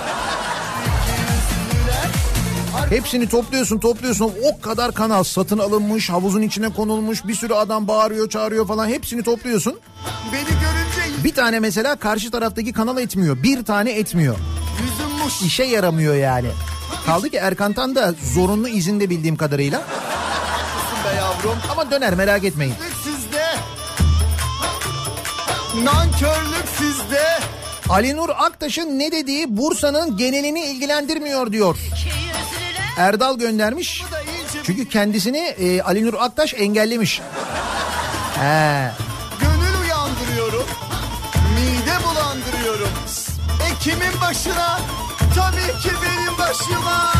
Hepsini 2.90 3.28
topluyorsun 3.28 3.78
topluyorsun. 3.78 4.32
O 4.44 4.60
kadar 4.60 4.92
kanal 4.92 5.22
satın 5.22 5.58
alınmış 5.58 6.10
havuzun 6.10 6.42
içine 6.42 6.68
konulmuş 6.68 7.26
bir 7.26 7.34
sürü 7.34 7.54
adam 7.54 7.88
bağırıyor 7.88 8.28
çağırıyor 8.28 8.66
falan. 8.66 8.88
Hepsini 8.88 9.22
topluyorsun. 9.22 9.78
Beni 10.32 10.42
görünce 10.42 11.24
Bir 11.24 11.34
tane 11.34 11.60
mesela 11.60 11.96
karşı 11.96 12.30
taraftaki 12.30 12.72
kanal 12.72 12.98
etmiyor. 12.98 13.42
Bir 13.42 13.64
tane 13.64 13.92
etmiyor. 13.92 14.36
İşe 15.44 15.64
yaramıyor 15.64 16.14
yani. 16.14 16.48
Kaldı 17.06 17.30
ki 17.30 17.36
Erkan 17.36 17.72
Tan 17.72 17.94
da 17.94 18.14
zorunlu 18.34 18.68
izinde 18.68 19.10
bildiğim 19.10 19.36
kadarıyla. 19.36 19.82
Be 21.04 21.16
yavrum. 21.16 21.58
Ama 21.72 21.90
döner 21.90 22.14
merak 22.14 22.44
etmeyin. 22.44 22.74
Sizde. 23.04 23.44
Nankörlük 25.84 26.68
sizde. 26.78 27.22
Ali 27.88 28.16
Nur 28.16 28.28
Aktaş'ın 28.28 28.98
ne 28.98 29.12
dediği 29.12 29.56
Bursa'nın 29.56 30.16
genelini 30.16 30.60
ilgilendirmiyor 30.60 31.52
diyor. 31.52 31.76
Erdal 33.00 33.38
göndermiş. 33.38 34.04
Çünkü 34.62 34.88
kendisini 34.88 35.38
e, 35.38 35.82
Ali 35.82 36.06
Nur 36.06 36.14
Aktaş 36.18 36.54
engellemiş. 36.54 37.20
He. 38.34 38.90
Gönül 39.40 39.80
uyandırıyorum 39.82 40.66
Mide 41.54 42.04
bulandırıyorum 42.04 42.88
E 43.66 43.78
kimin 43.82 44.20
başına 44.20 44.80
Tabii 45.34 45.82
ki 45.82 45.90
benim 46.02 46.38
başıma 46.38 47.12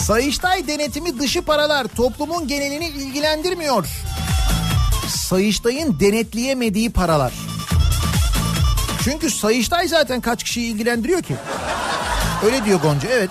Sayıştay 0.00 0.66
denetimi 0.66 1.18
dışı 1.18 1.42
paralar 1.42 1.86
toplumun 1.96 2.48
genelini 2.48 2.88
ilgilendirmiyor. 2.88 3.86
Sayıştay'ın 5.08 6.00
denetleyemediği 6.00 6.90
paralar. 6.90 7.32
Çünkü 9.04 9.30
Sayıştay 9.30 9.88
zaten 9.88 10.20
kaç 10.20 10.42
kişiyi 10.42 10.72
ilgilendiriyor 10.72 11.22
ki? 11.22 11.34
Öyle 12.44 12.64
diyor 12.64 12.80
Gonca 12.80 13.08
evet. 13.08 13.30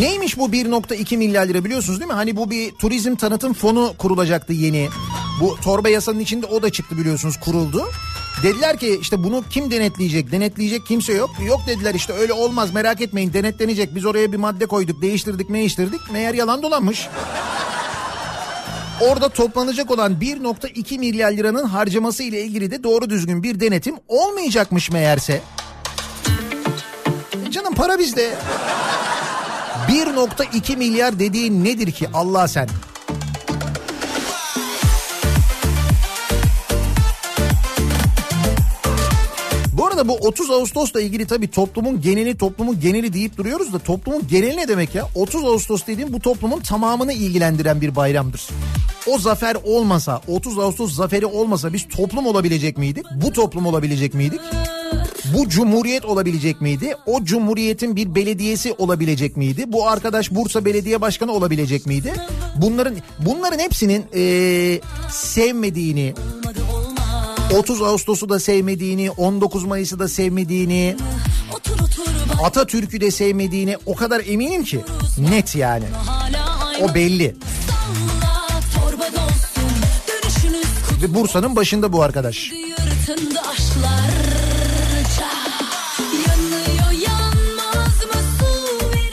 Neymiş 0.00 0.38
bu 0.38 0.48
1.2 0.48 1.16
milyar 1.16 1.46
lira 1.46 1.64
biliyorsunuz 1.64 2.00
değil 2.00 2.08
mi? 2.08 2.14
Hani 2.14 2.36
bu 2.36 2.50
bir 2.50 2.72
turizm 2.72 3.14
tanıtım 3.14 3.52
fonu 3.52 3.94
kurulacaktı 3.98 4.52
yeni. 4.52 4.88
Bu 5.40 5.56
torba 5.56 5.88
yasanın 5.88 6.20
içinde 6.20 6.46
o 6.46 6.62
da 6.62 6.70
çıktı 6.70 6.98
biliyorsunuz 6.98 7.36
kuruldu. 7.40 7.84
Dediler 8.42 8.76
ki 8.76 8.98
işte 9.00 9.24
bunu 9.24 9.44
kim 9.50 9.70
denetleyecek? 9.70 10.32
Denetleyecek 10.32 10.86
kimse 10.86 11.12
yok. 11.12 11.30
Yok 11.46 11.60
dediler 11.66 11.94
işte 11.94 12.12
öyle 12.12 12.32
olmaz 12.32 12.74
merak 12.74 13.00
etmeyin 13.00 13.32
denetlenecek. 13.32 13.94
Biz 13.94 14.06
oraya 14.06 14.32
bir 14.32 14.36
madde 14.36 14.66
koyduk 14.66 15.02
değiştirdik 15.02 15.52
değiştirdik. 15.52 16.00
Meğer 16.12 16.34
yalan 16.34 16.62
dolanmış. 16.62 17.08
Orada 19.00 19.28
toplanacak 19.28 19.90
olan 19.90 20.12
1.2 20.12 20.98
milyar 20.98 21.32
liranın 21.32 21.64
harcaması 21.64 22.22
ile 22.22 22.42
ilgili 22.42 22.70
de 22.70 22.82
doğru 22.82 23.10
düzgün 23.10 23.42
bir 23.42 23.60
denetim 23.60 23.94
olmayacakmış 24.08 24.90
meğerse. 24.90 25.40
Canım 27.58 27.74
para 27.74 27.98
bizde. 27.98 28.34
1.2 29.88 30.76
milyar 30.76 31.18
dediğin 31.18 31.64
nedir 31.64 31.92
ki 31.92 32.08
Allah 32.14 32.48
sen? 32.48 32.68
Arada 39.98 40.08
bu 40.08 40.16
30 40.16 40.50
Ağustos'la 40.50 41.00
ilgili 41.00 41.26
tabii 41.26 41.50
toplumun 41.50 42.00
geneli 42.00 42.36
toplumun 42.36 42.80
geneli 42.80 43.12
deyip 43.12 43.36
duruyoruz 43.36 43.72
da 43.72 43.78
toplumun 43.78 44.22
geneli 44.30 44.56
ne 44.56 44.68
demek 44.68 44.94
ya? 44.94 45.08
30 45.14 45.44
Ağustos 45.44 45.86
dediğim 45.86 46.12
bu 46.12 46.20
toplumun 46.20 46.60
tamamını 46.60 47.12
ilgilendiren 47.12 47.80
bir 47.80 47.96
bayramdır. 47.96 48.48
O 49.06 49.18
zafer 49.18 49.56
olmasa 49.64 50.20
30 50.28 50.58
Ağustos 50.58 50.94
zaferi 50.94 51.26
olmasa 51.26 51.72
biz 51.72 51.88
toplum 51.88 52.26
olabilecek 52.26 52.78
miydik? 52.78 53.04
Bu 53.14 53.32
toplum 53.32 53.66
olabilecek 53.66 54.14
miydik? 54.14 54.40
Bu 55.36 55.48
cumhuriyet 55.48 56.04
olabilecek 56.04 56.60
miydi? 56.60 56.94
O 57.06 57.24
cumhuriyetin 57.24 57.96
bir 57.96 58.14
belediyesi 58.14 58.74
olabilecek 58.78 59.36
miydi? 59.36 59.64
Bu 59.66 59.88
arkadaş 59.88 60.30
Bursa 60.30 60.64
Belediye 60.64 61.00
Başkanı 61.00 61.32
olabilecek 61.32 61.86
miydi? 61.86 62.12
Bunların 62.56 62.94
bunların 63.18 63.58
hepsinin 63.58 64.04
eee, 64.14 64.80
sevmediğini, 65.10 66.14
30 67.56 67.82
Ağustos'u 67.82 68.28
da 68.28 68.40
sevmediğini, 68.40 69.10
19 69.10 69.64
Mayıs'ı 69.64 69.98
da 69.98 70.08
sevmediğini, 70.08 70.96
Atatürk'ü 72.42 73.00
de 73.00 73.10
sevmediğini 73.10 73.76
o 73.86 73.94
kadar 73.94 74.22
eminim 74.26 74.64
ki. 74.64 74.80
Net 75.18 75.56
yani. 75.56 75.84
O 76.82 76.94
belli. 76.94 77.36
Ve 81.02 81.14
Bursa'nın 81.14 81.56
başında 81.56 81.92
bu 81.92 82.02
arkadaş. 82.02 82.52
yırtındı 82.52 83.40
aşklarca 83.40 84.17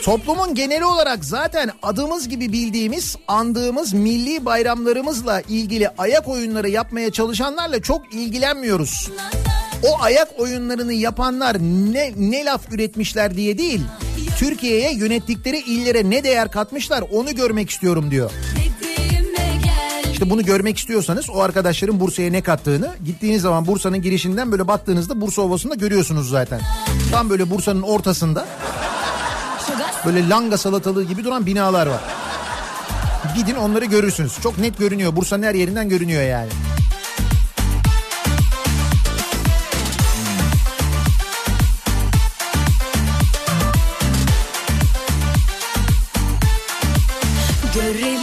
Toplumun 0.06 0.54
geneli 0.54 0.84
olarak 0.84 1.24
zaten 1.24 1.70
adımız 1.82 2.28
gibi 2.28 2.52
bildiğimiz, 2.52 3.16
andığımız 3.28 3.92
milli 3.92 4.44
bayramlarımızla 4.44 5.40
ilgili 5.40 5.88
ayak 5.88 6.28
oyunları 6.28 6.68
yapmaya 6.68 7.12
çalışanlarla 7.12 7.82
çok 7.82 8.14
ilgilenmiyoruz. 8.14 9.10
O 9.82 10.02
ayak 10.02 10.28
oyunlarını 10.38 10.92
yapanlar 10.92 11.58
ne, 11.60 12.12
ne 12.16 12.44
laf 12.44 12.72
üretmişler 12.72 13.36
diye 13.36 13.58
değil, 13.58 13.80
Türkiye'ye 14.38 14.94
yönettikleri 14.94 15.58
illere 15.58 16.10
ne 16.10 16.24
değer 16.24 16.50
katmışlar 16.50 17.04
onu 17.12 17.34
görmek 17.34 17.70
istiyorum 17.70 18.10
diyor. 18.10 18.30
İşte 20.12 20.30
bunu 20.30 20.44
görmek 20.44 20.78
istiyorsanız 20.78 21.30
o 21.30 21.40
arkadaşların 21.40 22.00
Bursa'ya 22.00 22.30
ne 22.30 22.42
kattığını 22.42 22.94
gittiğiniz 23.04 23.42
zaman 23.42 23.66
Bursa'nın 23.66 24.02
girişinden 24.02 24.52
böyle 24.52 24.68
baktığınızda 24.68 25.20
Bursa 25.20 25.42
Ovası'nda 25.42 25.74
görüyorsunuz 25.74 26.28
zaten. 26.28 26.60
Tam 27.12 27.30
böyle 27.30 27.50
Bursa'nın 27.50 27.82
ortasında 27.82 28.46
böyle 30.06 30.28
langa 30.28 30.58
salatalığı 30.58 31.04
gibi 31.04 31.24
duran 31.24 31.46
binalar 31.46 31.86
var. 31.86 32.00
Gidin 33.36 33.54
onları 33.54 33.84
görürsünüz. 33.84 34.40
Çok 34.42 34.58
net 34.58 34.78
görünüyor. 34.78 35.16
Bursa'nın 35.16 35.42
her 35.42 35.54
yerinden 35.54 35.88
görünüyor 35.88 36.22
yani. 36.22 36.50
Görelim 47.74 48.15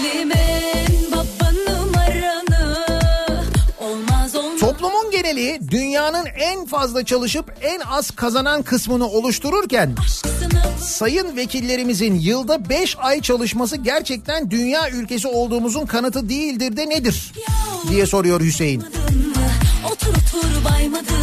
Geneli 5.36 5.72
dünyanın 5.72 6.26
en 6.26 6.66
fazla 6.66 7.06
çalışıp 7.06 7.54
en 7.62 7.80
az 7.80 8.12
kazanan 8.12 8.64
kısmını 8.64 9.08
oluştururken 9.08 9.96
sayın 10.82 11.36
vekillerimizin 11.36 12.16
yılda 12.16 12.70
5 12.70 12.98
ay 13.00 13.22
çalışması 13.22 13.78
gerçekten 13.78 14.52
dünya 14.52 14.90
ülkesi 14.90 15.28
olduğumuzun 15.28 15.86
kanıtı 15.86 16.30
değildir 16.30 16.78
de 16.78 16.90
nedir? 16.90 17.34
diye 17.90 18.06
soruyor 18.06 18.42
Hüseyin. 18.42 18.84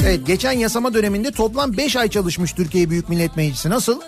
Evet 0.05 0.27
geçen 0.27 0.53
yasama 0.53 0.95
döneminde 0.95 1.31
toplam 1.31 1.77
5 1.77 1.97
ay 1.97 2.11
çalışmış 2.11 2.53
Türkiye 2.53 2.91
Büyük 2.91 3.09
Millet 3.09 3.37
Meclisi. 3.37 3.71
Nasıl? 3.71 4.01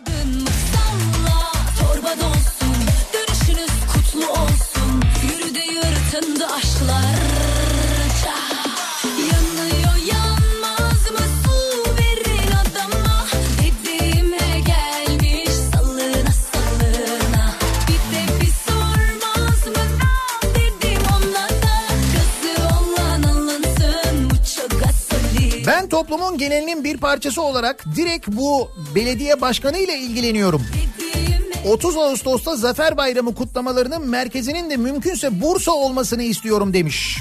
Toplumun 26.13 26.39
genelinin 26.39 26.85
bir 26.85 26.97
parçası 26.97 27.43
olarak 27.43 27.85
direkt 27.97 28.29
bu 28.29 28.71
belediye 28.95 29.41
başkanı 29.41 29.79
ile 29.79 29.99
ilgileniyorum. 29.99 30.63
Dediğime 30.99 31.73
30 31.73 31.97
Ağustos'ta 31.97 32.57
Zafer 32.57 32.97
Bayramı 32.97 33.35
kutlamalarının 33.35 34.09
merkezinin 34.09 34.71
de 34.71 34.77
mümkünse 34.77 35.41
Bursa 35.41 35.73
olmasını 35.73 36.23
istiyorum 36.23 36.73
demiş 36.73 37.19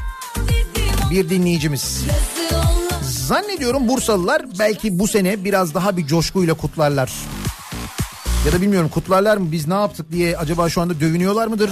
bir 1.11 1.29
dinleyicimiz. 1.29 2.03
Zannediyorum 3.01 3.87
Bursalılar 3.87 4.41
belki 4.59 4.99
bu 4.99 5.07
sene 5.07 5.43
biraz 5.43 5.73
daha 5.73 5.97
bir 5.97 6.07
coşkuyla 6.07 6.53
kutlarlar. 6.53 7.11
Ya 8.45 8.51
da 8.51 8.61
bilmiyorum 8.61 8.89
kutlarlar 8.89 9.37
mı 9.37 9.51
biz 9.51 9.67
ne 9.67 9.73
yaptık 9.73 10.11
diye 10.11 10.37
acaba 10.37 10.69
şu 10.69 10.81
anda 10.81 10.99
dövünüyorlar 10.99 11.47
mıdır? 11.47 11.69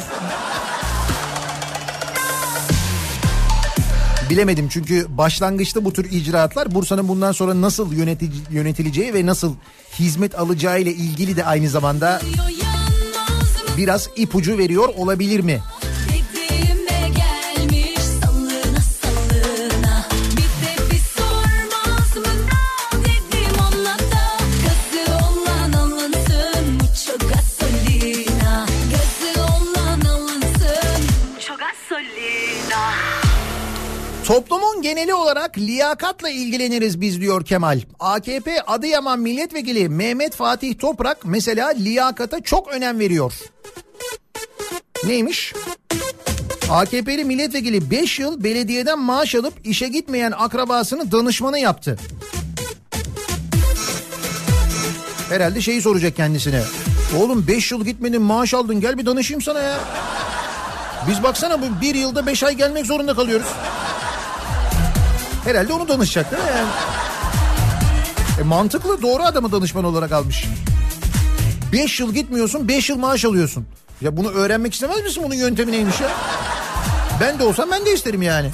Bilemedim 4.30 4.69
çünkü 4.69 5.07
başlangıçta 5.17 5.86
bu 5.86 5.93
tür 5.93 6.11
icraatlar 6.11 6.75
Bursa'nın 6.75 7.07
bundan 7.07 7.32
sonra 7.32 7.61
nasıl 7.61 7.93
yönetici, 7.93 8.32
yönetileceği 8.51 9.13
ve 9.13 9.25
nasıl 9.25 9.55
hizmet 9.99 10.39
alacağı 10.39 10.82
ile 10.82 10.91
ilgili 10.91 11.36
de 11.36 11.45
aynı 11.45 11.69
zamanda 11.69 12.21
biraz 13.77 14.09
ipucu 14.15 14.57
veriyor 14.57 14.89
olabilir 14.97 15.39
mi? 15.39 15.59
Toplumun 34.30 34.82
geneli 34.82 35.13
olarak 35.13 35.57
liyakatla 35.57 36.30
ilgileniriz 36.30 37.01
biz 37.01 37.21
diyor 37.21 37.45
Kemal. 37.45 37.82
AKP 37.99 38.61
Adıyaman 38.67 39.19
Milletvekili 39.19 39.89
Mehmet 39.89 40.36
Fatih 40.36 40.80
Toprak 40.80 41.17
mesela 41.25 41.69
liyakata 41.69 42.41
çok 42.41 42.67
önem 42.67 42.99
veriyor. 42.99 43.34
Neymiş? 45.05 45.53
AKP'li 46.69 47.25
milletvekili 47.25 47.91
5 47.91 48.19
yıl 48.19 48.43
belediyeden 48.43 48.99
maaş 48.99 49.36
alıp 49.36 49.53
işe 49.63 49.88
gitmeyen 49.88 50.34
akrabasını 50.38 51.11
danışmanı 51.11 51.59
yaptı. 51.59 51.97
Herhalde 55.30 55.61
şeyi 55.61 55.82
soracak 55.82 56.15
kendisine. 56.15 56.63
Oğlum 57.19 57.47
5 57.47 57.71
yıl 57.71 57.86
gitmedin 57.86 58.21
maaş 58.21 58.53
aldın 58.53 58.82
gel 58.82 58.97
bir 58.97 59.05
danışayım 59.05 59.41
sana 59.41 59.59
ya. 59.59 59.80
Biz 61.07 61.23
baksana 61.23 61.61
bu 61.61 61.82
bir 61.82 61.95
yılda 61.95 62.25
5 62.25 62.43
ay 62.43 62.53
gelmek 62.53 62.86
zorunda 62.86 63.13
kalıyoruz. 63.13 63.47
Herhalde 65.49 65.73
onu 65.73 65.87
danışacak 65.87 66.31
değil 66.31 66.43
mi 66.43 66.49
yani? 66.57 66.69
E 68.39 68.43
mantıklı 68.43 69.01
doğru 69.01 69.23
adamı 69.23 69.51
danışman 69.51 69.83
olarak 69.83 70.11
almış. 70.11 70.45
5 71.73 71.99
yıl 71.99 72.13
gitmiyorsun 72.13 72.67
5 72.67 72.89
yıl 72.89 72.97
maaş 72.97 73.25
alıyorsun. 73.25 73.65
Ya 74.01 74.17
bunu 74.17 74.31
öğrenmek 74.31 74.73
istemez 74.73 75.03
misin 75.03 75.23
bunun 75.23 75.35
yöntemi 75.35 75.71
neymiş 75.71 76.01
ya? 76.01 76.09
Ben 77.21 77.39
de 77.39 77.43
olsam 77.43 77.71
ben 77.71 77.85
de 77.85 77.93
isterim 77.93 78.21
yani. 78.21 78.51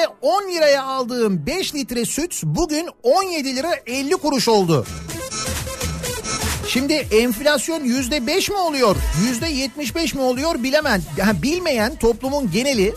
Dün 0.00 0.04
de 0.04 0.08
10 0.20 0.52
liraya 0.52 0.84
aldığım 0.84 1.46
5 1.46 1.74
litre 1.74 2.04
süt 2.04 2.42
bugün 2.44 2.88
17 3.02 3.56
lira 3.56 3.70
50 3.86 4.12
kuruş 4.12 4.48
oldu. 4.48 4.86
Şimdi 6.68 6.92
enflasyon 6.92 7.84
yüzde 7.84 8.26
beş 8.26 8.50
mi 8.50 8.56
oluyor? 8.56 8.96
Yüzde 9.28 9.46
yetmiş 9.48 9.94
beş 9.94 10.14
mi 10.14 10.20
oluyor 10.20 10.62
bilemem. 10.62 11.02
Yani 11.16 11.42
bilmeyen 11.42 11.96
toplumun 11.96 12.50
geneli 12.50 12.94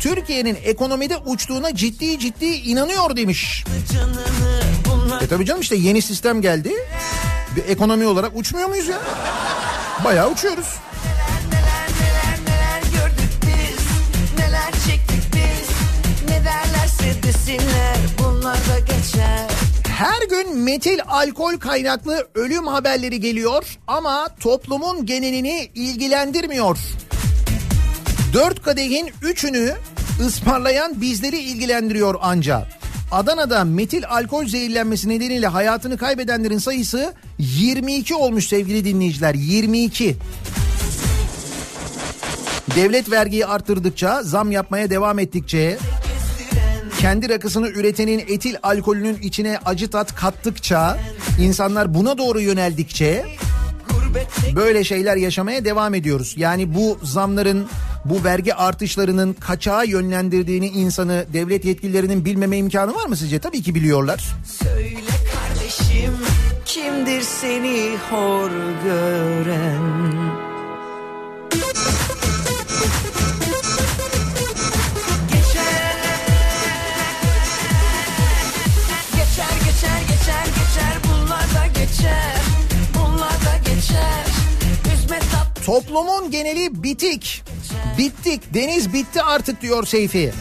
Türkiye'nin 0.00 0.58
ekonomide 0.64 1.16
uçtuğuna 1.16 1.74
ciddi 1.74 2.18
ciddi 2.18 2.46
inanıyor 2.46 3.16
demiş. 3.16 3.64
E 5.20 5.26
tabii 5.26 5.46
canım 5.46 5.60
işte 5.60 5.76
yeni 5.76 6.02
sistem 6.02 6.42
geldi. 6.42 6.72
Bir 7.56 7.68
ekonomi 7.68 8.06
olarak 8.06 8.36
uçmuyor 8.36 8.68
muyuz 8.68 8.88
ya? 8.88 9.00
Bayağı 10.04 10.30
uçuyoruz. 10.30 10.66
Desinler 17.52 17.96
Bunlar 18.18 18.56
da 18.56 18.78
geçer 18.78 19.48
Her 19.88 20.28
gün 20.28 20.58
metil 20.58 20.98
alkol 21.08 21.58
kaynaklı 21.58 22.28
ölüm 22.34 22.66
haberleri 22.66 23.20
geliyor 23.20 23.78
ama 23.86 24.28
toplumun 24.40 25.06
genelini 25.06 25.70
ilgilendirmiyor. 25.74 26.78
Dört 28.32 28.62
kadehin 28.62 29.10
üçünü 29.22 29.74
ısmarlayan 30.26 31.00
bizleri 31.00 31.38
ilgilendiriyor 31.38 32.14
anca. 32.22 32.68
Adana'da 33.12 33.64
metil 33.64 34.04
alkol 34.08 34.46
zehirlenmesi 34.46 35.08
nedeniyle 35.08 35.46
hayatını 35.46 35.98
kaybedenlerin 35.98 36.58
sayısı 36.58 37.14
22 37.38 38.14
olmuş 38.14 38.48
sevgili 38.48 38.84
dinleyiciler 38.84 39.34
22. 39.34 40.16
Devlet 42.76 43.10
vergiyi 43.10 43.46
arttırdıkça, 43.46 44.22
zam 44.22 44.52
yapmaya 44.52 44.90
devam 44.90 45.18
ettikçe, 45.18 45.78
kendi 47.02 47.28
rakısını 47.28 47.68
üretenin 47.68 48.18
etil 48.18 48.56
alkolünün 48.62 49.18
içine 49.22 49.58
acı 49.64 49.90
tat 49.90 50.14
kattıkça, 50.14 50.98
insanlar 51.40 51.94
buna 51.94 52.18
doğru 52.18 52.40
yöneldikçe 52.40 53.26
böyle 54.56 54.84
şeyler 54.84 55.16
yaşamaya 55.16 55.64
devam 55.64 55.94
ediyoruz. 55.94 56.34
Yani 56.36 56.74
bu 56.74 56.98
zamların, 57.02 57.66
bu 58.04 58.24
vergi 58.24 58.54
artışlarının 58.54 59.32
kaçağa 59.32 59.84
yönlendirdiğini 59.84 60.68
insanı 60.68 61.26
devlet 61.32 61.64
yetkililerinin 61.64 62.24
bilmeme 62.24 62.56
imkanı 62.56 62.94
var 62.94 63.06
mı 63.06 63.16
sizce? 63.16 63.38
Tabii 63.38 63.62
ki 63.62 63.74
biliyorlar. 63.74 64.24
Söyle 64.62 65.00
kardeşim 65.34 66.12
Kimdir 66.64 67.20
seni 67.20 67.96
hor 68.10 68.50
gören 68.84 70.21
Toplumun 85.72 86.30
geneli 86.30 86.82
bitik. 86.82 87.42
Bittik. 87.98 88.54
Deniz 88.54 88.92
bitti 88.92 89.22
artık 89.22 89.62
diyor 89.62 89.86
Seyfi. 89.86 90.32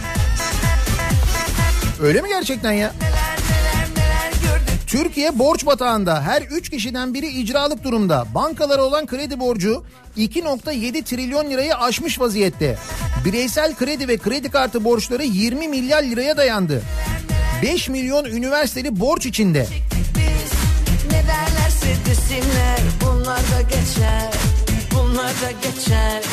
Öyle 2.02 2.22
mi 2.22 2.30
gerçekten 2.30 2.72
ya? 2.72 2.94
Türkiye 4.88 5.40
borç 5.40 5.66
batağında 5.66 6.22
her 6.22 6.42
3 6.42 6.70
kişiden 6.70 7.14
biri 7.14 7.28
icralık 7.28 7.84
durumda. 7.84 8.26
Bankalara 8.36 8.84
olan 8.84 9.06
kredi 9.06 9.40
borcu 9.40 9.84
2.7 10.18 11.04
trilyon 11.04 11.50
lirayı 11.50 11.76
aşmış 11.76 12.20
vaziyette. 12.20 12.78
Bireysel 13.26 13.76
kredi 13.76 14.08
ve 14.08 14.18
kredi 14.18 14.50
kartı 14.50 14.84
borçları 14.84 15.24
20 15.24 15.68
milyar 15.68 16.04
liraya 16.04 16.38
dayandı. 16.38 16.82
5 17.64 17.90
milyon 17.90 18.26
üniversiteli 18.26 19.00
borç 19.00 19.26
içinde. 19.26 19.68
biz 20.16 20.52
Ne 21.12 21.24
derlerse 21.28 22.06
desinler 22.06 22.80
Bunlar 23.06 23.40
da 23.40 23.62
geçer 23.62 24.32
Bunlar 25.12 25.28
da 25.42 25.52
geçer 25.52 26.24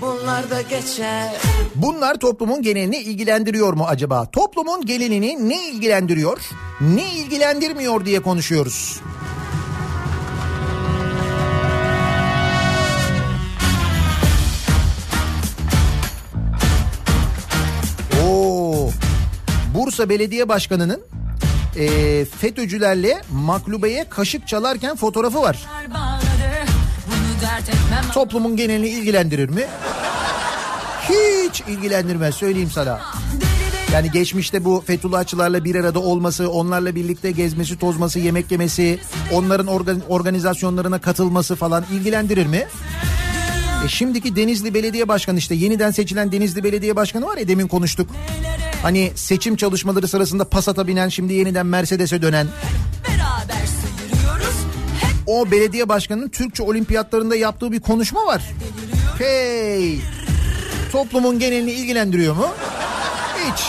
Bunlar 0.00 0.50
da 0.50 0.62
geçer 0.62 1.28
Bunlar 1.74 2.14
toplumun 2.14 2.62
genelini 2.62 2.96
ilgilendiriyor 2.96 3.72
mu 3.72 3.84
acaba? 3.88 4.30
Toplumun 4.30 4.86
genelini 4.86 5.48
ne 5.48 5.68
ilgilendiriyor, 5.68 6.38
ne 6.80 7.12
ilgilendirmiyor 7.14 8.04
diye 8.04 8.20
konuşuyoruz. 8.20 9.00
Oo. 18.26 18.90
Bursa 19.74 20.08
Belediye 20.08 20.48
Başkanı'nın 20.48 21.00
eee, 21.76 22.24
FETÖ'cülerle 22.24 23.22
maklubeye 23.32 24.04
kaşık 24.10 24.48
çalarken 24.48 24.96
fotoğrafı 24.96 25.42
var. 25.42 25.58
bağladı. 25.94 26.59
Toplumun 28.14 28.56
genelini 28.56 28.88
ilgilendirir 28.88 29.48
mi? 29.48 29.64
Hiç 31.08 31.60
ilgilendirmez 31.68 32.34
söyleyeyim 32.34 32.70
sana. 32.74 33.00
Yani 33.92 34.10
geçmişte 34.10 34.64
bu 34.64 34.82
Fethullahçılarla 34.86 35.64
bir 35.64 35.74
arada 35.74 35.98
olması, 35.98 36.50
onlarla 36.50 36.94
birlikte 36.94 37.30
gezmesi, 37.30 37.78
tozması, 37.78 38.18
yemek 38.18 38.50
yemesi, 38.50 38.98
onların 39.32 39.66
organ- 39.66 40.06
organizasyonlarına 40.08 41.00
katılması 41.00 41.56
falan 41.56 41.84
ilgilendirir 41.92 42.46
mi? 42.46 42.66
E 43.84 43.88
şimdiki 43.88 44.36
Denizli 44.36 44.74
Belediye 44.74 45.08
Başkanı 45.08 45.38
işte 45.38 45.54
yeniden 45.54 45.90
seçilen 45.90 46.32
Denizli 46.32 46.64
Belediye 46.64 46.96
Başkanı 46.96 47.26
var 47.26 47.36
ya 47.36 47.48
demin 47.48 47.68
konuştuk. 47.68 48.10
Hani 48.82 49.12
seçim 49.14 49.56
çalışmaları 49.56 50.08
sırasında 50.08 50.44
Passat'a 50.48 50.86
binen 50.86 51.08
şimdi 51.08 51.32
yeniden 51.34 51.66
Mercedes'e 51.66 52.22
dönen. 52.22 52.46
O 55.30 55.50
belediye 55.50 55.88
başkanının 55.88 56.28
Türkçe 56.28 56.62
olimpiyatlarında 56.62 57.36
yaptığı 57.36 57.72
bir 57.72 57.80
konuşma 57.80 58.26
var. 58.26 58.42
Hey! 59.18 60.00
Toplumun 60.92 61.38
genelini 61.38 61.70
ilgilendiriyor 61.70 62.36
mu? 62.36 62.48
Hiç. 63.36 63.60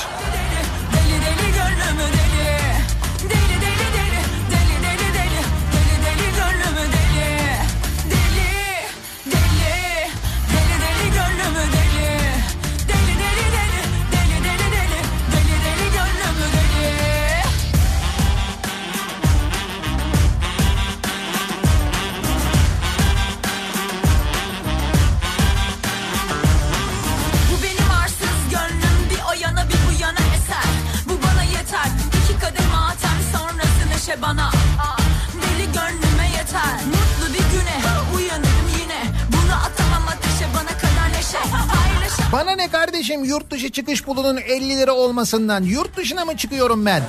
Kardeşim 43.12 43.30
yurt 43.30 43.52
dışı 43.52 43.72
çıkış 43.72 44.04
pulunun 44.04 44.38
50 44.38 44.78
lira 44.78 44.94
olmasından 44.94 45.64
yurt 45.64 45.98
dışına 45.98 46.26
mı 46.26 46.38
çıkıyorum 46.38 46.86
ben? 46.86 47.04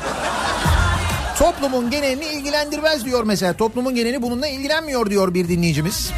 Toplumun 1.39 1.91
genelini 1.91 2.25
ilgilendirmez 2.25 3.05
diyor 3.05 3.25
mesela. 3.25 3.53
Toplumun 3.53 3.95
geneli 3.95 4.23
bununla 4.23 4.49
ilgilenmiyor 4.49 5.11
diyor 5.11 5.35
bir 5.35 5.49
dinleyicimiz. 5.49 6.11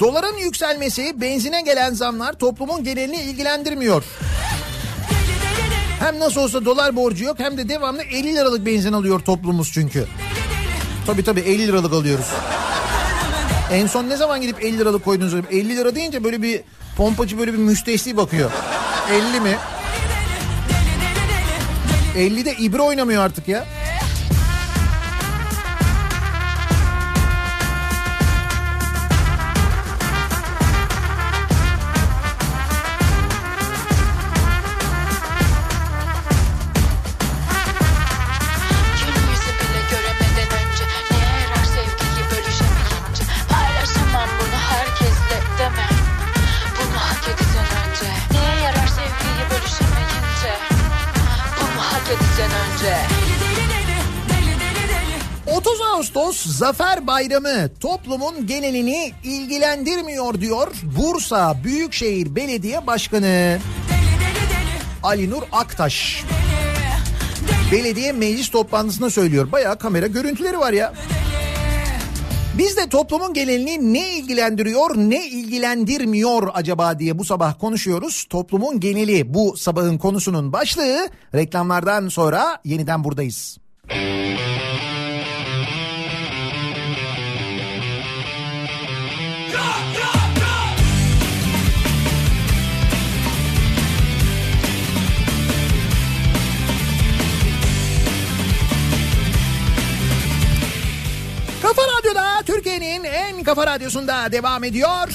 Doların 0.00 0.36
yükselmesi, 0.36 1.20
benzine 1.20 1.62
gelen 1.62 1.94
zamlar 1.94 2.32
toplumun 2.32 2.84
genelini 2.84 3.22
ilgilendirmiyor. 3.22 4.04
Hem 6.00 6.20
nasıl 6.20 6.40
olsa 6.40 6.64
dolar 6.64 6.96
borcu 6.96 7.24
yok 7.24 7.38
hem 7.38 7.58
de 7.58 7.68
devamlı 7.68 8.02
50 8.02 8.34
liralık 8.34 8.66
benzin 8.66 8.92
alıyor 8.92 9.20
toplumumuz 9.20 9.72
çünkü. 9.72 10.06
Tabii 11.08 11.24
tabii 11.24 11.40
50 11.40 11.66
liralık 11.66 11.92
alıyoruz. 11.92 12.26
En 13.72 13.86
son 13.86 14.08
ne 14.08 14.16
zaman 14.16 14.40
gidip 14.40 14.64
50 14.64 14.78
liralık 14.78 15.04
koydunuz? 15.04 15.34
50 15.34 15.76
lira 15.76 15.94
deyince 15.94 16.24
böyle 16.24 16.42
bir 16.42 16.60
pompacı 16.96 17.38
böyle 17.38 17.52
bir 17.52 17.58
müstehsi 17.58 18.16
bakıyor. 18.16 18.50
50 19.12 19.40
mi? 19.40 19.56
50'de 22.16 22.54
ibre 22.54 22.82
oynamıyor 22.82 23.22
artık 23.24 23.48
ya. 23.48 23.66
Ağustos 55.98 56.46
Zafer 56.46 57.06
Bayramı 57.06 57.68
toplumun 57.80 58.46
genelini 58.46 59.12
ilgilendirmiyor 59.24 60.40
diyor 60.40 60.68
Bursa 60.82 61.56
Büyükşehir 61.64 62.36
Belediye 62.36 62.86
Başkanı 62.86 63.22
Deli 63.22 63.58
deli 64.20 64.50
deli 64.50 64.82
Ali 65.02 65.30
Nur 65.30 65.42
Aktaş. 65.52 66.24
Belediye 67.72 68.12
meclis 68.12 68.48
toplantısında 68.48 69.10
söylüyor. 69.10 69.52
Bayağı 69.52 69.78
kamera 69.78 70.06
görüntüleri 70.06 70.58
var 70.58 70.72
ya. 70.72 70.94
Biz 72.58 72.76
de 72.76 72.88
toplumun 72.88 73.34
genelini 73.34 73.94
ne 73.94 74.16
ilgilendiriyor, 74.16 74.96
ne 74.96 75.28
ilgilendirmiyor 75.28 76.48
acaba 76.54 76.98
diye 76.98 77.18
bu 77.18 77.24
sabah 77.24 77.58
konuşuyoruz. 77.58 78.26
Toplumun 78.30 78.80
geneli 78.80 79.34
bu 79.34 79.56
sabahın 79.56 79.98
konusunun 79.98 80.52
başlığı. 80.52 81.08
Reklamlardan 81.34 82.08
sonra 82.08 82.60
yeniden 82.64 83.04
buradayız. 83.04 83.58
Kafa 103.58 103.70
radyosunda 103.70 104.32
devam 104.32 104.64
ediyor. 104.64 105.08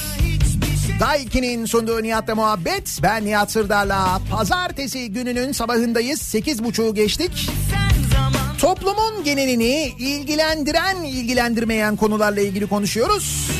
Daiki'nin 1.00 1.66
sunduğu 1.66 2.02
Nihat'la 2.02 2.34
muhabbet. 2.34 2.98
Ben 3.02 3.24
Nihat 3.24 3.52
Sırdar'la 3.52 4.20
pazartesi 4.30 5.12
gününün 5.12 5.52
sabahındayız. 5.52 6.20
8.30'u 6.20 6.94
geçtik. 6.94 7.50
Toplumun 8.60 9.24
genelini 9.24 9.92
ilgilendiren, 9.98 11.02
ilgilendirmeyen 11.02 11.96
konularla 11.96 12.40
ilgili 12.40 12.66
konuşuyoruz. 12.66 13.50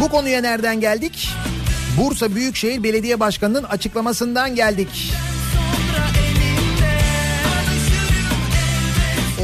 Bu 0.00 0.08
konuya 0.08 0.40
nereden 0.40 0.80
geldik? 0.80 1.28
Bursa 1.98 2.34
Büyükşehir 2.34 2.82
Belediye 2.82 3.20
Başkanı'nın 3.20 3.64
açıklamasından 3.64 4.54
geldik. 4.54 5.12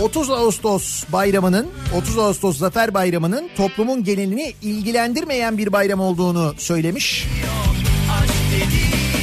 30 0.02 0.30
Ağustos 0.30 1.04
bayramının 1.12 1.66
30 1.96 2.18
Ağustos 2.18 2.58
Zafer 2.58 2.94
Bayramı'nın 2.94 3.50
toplumun 3.56 4.04
genelini 4.04 4.54
ilgilendirmeyen 4.62 5.58
bir 5.58 5.72
bayram 5.72 6.00
olduğunu 6.00 6.54
söylemiş. 6.58 7.26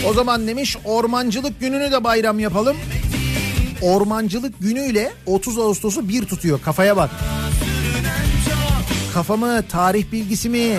O 0.07 0.13
zaman 0.13 0.47
demiş 0.47 0.77
ormancılık 0.85 1.59
gününü 1.59 1.91
de 1.91 2.03
bayram 2.03 2.39
yapalım. 2.39 2.77
Ormancılık 3.81 4.59
günüyle 4.59 5.11
30 5.25 5.57
Ağustos'u 5.57 6.09
bir 6.09 6.25
tutuyor 6.25 6.61
kafaya 6.61 6.97
bak. 6.97 7.09
Kafamı 9.13 9.63
tarih 9.69 10.11
bilgisi 10.11 10.49
mi 10.49 10.77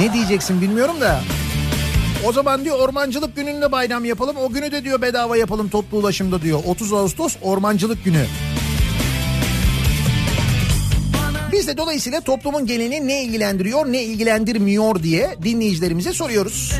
ne 0.00 0.12
diyeceksin 0.12 0.60
bilmiyorum 0.60 1.00
da. 1.00 1.20
O 2.26 2.32
zaman 2.32 2.64
diyor 2.64 2.78
ormancılık 2.78 3.36
gününü 3.36 3.62
de 3.62 3.72
bayram 3.72 4.04
yapalım. 4.04 4.36
O 4.36 4.52
günü 4.52 4.72
de 4.72 4.84
diyor 4.84 5.02
bedava 5.02 5.36
yapalım 5.36 5.68
toplu 5.68 5.98
ulaşımda 5.98 6.42
diyor. 6.42 6.60
30 6.66 6.92
Ağustos 6.92 7.36
ormancılık 7.42 8.04
günü. 8.04 8.26
Biz 11.54 11.68
de 11.68 11.76
dolayısıyla 11.76 12.20
toplumun 12.20 12.66
genelini 12.66 13.08
ne 13.08 13.22
ilgilendiriyor 13.22 13.86
ne 13.86 14.02
ilgilendirmiyor 14.02 15.02
diye 15.02 15.36
dinleyicilerimize 15.42 16.12
soruyoruz. 16.12 16.72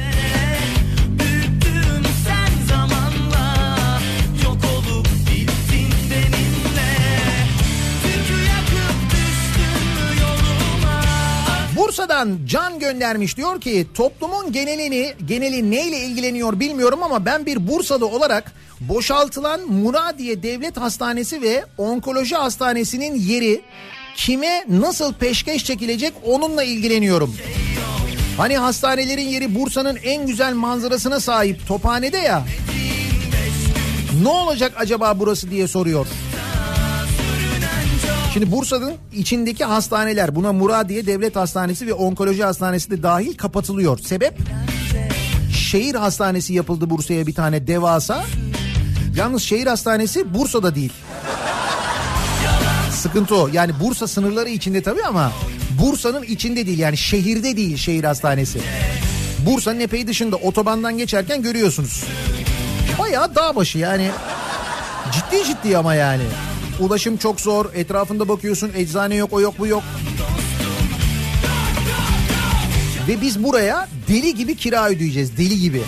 Bursa'dan 11.76 12.38
Can 12.46 12.78
göndermiş 12.78 13.36
diyor 13.36 13.60
ki 13.60 13.86
toplumun 13.94 14.52
genelini 14.52 15.14
geneli 15.26 15.70
neyle 15.70 15.98
ilgileniyor 15.98 16.60
bilmiyorum 16.60 17.02
ama 17.02 17.24
ben 17.24 17.46
bir 17.46 17.68
Bursalı 17.68 18.06
olarak 18.06 18.52
boşaltılan 18.80 19.60
Muradiye 19.60 20.42
Devlet 20.42 20.76
Hastanesi 20.76 21.42
ve 21.42 21.64
Onkoloji 21.78 22.36
Hastanesi'nin 22.36 23.14
yeri 23.14 23.62
kime 24.16 24.64
nasıl 24.68 25.12
peşkeş 25.12 25.64
çekilecek 25.64 26.12
onunla 26.24 26.62
ilgileniyorum. 26.62 27.36
Hani 28.36 28.56
hastanelerin 28.56 29.28
yeri 29.28 29.54
Bursa'nın 29.54 29.96
en 30.04 30.26
güzel 30.26 30.54
manzarasına 30.54 31.20
sahip 31.20 31.66
Tophane'de 31.68 32.18
ya. 32.18 32.44
Ne 34.22 34.28
olacak 34.28 34.72
acaba 34.76 35.18
burası 35.18 35.50
diye 35.50 35.68
soruyor. 35.68 36.06
Şimdi 38.32 38.52
Bursa'nın 38.52 38.94
içindeki 39.12 39.64
hastaneler 39.64 40.34
buna 40.34 40.52
Muradiye 40.52 41.06
Devlet 41.06 41.36
Hastanesi 41.36 41.86
ve 41.86 41.92
Onkoloji 41.92 42.44
Hastanesi 42.44 42.90
de 42.90 43.02
dahil 43.02 43.36
kapatılıyor. 43.36 43.98
Sebep? 43.98 44.38
Şehir 45.54 45.94
hastanesi 45.94 46.54
yapıldı 46.54 46.90
Bursa'ya 46.90 47.26
bir 47.26 47.34
tane 47.34 47.66
devasa. 47.66 48.24
Yalnız 49.16 49.42
şehir 49.42 49.66
hastanesi 49.66 50.34
Bursa'da 50.34 50.74
değil. 50.74 50.92
Sıkıntı 53.04 53.36
o. 53.36 53.48
Yani 53.52 53.72
Bursa 53.80 54.06
sınırları 54.08 54.48
içinde 54.48 54.82
tabii 54.82 55.04
ama 55.04 55.32
Bursa'nın 55.82 56.22
içinde 56.22 56.66
değil 56.66 56.78
yani 56.78 56.96
şehirde 56.96 57.56
değil 57.56 57.76
şehir 57.76 58.04
hastanesi. 58.04 58.60
Bursa'nın 59.46 59.80
epey 59.80 60.06
dışında 60.06 60.36
otobandan 60.36 60.98
geçerken 60.98 61.42
görüyorsunuz. 61.42 62.04
Bayağı 62.98 63.34
dağ 63.34 63.56
başı 63.56 63.78
yani. 63.78 64.10
Ciddi 65.12 65.44
ciddi 65.44 65.78
ama 65.78 65.94
yani. 65.94 66.22
Ulaşım 66.80 67.16
çok 67.16 67.40
zor. 67.40 67.66
Etrafında 67.74 68.28
bakıyorsun 68.28 68.70
eczane 68.76 69.14
yok 69.14 69.32
o 69.32 69.40
yok 69.40 69.54
bu 69.58 69.66
yok. 69.66 69.82
Ve 73.08 73.20
biz 73.20 73.42
buraya 73.44 73.88
deli 74.08 74.34
gibi 74.34 74.56
kira 74.56 74.88
ödeyeceğiz. 74.88 75.36
Deli 75.36 75.60
gibi. 75.60 75.82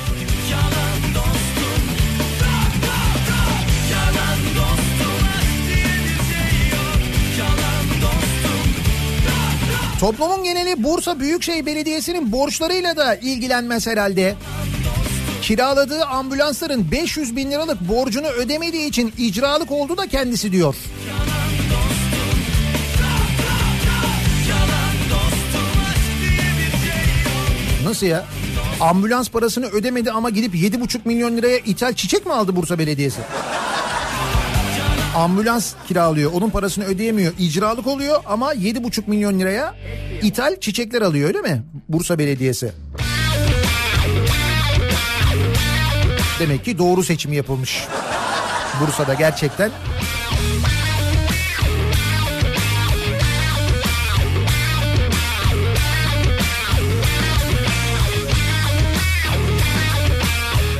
Toplumun 10.00 10.44
geneli 10.44 10.82
Bursa 10.82 11.20
Büyükşehir 11.20 11.66
Belediyesi'nin 11.66 12.32
borçlarıyla 12.32 12.96
da 12.96 13.14
ilgilenmez 13.14 13.86
herhalde. 13.86 14.34
Kiraladığı 15.42 16.04
ambulansların 16.04 16.90
500 16.90 17.36
bin 17.36 17.50
liralık 17.50 17.80
borcunu 17.80 18.26
ödemediği 18.26 18.88
için 18.88 19.12
icralık 19.18 19.72
oldu 19.72 19.96
da 19.96 20.06
kendisi 20.06 20.52
diyor. 20.52 20.74
Nasıl 27.84 28.06
ya? 28.06 28.24
Ambulans 28.80 29.28
parasını 29.28 29.66
ödemedi 29.66 30.10
ama 30.10 30.30
gidip 30.30 30.54
7,5 30.54 30.98
milyon 31.04 31.36
liraya 31.36 31.58
ithal 31.58 31.92
çiçek 31.92 32.26
mi 32.26 32.32
aldı 32.32 32.56
Bursa 32.56 32.78
Belediyesi? 32.78 33.20
Ambulans 35.16 35.74
kiralıyor. 35.88 36.32
Onun 36.32 36.50
parasını 36.50 36.84
ödeyemiyor. 36.84 37.32
İcralık 37.38 37.86
oluyor 37.86 38.22
ama 38.26 38.54
7,5 38.54 39.02
milyon 39.06 39.38
liraya 39.38 39.74
ithal 40.22 40.60
çiçekler 40.60 41.02
alıyor 41.02 41.28
öyle 41.28 41.40
mi? 41.40 41.62
Bursa 41.88 42.18
Belediyesi. 42.18 42.72
Demek 46.40 46.64
ki 46.64 46.78
doğru 46.78 47.04
seçim 47.04 47.32
yapılmış. 47.32 47.84
Bursa'da 48.80 49.14
gerçekten. 49.14 49.70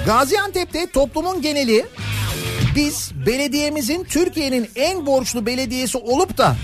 Gaziantep'te 0.06 0.90
toplumun 0.90 1.42
geneli 1.42 1.86
biz 2.76 3.10
belediyemizin 3.26 4.04
Türkiye'nin 4.04 4.68
en 4.76 5.06
borçlu 5.06 5.46
belediyesi 5.46 5.98
olup 5.98 6.38
da 6.38 6.56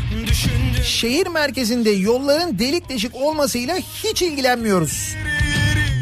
şehir 0.84 1.26
merkezinde 1.26 1.90
yolların 1.90 2.58
delik 2.58 2.88
deşik 2.88 3.14
olmasıyla 3.14 3.76
hiç 3.76 4.22
ilgilenmiyoruz. 4.22 5.14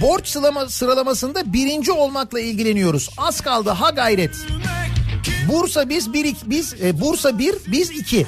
Borç 0.03 0.29
sıralama, 0.29 0.69
sıralamasında 0.69 1.53
birinci 1.53 1.93
olmakla 1.93 2.41
ilgileniyoruz. 2.41 3.11
Az 3.19 3.41
kaldı 3.41 3.71
ha 3.71 3.91
gayret. 3.91 4.37
Bursa 5.49 5.89
biz 5.89 6.13
bir 6.13 6.37
biz 6.47 6.75
e, 6.85 7.01
Bursa 7.01 7.39
bir 7.39 7.55
biz 7.67 7.91
iki. 7.91 8.27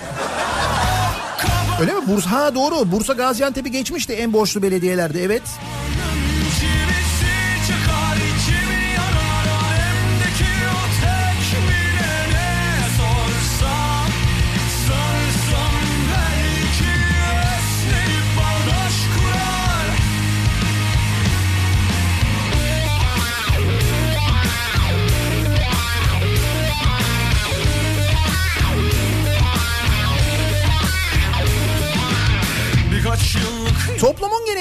Öyle 1.81 1.93
mi? 1.93 2.01
Bursa 2.09 2.31
ha 2.31 2.55
doğru. 2.55 2.93
Bursa 2.93 3.13
Gaziantep'i 3.13 3.71
geçmişti 3.71 4.13
en 4.13 4.33
borçlu 4.33 4.63
belediyelerde 4.63 5.23
evet. 5.23 5.43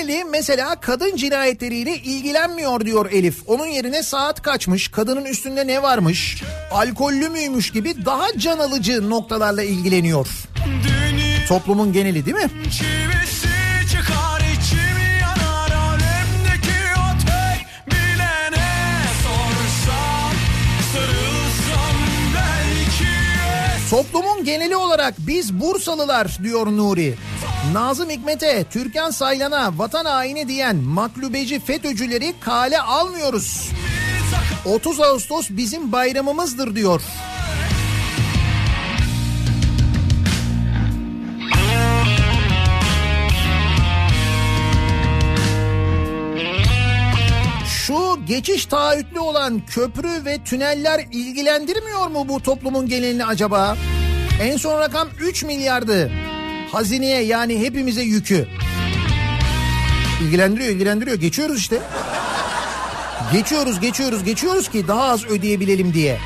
Mesela 0.09 0.75
kadın 0.75 1.15
cinayetleriyle 1.15 1.97
ilgilenmiyor 1.97 2.85
diyor 2.85 3.11
Elif. 3.11 3.39
Onun 3.47 3.65
yerine 3.65 4.03
saat 4.03 4.41
kaçmış, 4.41 4.87
kadının 4.87 5.25
üstünde 5.25 5.67
ne 5.67 5.83
varmış, 5.83 6.43
alkollü 6.71 7.29
müymüş 7.29 7.71
gibi 7.71 8.05
daha 8.05 8.27
can 8.37 8.59
alıcı 8.59 9.09
noktalarla 9.09 9.63
ilgileniyor. 9.63 10.27
Toplumun 11.47 11.93
geneli 11.93 12.25
değil 12.25 12.37
mi? 12.37 12.49
Çıkar 13.91 14.41
yanar 15.21 15.71
sorsam 19.23 20.31
Toplumun 23.89 24.45
geneli 24.45 24.75
olarak 24.75 25.13
biz 25.19 25.53
Bursalılar 25.53 26.37
diyor 26.43 26.67
Nuri. 26.67 27.15
Nazım 27.69 28.09
Hikmet'e, 28.09 28.63
Türkan 28.63 29.11
Saylan'a, 29.11 29.77
vatan 29.77 30.05
haini 30.05 30.47
diyen 30.47 30.75
maklubeci 30.75 31.59
FETÖ'cüleri 31.59 32.33
kale 32.39 32.81
almıyoruz. 32.81 33.69
30 34.65 34.99
Ağustos 34.99 35.49
bizim 35.49 35.91
bayramımızdır 35.91 36.75
diyor. 36.75 37.01
Şu 47.67 48.25
geçiş 48.27 48.65
taahhütlü 48.65 49.19
olan 49.19 49.61
köprü 49.65 50.25
ve 50.25 50.43
tüneller 50.43 51.05
ilgilendirmiyor 51.11 52.07
mu 52.07 52.29
bu 52.29 52.43
toplumun 52.43 52.87
genelini 52.87 53.25
acaba? 53.25 53.77
En 54.41 54.57
son 54.57 54.79
rakam 54.79 55.07
3 55.19 55.43
milyardı. 55.43 56.20
Hazineye 56.71 57.23
yani 57.23 57.59
hepimize 57.59 58.01
yükü. 58.01 58.47
İlgilendiriyor, 60.21 60.69
ilgilendiriyor. 60.69 61.17
Geçiyoruz 61.17 61.57
işte. 61.59 61.79
Geçiyoruz, 63.33 63.79
geçiyoruz, 63.79 64.23
geçiyoruz 64.23 64.69
ki 64.69 64.87
daha 64.87 65.03
az 65.03 65.25
ödeyebilelim 65.25 65.93
diye. 65.93 66.19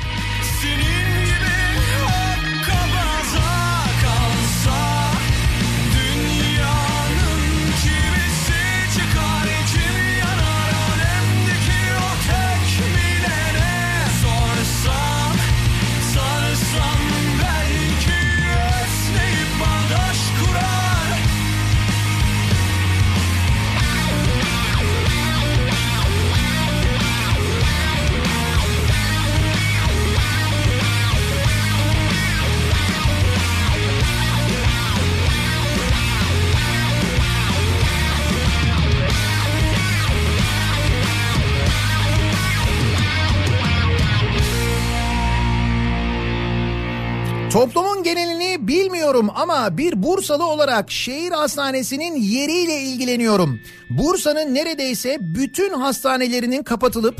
Toplumun 47.56 48.02
genelini 48.02 48.68
bilmiyorum 48.68 49.30
ama 49.34 49.78
bir 49.78 50.02
Bursalı 50.02 50.46
olarak 50.46 50.90
şehir 50.90 51.32
hastanesinin 51.32 52.16
yeriyle 52.16 52.80
ilgileniyorum. 52.80 53.60
Bursa'nın 53.90 54.54
neredeyse 54.54 55.18
bütün 55.20 55.74
hastanelerinin 55.80 56.62
kapatılıp 56.62 57.16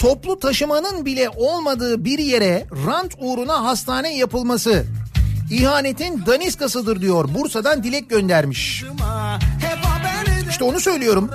toplu 0.00 0.38
taşımanın 0.38 1.04
bile 1.04 1.28
olmadığı 1.28 2.04
bir 2.04 2.18
yere 2.18 2.66
rant 2.86 3.14
uğruna 3.18 3.64
hastane 3.64 4.16
yapılması 4.16 4.84
ihanetin 5.50 6.26
daniskasıdır 6.26 7.00
diyor. 7.00 7.28
Bursa'dan 7.34 7.84
dilek 7.84 8.10
göndermiş. 8.10 8.84
hep 9.60 9.85
İşte 10.56 10.64
onu 10.64 10.80
söylüyorum. 10.80 11.30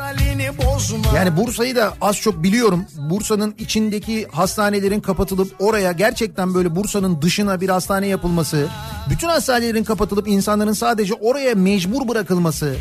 Yani 1.15 1.38
Bursa'yı 1.38 1.76
da 1.76 1.93
az 2.02 2.18
çok 2.18 2.43
biliyorum. 2.43 2.85
Bursa'nın 3.10 3.56
içindeki 3.60 4.27
hastanelerin 4.31 4.99
kapatılıp 4.99 5.56
oraya 5.60 5.91
gerçekten 5.91 6.53
böyle 6.53 6.76
Bursa'nın 6.76 7.22
dışına 7.22 7.61
bir 7.61 7.69
hastane 7.69 8.07
yapılması, 8.07 8.68
bütün 9.10 9.27
hastanelerin 9.27 9.84
kapatılıp 9.84 10.27
insanların 10.27 10.73
sadece 10.73 11.14
oraya 11.14 11.56
mecbur 11.56 12.07
bırakılması 12.07 12.76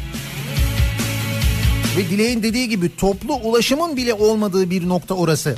ve 1.97 2.11
Dilek'in 2.11 2.43
dediği 2.43 2.69
gibi 2.69 2.97
toplu 2.97 3.35
ulaşımın 3.35 3.97
bile 3.97 4.15
olmadığı 4.15 4.71
bir 4.71 4.89
nokta 4.89 5.15
orası. 5.15 5.57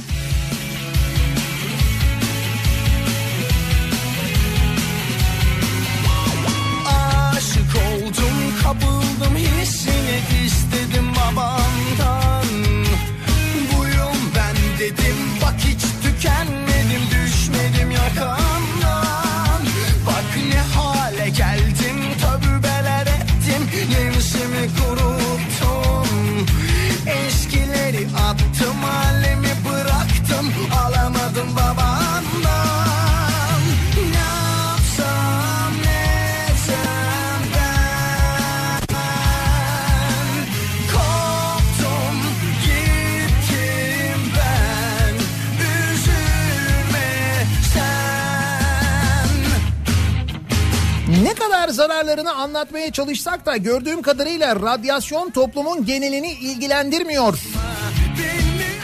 Zararlarını 51.72 52.34
anlatmaya 52.34 52.92
çalışsak 52.92 53.46
da 53.46 53.56
gördüğüm 53.56 54.02
kadarıyla 54.02 54.56
radyasyon 54.56 55.30
toplumun 55.30 55.86
genelini 55.86 56.32
ilgilendirmiyor. 56.32 57.38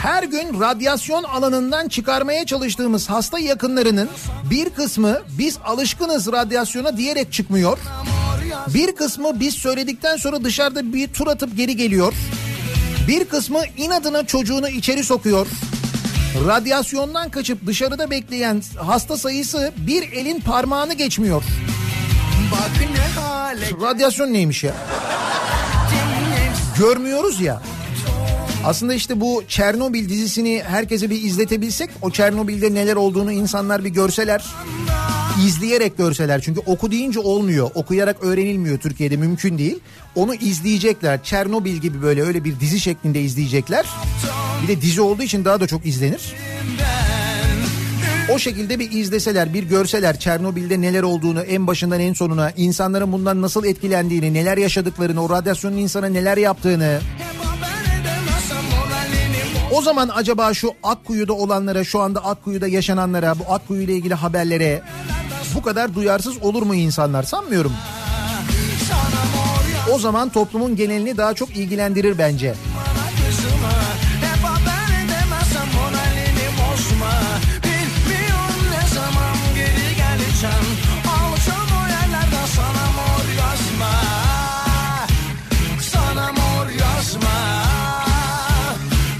Her 0.01 0.23
gün 0.23 0.59
radyasyon 0.59 1.23
alanından 1.23 1.87
çıkarmaya 1.87 2.45
çalıştığımız 2.45 3.09
hasta 3.09 3.39
yakınlarının 3.39 4.09
bir 4.49 4.69
kısmı 4.69 5.21
biz 5.37 5.57
alışkınız 5.65 6.31
radyasyona 6.31 6.97
diyerek 6.97 7.33
çıkmıyor. 7.33 7.77
Bir 8.73 8.95
kısmı 8.95 9.39
biz 9.39 9.53
söyledikten 9.53 10.17
sonra 10.17 10.43
dışarıda 10.43 10.93
bir 10.93 11.13
tur 11.13 11.27
atıp 11.27 11.57
geri 11.57 11.75
geliyor. 11.75 12.13
Bir 13.07 13.25
kısmı 13.25 13.59
inadına 13.77 14.25
çocuğunu 14.25 14.69
içeri 14.69 15.03
sokuyor. 15.03 15.47
Radyasyondan 16.47 17.29
kaçıp 17.29 17.67
dışarıda 17.67 18.09
bekleyen 18.09 18.61
hasta 18.77 19.17
sayısı 19.17 19.71
bir 19.77 20.11
elin 20.11 20.39
parmağını 20.39 20.93
geçmiyor. 20.93 21.43
Hale 23.15 23.65
Radyasyon 23.81 24.33
neymiş 24.33 24.63
ya? 24.63 24.73
Görmüyoruz 26.79 27.41
ya. 27.41 27.61
Aslında 28.65 28.93
işte 28.93 29.21
bu 29.21 29.43
Çernobil 29.47 30.09
dizisini 30.09 30.63
herkese 30.67 31.09
bir 31.09 31.23
izletebilsek 31.23 31.89
o 32.01 32.11
Çernobil'de 32.11 32.73
neler 32.73 32.95
olduğunu 32.95 33.31
insanlar 33.31 33.83
bir 33.83 33.89
görseler 33.89 34.45
izleyerek 35.45 35.97
görseler 35.97 36.41
çünkü 36.41 36.59
oku 36.65 36.91
deyince 36.91 37.19
olmuyor 37.19 37.71
okuyarak 37.75 38.23
öğrenilmiyor 38.23 38.79
Türkiye'de 38.79 39.17
mümkün 39.17 39.57
değil 39.57 39.79
onu 40.15 40.35
izleyecekler 40.35 41.23
Çernobil 41.23 41.75
gibi 41.75 42.01
böyle 42.01 42.23
öyle 42.23 42.43
bir 42.43 42.59
dizi 42.59 42.79
şeklinde 42.79 43.21
izleyecekler 43.21 43.85
bir 44.63 44.67
de 44.67 44.81
dizi 44.81 45.01
olduğu 45.01 45.23
için 45.23 45.45
daha 45.45 45.59
da 45.59 45.67
çok 45.67 45.85
izlenir 45.85 46.35
o 48.33 48.39
şekilde 48.39 48.79
bir 48.79 48.91
izleseler, 48.91 49.53
bir 49.53 49.63
görseler 49.63 50.19
Çernobil'de 50.19 50.81
neler 50.81 51.03
olduğunu 51.03 51.41
en 51.41 51.67
başından 51.67 51.99
en 51.99 52.13
sonuna, 52.13 52.51
insanların 52.57 53.11
bundan 53.11 53.41
nasıl 53.41 53.65
etkilendiğini, 53.65 54.33
neler 54.33 54.57
yaşadıklarını, 54.57 55.23
o 55.23 55.29
radyasyonun 55.29 55.77
insana 55.77 56.05
neler 56.05 56.37
yaptığını. 56.37 56.99
O 59.71 59.81
zaman 59.81 60.09
acaba 60.15 60.53
şu 60.53 60.71
Akkuyu'da 60.83 61.33
olanlara, 61.33 61.83
şu 61.83 61.99
anda 61.99 62.25
Akkuyu'da 62.25 62.67
yaşananlara, 62.67 63.39
bu 63.39 63.53
Akkuyu 63.53 63.81
ile 63.81 63.93
ilgili 63.93 64.13
haberlere 64.13 64.81
bu 65.55 65.61
kadar 65.61 65.95
duyarsız 65.95 66.43
olur 66.43 66.63
mu 66.63 66.75
insanlar? 66.75 67.23
Sanmıyorum. 67.23 67.73
O 69.93 69.99
zaman 69.99 70.29
toplumun 70.29 70.75
genelini 70.75 71.17
daha 71.17 71.33
çok 71.33 71.57
ilgilendirir 71.57 72.17
bence. 72.17 72.55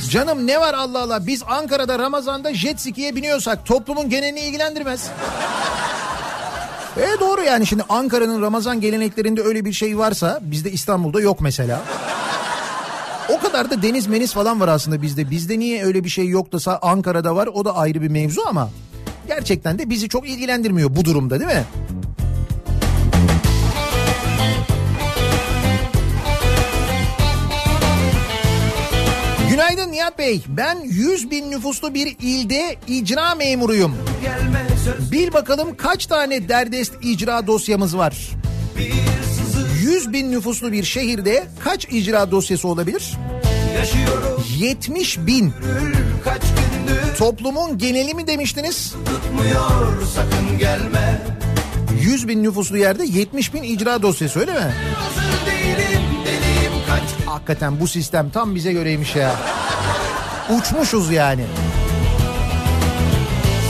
Canım 0.09 0.47
ne 0.47 0.59
var 0.59 0.73
Allah 0.73 0.99
Allah 0.99 1.27
biz 1.27 1.43
Ankara'da 1.47 1.99
Ramazan'da 1.99 2.53
jet 2.53 2.81
ski'ye 2.81 3.15
biniyorsak 3.15 3.65
toplumun 3.65 4.09
genelini 4.09 4.39
ilgilendirmez. 4.39 5.09
E 6.97 7.19
doğru 7.19 7.41
yani 7.41 7.67
şimdi 7.67 7.83
Ankara'nın 7.89 8.41
Ramazan 8.41 8.81
geleneklerinde 8.81 9.41
öyle 9.41 9.65
bir 9.65 9.73
şey 9.73 9.97
varsa 9.97 10.39
bizde 10.41 10.71
İstanbul'da 10.71 11.21
yok 11.21 11.41
mesela. 11.41 11.81
O 13.29 13.39
kadar 13.39 13.71
da 13.71 13.81
deniz 13.81 14.07
meniz 14.07 14.33
falan 14.33 14.59
var 14.59 14.67
aslında 14.67 15.01
bizde. 15.01 15.29
Bizde 15.29 15.59
niye 15.59 15.85
öyle 15.85 16.03
bir 16.03 16.09
şey 16.09 16.27
yok 16.27 16.51
da 16.51 16.81
Ankara'da 16.81 17.35
var 17.35 17.47
o 17.47 17.65
da 17.65 17.75
ayrı 17.75 18.01
bir 18.01 18.09
mevzu 18.09 18.41
ama 18.47 18.69
gerçekten 19.27 19.79
de 19.79 19.89
bizi 19.89 20.09
çok 20.09 20.29
ilgilendirmiyor 20.29 20.95
bu 20.95 21.05
durumda 21.05 21.39
değil 21.39 21.51
mi? 21.51 21.63
Nihat 29.99 30.19
Bey. 30.19 30.41
Ben 30.47 30.79
100 30.83 31.31
bin 31.31 31.51
nüfuslu 31.51 31.93
bir 31.93 32.15
ilde 32.21 32.75
icra 32.87 33.35
memuruyum. 33.35 33.95
Bil 35.11 35.33
bakalım 35.33 35.77
kaç 35.77 36.05
tane 36.05 36.49
derdest 36.49 36.93
icra 37.01 37.47
dosyamız 37.47 37.97
var? 37.97 38.29
100 39.81 40.13
bin 40.13 40.31
nüfuslu 40.31 40.71
bir 40.71 40.83
şehirde 40.83 41.47
kaç 41.63 41.85
icra 41.85 42.31
dosyası 42.31 42.67
olabilir? 42.67 43.17
70 44.57 45.17
bin. 45.17 45.53
Toplumun 47.17 47.77
geneli 47.77 48.13
mi 48.13 48.27
demiştiniz? 48.27 48.95
sakın 50.15 50.59
gelme 50.59 51.21
100 52.01 52.27
bin 52.27 52.43
nüfuslu 52.43 52.77
yerde 52.77 53.05
70 53.05 53.53
bin 53.53 53.63
icra 53.63 54.01
dosyası 54.01 54.39
öyle 54.39 54.53
mi? 54.53 54.73
Değilim 55.45 56.03
deliyim 56.25 56.73
Hakikaten 57.25 57.79
bu 57.79 57.87
sistem 57.87 58.29
tam 58.29 58.55
bize 58.55 58.73
göreymiş 58.73 59.15
ya. 59.15 59.35
Uçmuşuz 60.49 61.11
yani. 61.11 61.43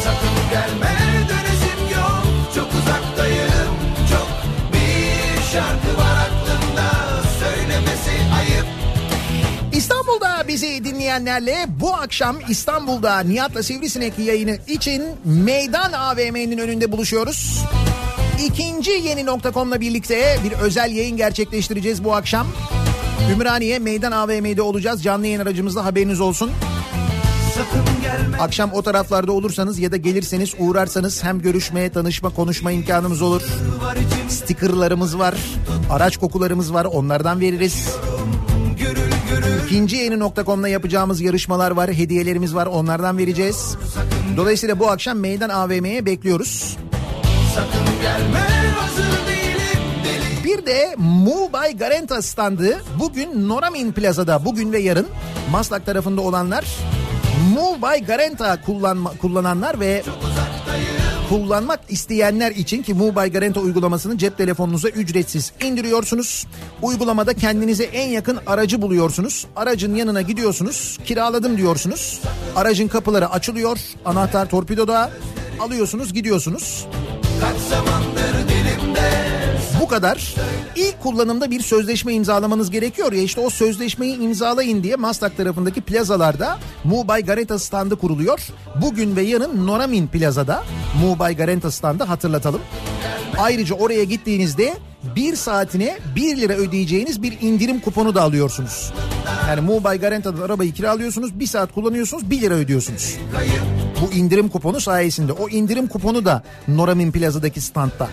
sakın 0.04 0.50
gelme 0.52 0.96
dönüşüm 1.30 1.98
yok 1.98 2.24
Çok 2.56 2.68
uzaktayım 2.74 3.74
çok 4.10 4.28
Bir 4.74 5.42
şarkı 5.52 5.98
var 5.98 6.28
aklımda 6.28 6.92
söylemesi 7.40 8.12
ayıp 8.40 8.66
İstanbul'da 9.74 10.48
bizi 10.48 10.84
dinleyenlerle 10.84 11.66
bu 11.68 11.94
akşam 11.94 12.38
İstanbul'da 12.50 13.20
Nihat'la 13.20 13.64
Sivrisinek 13.64 14.20
yayını 14.20 14.58
için 14.68 15.04
Meydan 15.26 15.92
AVM'nin 15.92 16.58
önünde 16.58 16.92
buluşuyoruz. 16.92 17.66
İkinci 18.46 18.92
yeni 18.92 19.26
nokta.com'la 19.26 19.82
birlikte 19.82 20.38
bir 20.44 20.52
özel 20.52 20.92
yayın 20.92 21.18
gerçekleştireceğiz 21.18 22.04
bu 22.04 22.16
akşam. 22.16 22.48
Ümraniye 23.34 23.80
Meydan 23.80 24.12
AVM'de 24.12 24.62
olacağız. 24.62 25.04
Canlı 25.04 25.26
yayın 25.26 25.40
aracımızda 25.40 25.86
haberiniz 25.86 26.22
olsun. 26.22 26.52
Akşam 28.40 28.74
o 28.74 28.82
taraflarda 28.82 29.32
olursanız 29.32 29.80
ya 29.80 29.92
da 29.92 29.98
gelirseniz 29.98 30.54
uğrarsanız 30.60 31.24
hem 31.24 31.42
görüşmeye, 31.42 31.90
tanışma, 31.90 32.30
konuşma 32.30 32.72
imkanımız 32.72 33.22
olur. 33.22 33.42
Stickerlarımız 34.30 35.20
var, 35.20 35.36
araç 35.92 36.18
kokularımız 36.18 36.74
var 36.74 36.86
onlardan 36.86 37.40
veririz. 37.40 37.96
İkinci 39.66 39.96
yeni 39.96 40.20
nokta.com'la 40.20 40.68
yapacağımız 40.68 41.22
yarışmalar 41.22 41.72
var, 41.72 41.94
hediyelerimiz 41.94 42.56
var 42.56 42.66
onlardan 42.66 43.18
vereceğiz. 43.18 43.76
Dolayısıyla 44.38 44.80
bu 44.80 44.90
akşam 44.90 45.18
Meydan 45.18 45.50
AVM'ye 45.50 46.06
bekliyoruz. 46.06 46.78
Sakın 47.56 48.02
gelme 48.02 48.40
hazır 48.80 49.29
Bir 50.60 50.66
de 50.66 50.96
by 51.54 51.78
Garanta 51.78 52.22
standı 52.22 52.82
bugün 53.00 53.50
Noramin 53.50 53.92
Plaza'da 53.92 54.46
bugün 54.46 54.72
ve 54.72 54.80
yarın 54.80 55.08
Maslak 55.52 55.86
tarafında 55.86 56.22
olanlar 56.22 56.66
by 57.82 58.06
Garanta 58.06 58.62
kullanma, 58.62 59.12
kullananlar 59.22 59.80
ve 59.80 60.04
kullanmak 61.30 61.80
isteyenler 61.90 62.52
için 62.52 62.84
ki 62.84 63.00
by 63.00 63.28
Garanta 63.28 63.60
uygulamasını 63.60 64.18
cep 64.18 64.38
telefonunuza 64.38 64.90
ücretsiz 64.90 65.52
indiriyorsunuz. 65.64 66.48
Uygulamada 66.82 67.34
kendinize 67.34 67.84
en 67.84 68.10
yakın 68.10 68.40
aracı 68.48 68.82
buluyorsunuz. 68.82 69.48
Aracın 69.56 69.96
yanına 69.96 70.22
gidiyorsunuz, 70.22 70.98
kiraladım 71.06 71.58
diyorsunuz. 71.58 72.22
Aracın 72.56 72.88
kapıları 72.88 73.30
açılıyor, 73.30 73.80
anahtar 74.06 74.50
torpidoda 74.50 75.12
alıyorsunuz, 75.60 76.14
gidiyorsunuz. 76.14 76.88
Kaç 77.42 77.58
zamandır 77.58 78.39
kadar. 79.90 80.36
İlk 80.76 81.02
kullanımda 81.04 81.52
bir 81.52 81.62
sözleşme 81.62 82.14
imzalamanız 82.14 82.72
gerekiyor 82.72 83.12
ya 83.12 83.22
işte 83.22 83.42
o 83.42 83.50
sözleşmeyi 83.50 84.20
imzalayın 84.20 84.84
diye 84.84 84.96
Maslak 84.96 85.38
tarafındaki 85.38 85.82
plazalarda 85.82 86.60
Mubay 86.84 87.26
Garanta 87.26 87.60
standı 87.60 87.96
kuruluyor. 87.96 88.40
Bugün 88.82 89.16
ve 89.16 89.22
yarın 89.22 89.68
Noramin 89.68 90.08
Plaza'da 90.08 90.64
Mubay 91.02 91.36
Garanta 91.36 91.72
standı 91.72 92.04
hatırlatalım. 92.04 92.62
Ayrıca 93.40 93.76
oraya 93.76 94.04
gittiğinizde 94.04 94.78
bir 95.16 95.36
saatine 95.36 95.98
1 96.16 96.38
lira 96.38 96.54
ödeyeceğiniz 96.54 97.22
bir 97.22 97.42
indirim 97.42 97.80
kuponu 97.80 98.16
da 98.16 98.22
alıyorsunuz. 98.22 98.94
Yani 99.48 99.62
Mubay 99.62 100.00
Garanta'da 100.00 100.44
arabayı 100.44 100.74
kiralıyorsunuz, 100.74 101.40
bir 101.40 101.48
saat 101.48 101.74
kullanıyorsunuz, 101.74 102.30
1 102.30 102.42
lira 102.42 102.54
ödüyorsunuz. 102.54 103.18
Bu 104.02 104.14
indirim 104.14 104.50
kuponu 104.50 104.82
sayesinde. 104.82 105.32
O 105.34 105.50
indirim 105.50 105.88
kuponu 105.88 106.26
da 106.26 106.44
Noramin 106.68 107.12
Plaza'daki 107.12 107.62
standta. 107.62 108.10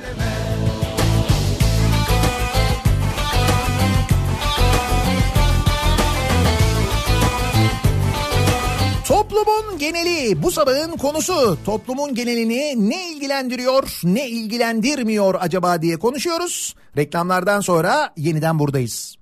Toplumun 9.36 9.78
geneli 9.78 10.42
bu 10.42 10.50
sabahın 10.50 10.96
konusu. 10.96 11.58
Toplumun 11.64 12.14
genelini 12.14 12.90
ne 12.90 13.12
ilgilendiriyor, 13.12 14.00
ne 14.04 14.28
ilgilendirmiyor 14.28 15.34
acaba 15.40 15.82
diye 15.82 15.96
konuşuyoruz. 15.96 16.74
Reklamlardan 16.96 17.60
sonra 17.60 18.12
yeniden 18.16 18.58
buradayız. 18.58 19.15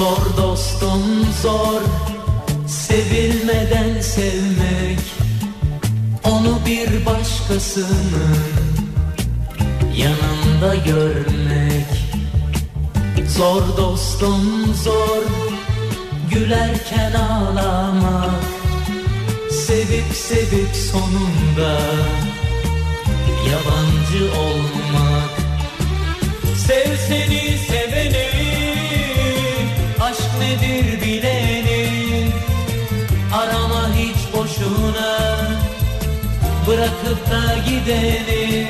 Zor 0.00 0.36
dostum 0.36 1.02
zor. 1.42 1.82
Sevilmeden 2.66 4.00
sevmek 4.00 4.98
Onu 6.24 6.58
bir 6.66 7.06
başkasının 7.06 8.38
Yanında 9.96 10.74
görmek. 10.74 11.86
Zor 13.28 13.62
dostum 13.76 14.74
zor. 14.84 15.22
Gülerken 16.30 17.12
ağlamak 17.12 18.44
Sevip 19.50 20.14
sevip 20.14 20.76
sonunda 20.92 21.80
Yabancı 23.50 24.38
olmak. 24.40 25.30
Sev 26.56 26.96
seni 27.08 27.58
seveni 27.68 28.59
nedir 30.50 31.02
bileni 31.02 32.28
Arama 33.34 33.94
hiç 33.94 34.34
boşuna 34.34 35.38
Bırakıp 36.66 37.30
da 37.30 37.58
gideni 37.66 38.66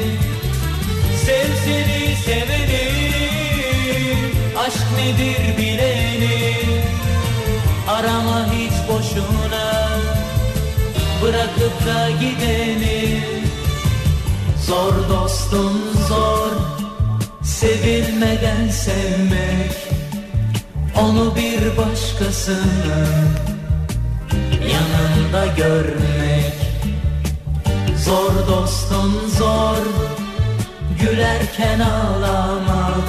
Sev 1.24 1.46
seni 1.64 2.16
seveni 2.24 3.10
Aşk 4.58 4.86
nedir 4.96 5.58
bileni 5.58 6.56
Arama 7.88 8.46
hiç 8.52 8.88
boşuna 8.88 9.88
Bırakıp 11.22 11.86
da 11.86 12.10
gideni 12.10 13.20
Zor 14.66 15.08
dostum 15.08 15.80
zor 16.08 16.50
Sevilmeden 17.42 18.68
sevmek 18.68 19.99
Onu 21.00 21.36
bir 21.36 21.76
başkasının 21.76 23.28
Yanında 24.72 25.46
görmek. 25.46 26.54
Zor 27.96 28.48
dostum 28.48 29.14
zor 29.38 29.76
Gülerken 31.00 31.80
ağlamak. 31.80 33.08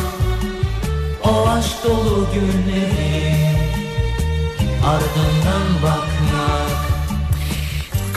O 1.24 1.48
aşk 1.50 1.84
dolu 1.84 2.28
günleri 2.34 3.52
Ardından 4.86 5.84
bakmak 5.84 6.11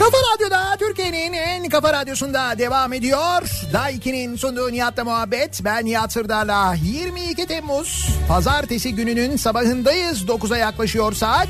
Kafa 0.05 0.17
Radyo'da 0.17 0.77
Türkiye'nin 0.79 1.33
en 1.33 1.69
kafa 1.69 1.93
radyosunda 1.93 2.57
devam 2.57 2.93
ediyor. 2.93 3.49
Daiki'nin 3.73 4.35
sunduğu 4.35 4.71
Nihat'la 4.71 5.03
muhabbet. 5.03 5.61
Ben 5.63 5.85
Nihat 5.85 6.13
Sırdar'la 6.13 6.75
22 6.83 7.47
Temmuz 7.47 8.09
Pazartesi 8.27 8.95
gününün 8.95 9.37
sabahındayız. 9.37 10.21
9'a 10.21 10.57
yaklaşıyor 10.57 11.13
saat. 11.13 11.49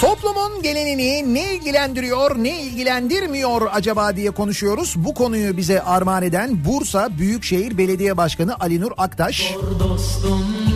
Toplumun 0.00 0.62
gelenini 0.62 1.34
ne 1.34 1.54
ilgilendiriyor, 1.54 2.36
ne 2.38 2.60
ilgilendirmiyor 2.62 3.68
acaba 3.72 4.16
diye 4.16 4.30
konuşuyoruz. 4.30 4.94
Bu 4.96 5.14
konuyu 5.14 5.56
bize 5.56 5.82
armağan 5.82 6.22
eden 6.22 6.64
Bursa 6.64 7.08
Büyükşehir 7.18 7.78
Belediye 7.78 8.16
Başkanı 8.16 8.56
Ali 8.60 8.80
Nur 8.80 8.92
Aktaş. 8.96 9.54
Dostum 9.78 10.67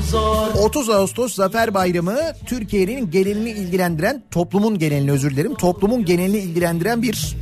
30 0.59 0.91
Ağustos 0.91 1.35
Zafer 1.35 1.75
Bayramı 1.75 2.19
Türkiye'nin 2.47 3.11
genelini 3.11 3.51
ilgilendiren, 3.51 4.23
toplumun 4.31 4.79
genelini 4.79 5.13
özür 5.13 5.31
dilerim, 5.31 5.55
toplumun 5.55 6.05
genelini 6.05 6.39
ilgilendiren 6.39 7.03
bir 7.03 7.37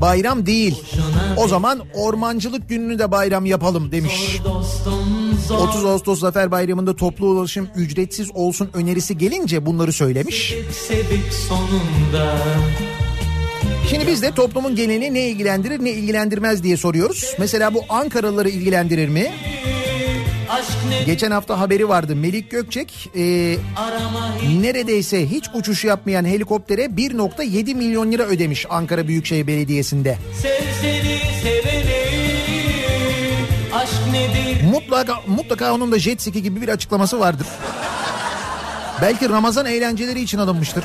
bayram 0.00 0.46
değil. 0.46 0.82
O 1.36 1.48
zaman 1.48 1.82
ormancılık 1.94 2.68
gününü 2.68 2.98
de 2.98 3.10
bayram 3.10 3.46
yapalım 3.46 3.92
demiş. 3.92 4.40
dostum 4.44 5.38
zor 5.46 5.68
30 5.68 5.84
Ağustos 5.84 6.20
Zafer 6.20 6.50
Bayramı'nda 6.50 6.96
toplu 6.96 7.26
ulaşım 7.26 7.68
ücretsiz 7.76 8.30
olsun 8.34 8.70
önerisi 8.74 9.18
gelince 9.18 9.66
bunları 9.66 9.92
söylemiş. 9.92 10.54
Şimdi 13.90 14.06
biz 14.06 14.22
de 14.22 14.30
toplumun 14.30 14.76
genelini 14.76 15.14
ne 15.14 15.28
ilgilendirir 15.28 15.84
ne 15.84 15.90
ilgilendirmez 15.90 16.62
diye 16.62 16.76
soruyoruz. 16.76 17.34
Mesela 17.38 17.74
bu 17.74 17.80
Ankaralıları 17.88 18.48
ilgilendirir 18.48 19.08
mi? 19.08 19.32
Geçen 21.06 21.30
hafta 21.30 21.60
haberi 21.60 21.88
vardı. 21.88 22.16
Melik 22.16 22.50
Gökçek 22.50 23.10
e, 23.16 23.22
neredeyse 24.62 25.30
hiç 25.30 25.44
uçuş 25.54 25.84
yapmayan 25.84 26.24
helikoptere 26.24 26.84
1.7 26.84 27.74
milyon 27.74 28.12
lira 28.12 28.22
ödemiş 28.22 28.66
Ankara 28.70 29.08
Büyükşehir 29.08 29.46
Belediyesi'nde. 29.46 30.18
Sev 30.42 30.64
seni 30.80 31.20
seveni 31.42 32.06
Aşk 33.74 33.92
nedir 34.12 34.62
Mutlaka 34.72 35.14
mutlaka 35.26 35.74
onun 35.74 35.92
da 35.92 35.98
jet 35.98 36.22
ski 36.22 36.42
gibi 36.42 36.60
bir 36.62 36.68
açıklaması 36.68 37.20
vardır. 37.20 37.46
Belki 39.02 39.28
Ramazan 39.28 39.66
eğlenceleri 39.66 40.20
için 40.22 40.38
alınmıştır. 40.38 40.84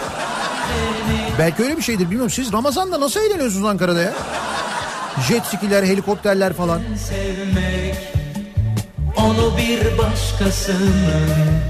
Belki 1.39 1.63
öyle 1.63 1.77
bir 1.77 1.81
şeydir 1.81 2.05
bilmiyorum. 2.05 2.31
Siz 2.31 2.53
Ramazan'da 2.53 2.99
nasıl 2.99 3.19
eğleniyorsunuz 3.19 3.65
Ankara'da 3.65 4.01
ya? 4.01 4.13
Jet 5.27 5.45
skiler, 5.45 5.83
helikopterler 5.83 6.53
falan. 6.53 6.81
sevmek 7.09 7.80
Onu 9.25 9.57
bir 9.57 9.97
başkasının 9.97 11.61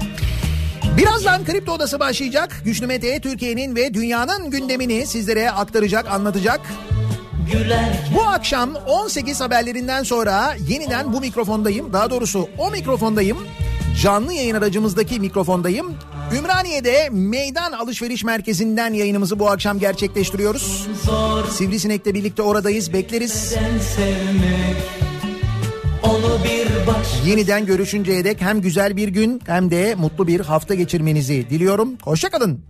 Birazdan 0.96 1.44
Kripto 1.44 1.72
Odası 1.72 2.00
başlayacak. 2.00 2.62
Güçlü 2.64 2.86
Mete 2.86 3.20
Türkiye'nin 3.20 3.76
ve 3.76 3.94
dünyanın 3.94 4.50
gündemini 4.50 5.06
sizlere 5.06 5.50
aktaracak, 5.50 6.10
anlatacak. 6.10 6.60
Bu 8.14 8.22
akşam 8.22 8.74
18 8.74 9.40
haberlerinden 9.40 10.02
sonra 10.02 10.54
yeniden 10.68 11.12
bu 11.12 11.20
mikrofondayım. 11.20 11.92
Daha 11.92 12.10
doğrusu 12.10 12.48
o 12.58 12.70
mikrofondayım. 12.70 13.38
Canlı 14.02 14.32
yayın 14.32 14.54
aracımızdaki 14.54 15.20
mikrofondayım. 15.20 15.94
Ümraniye'de 16.38 17.08
Meydan 17.12 17.72
Alışveriş 17.72 18.24
Merkezi'nden 18.24 18.94
yayınımızı 18.94 19.38
bu 19.38 19.50
akşam 19.50 19.78
gerçekleştiriyoruz. 19.78 20.88
Sivrisinek'le 21.50 22.06
birlikte 22.06 22.42
oradayız, 22.42 22.92
bekleriz. 22.92 23.54
Yeniden 27.26 27.66
görüşünceye 27.66 28.24
dek 28.24 28.40
hem 28.40 28.60
güzel 28.60 28.96
bir 28.96 29.08
gün 29.08 29.40
hem 29.46 29.70
de 29.70 29.94
mutlu 29.94 30.26
bir 30.26 30.40
hafta 30.40 30.74
geçirmenizi 30.74 31.50
diliyorum. 31.50 31.96
Hoşçakalın. 32.02 32.64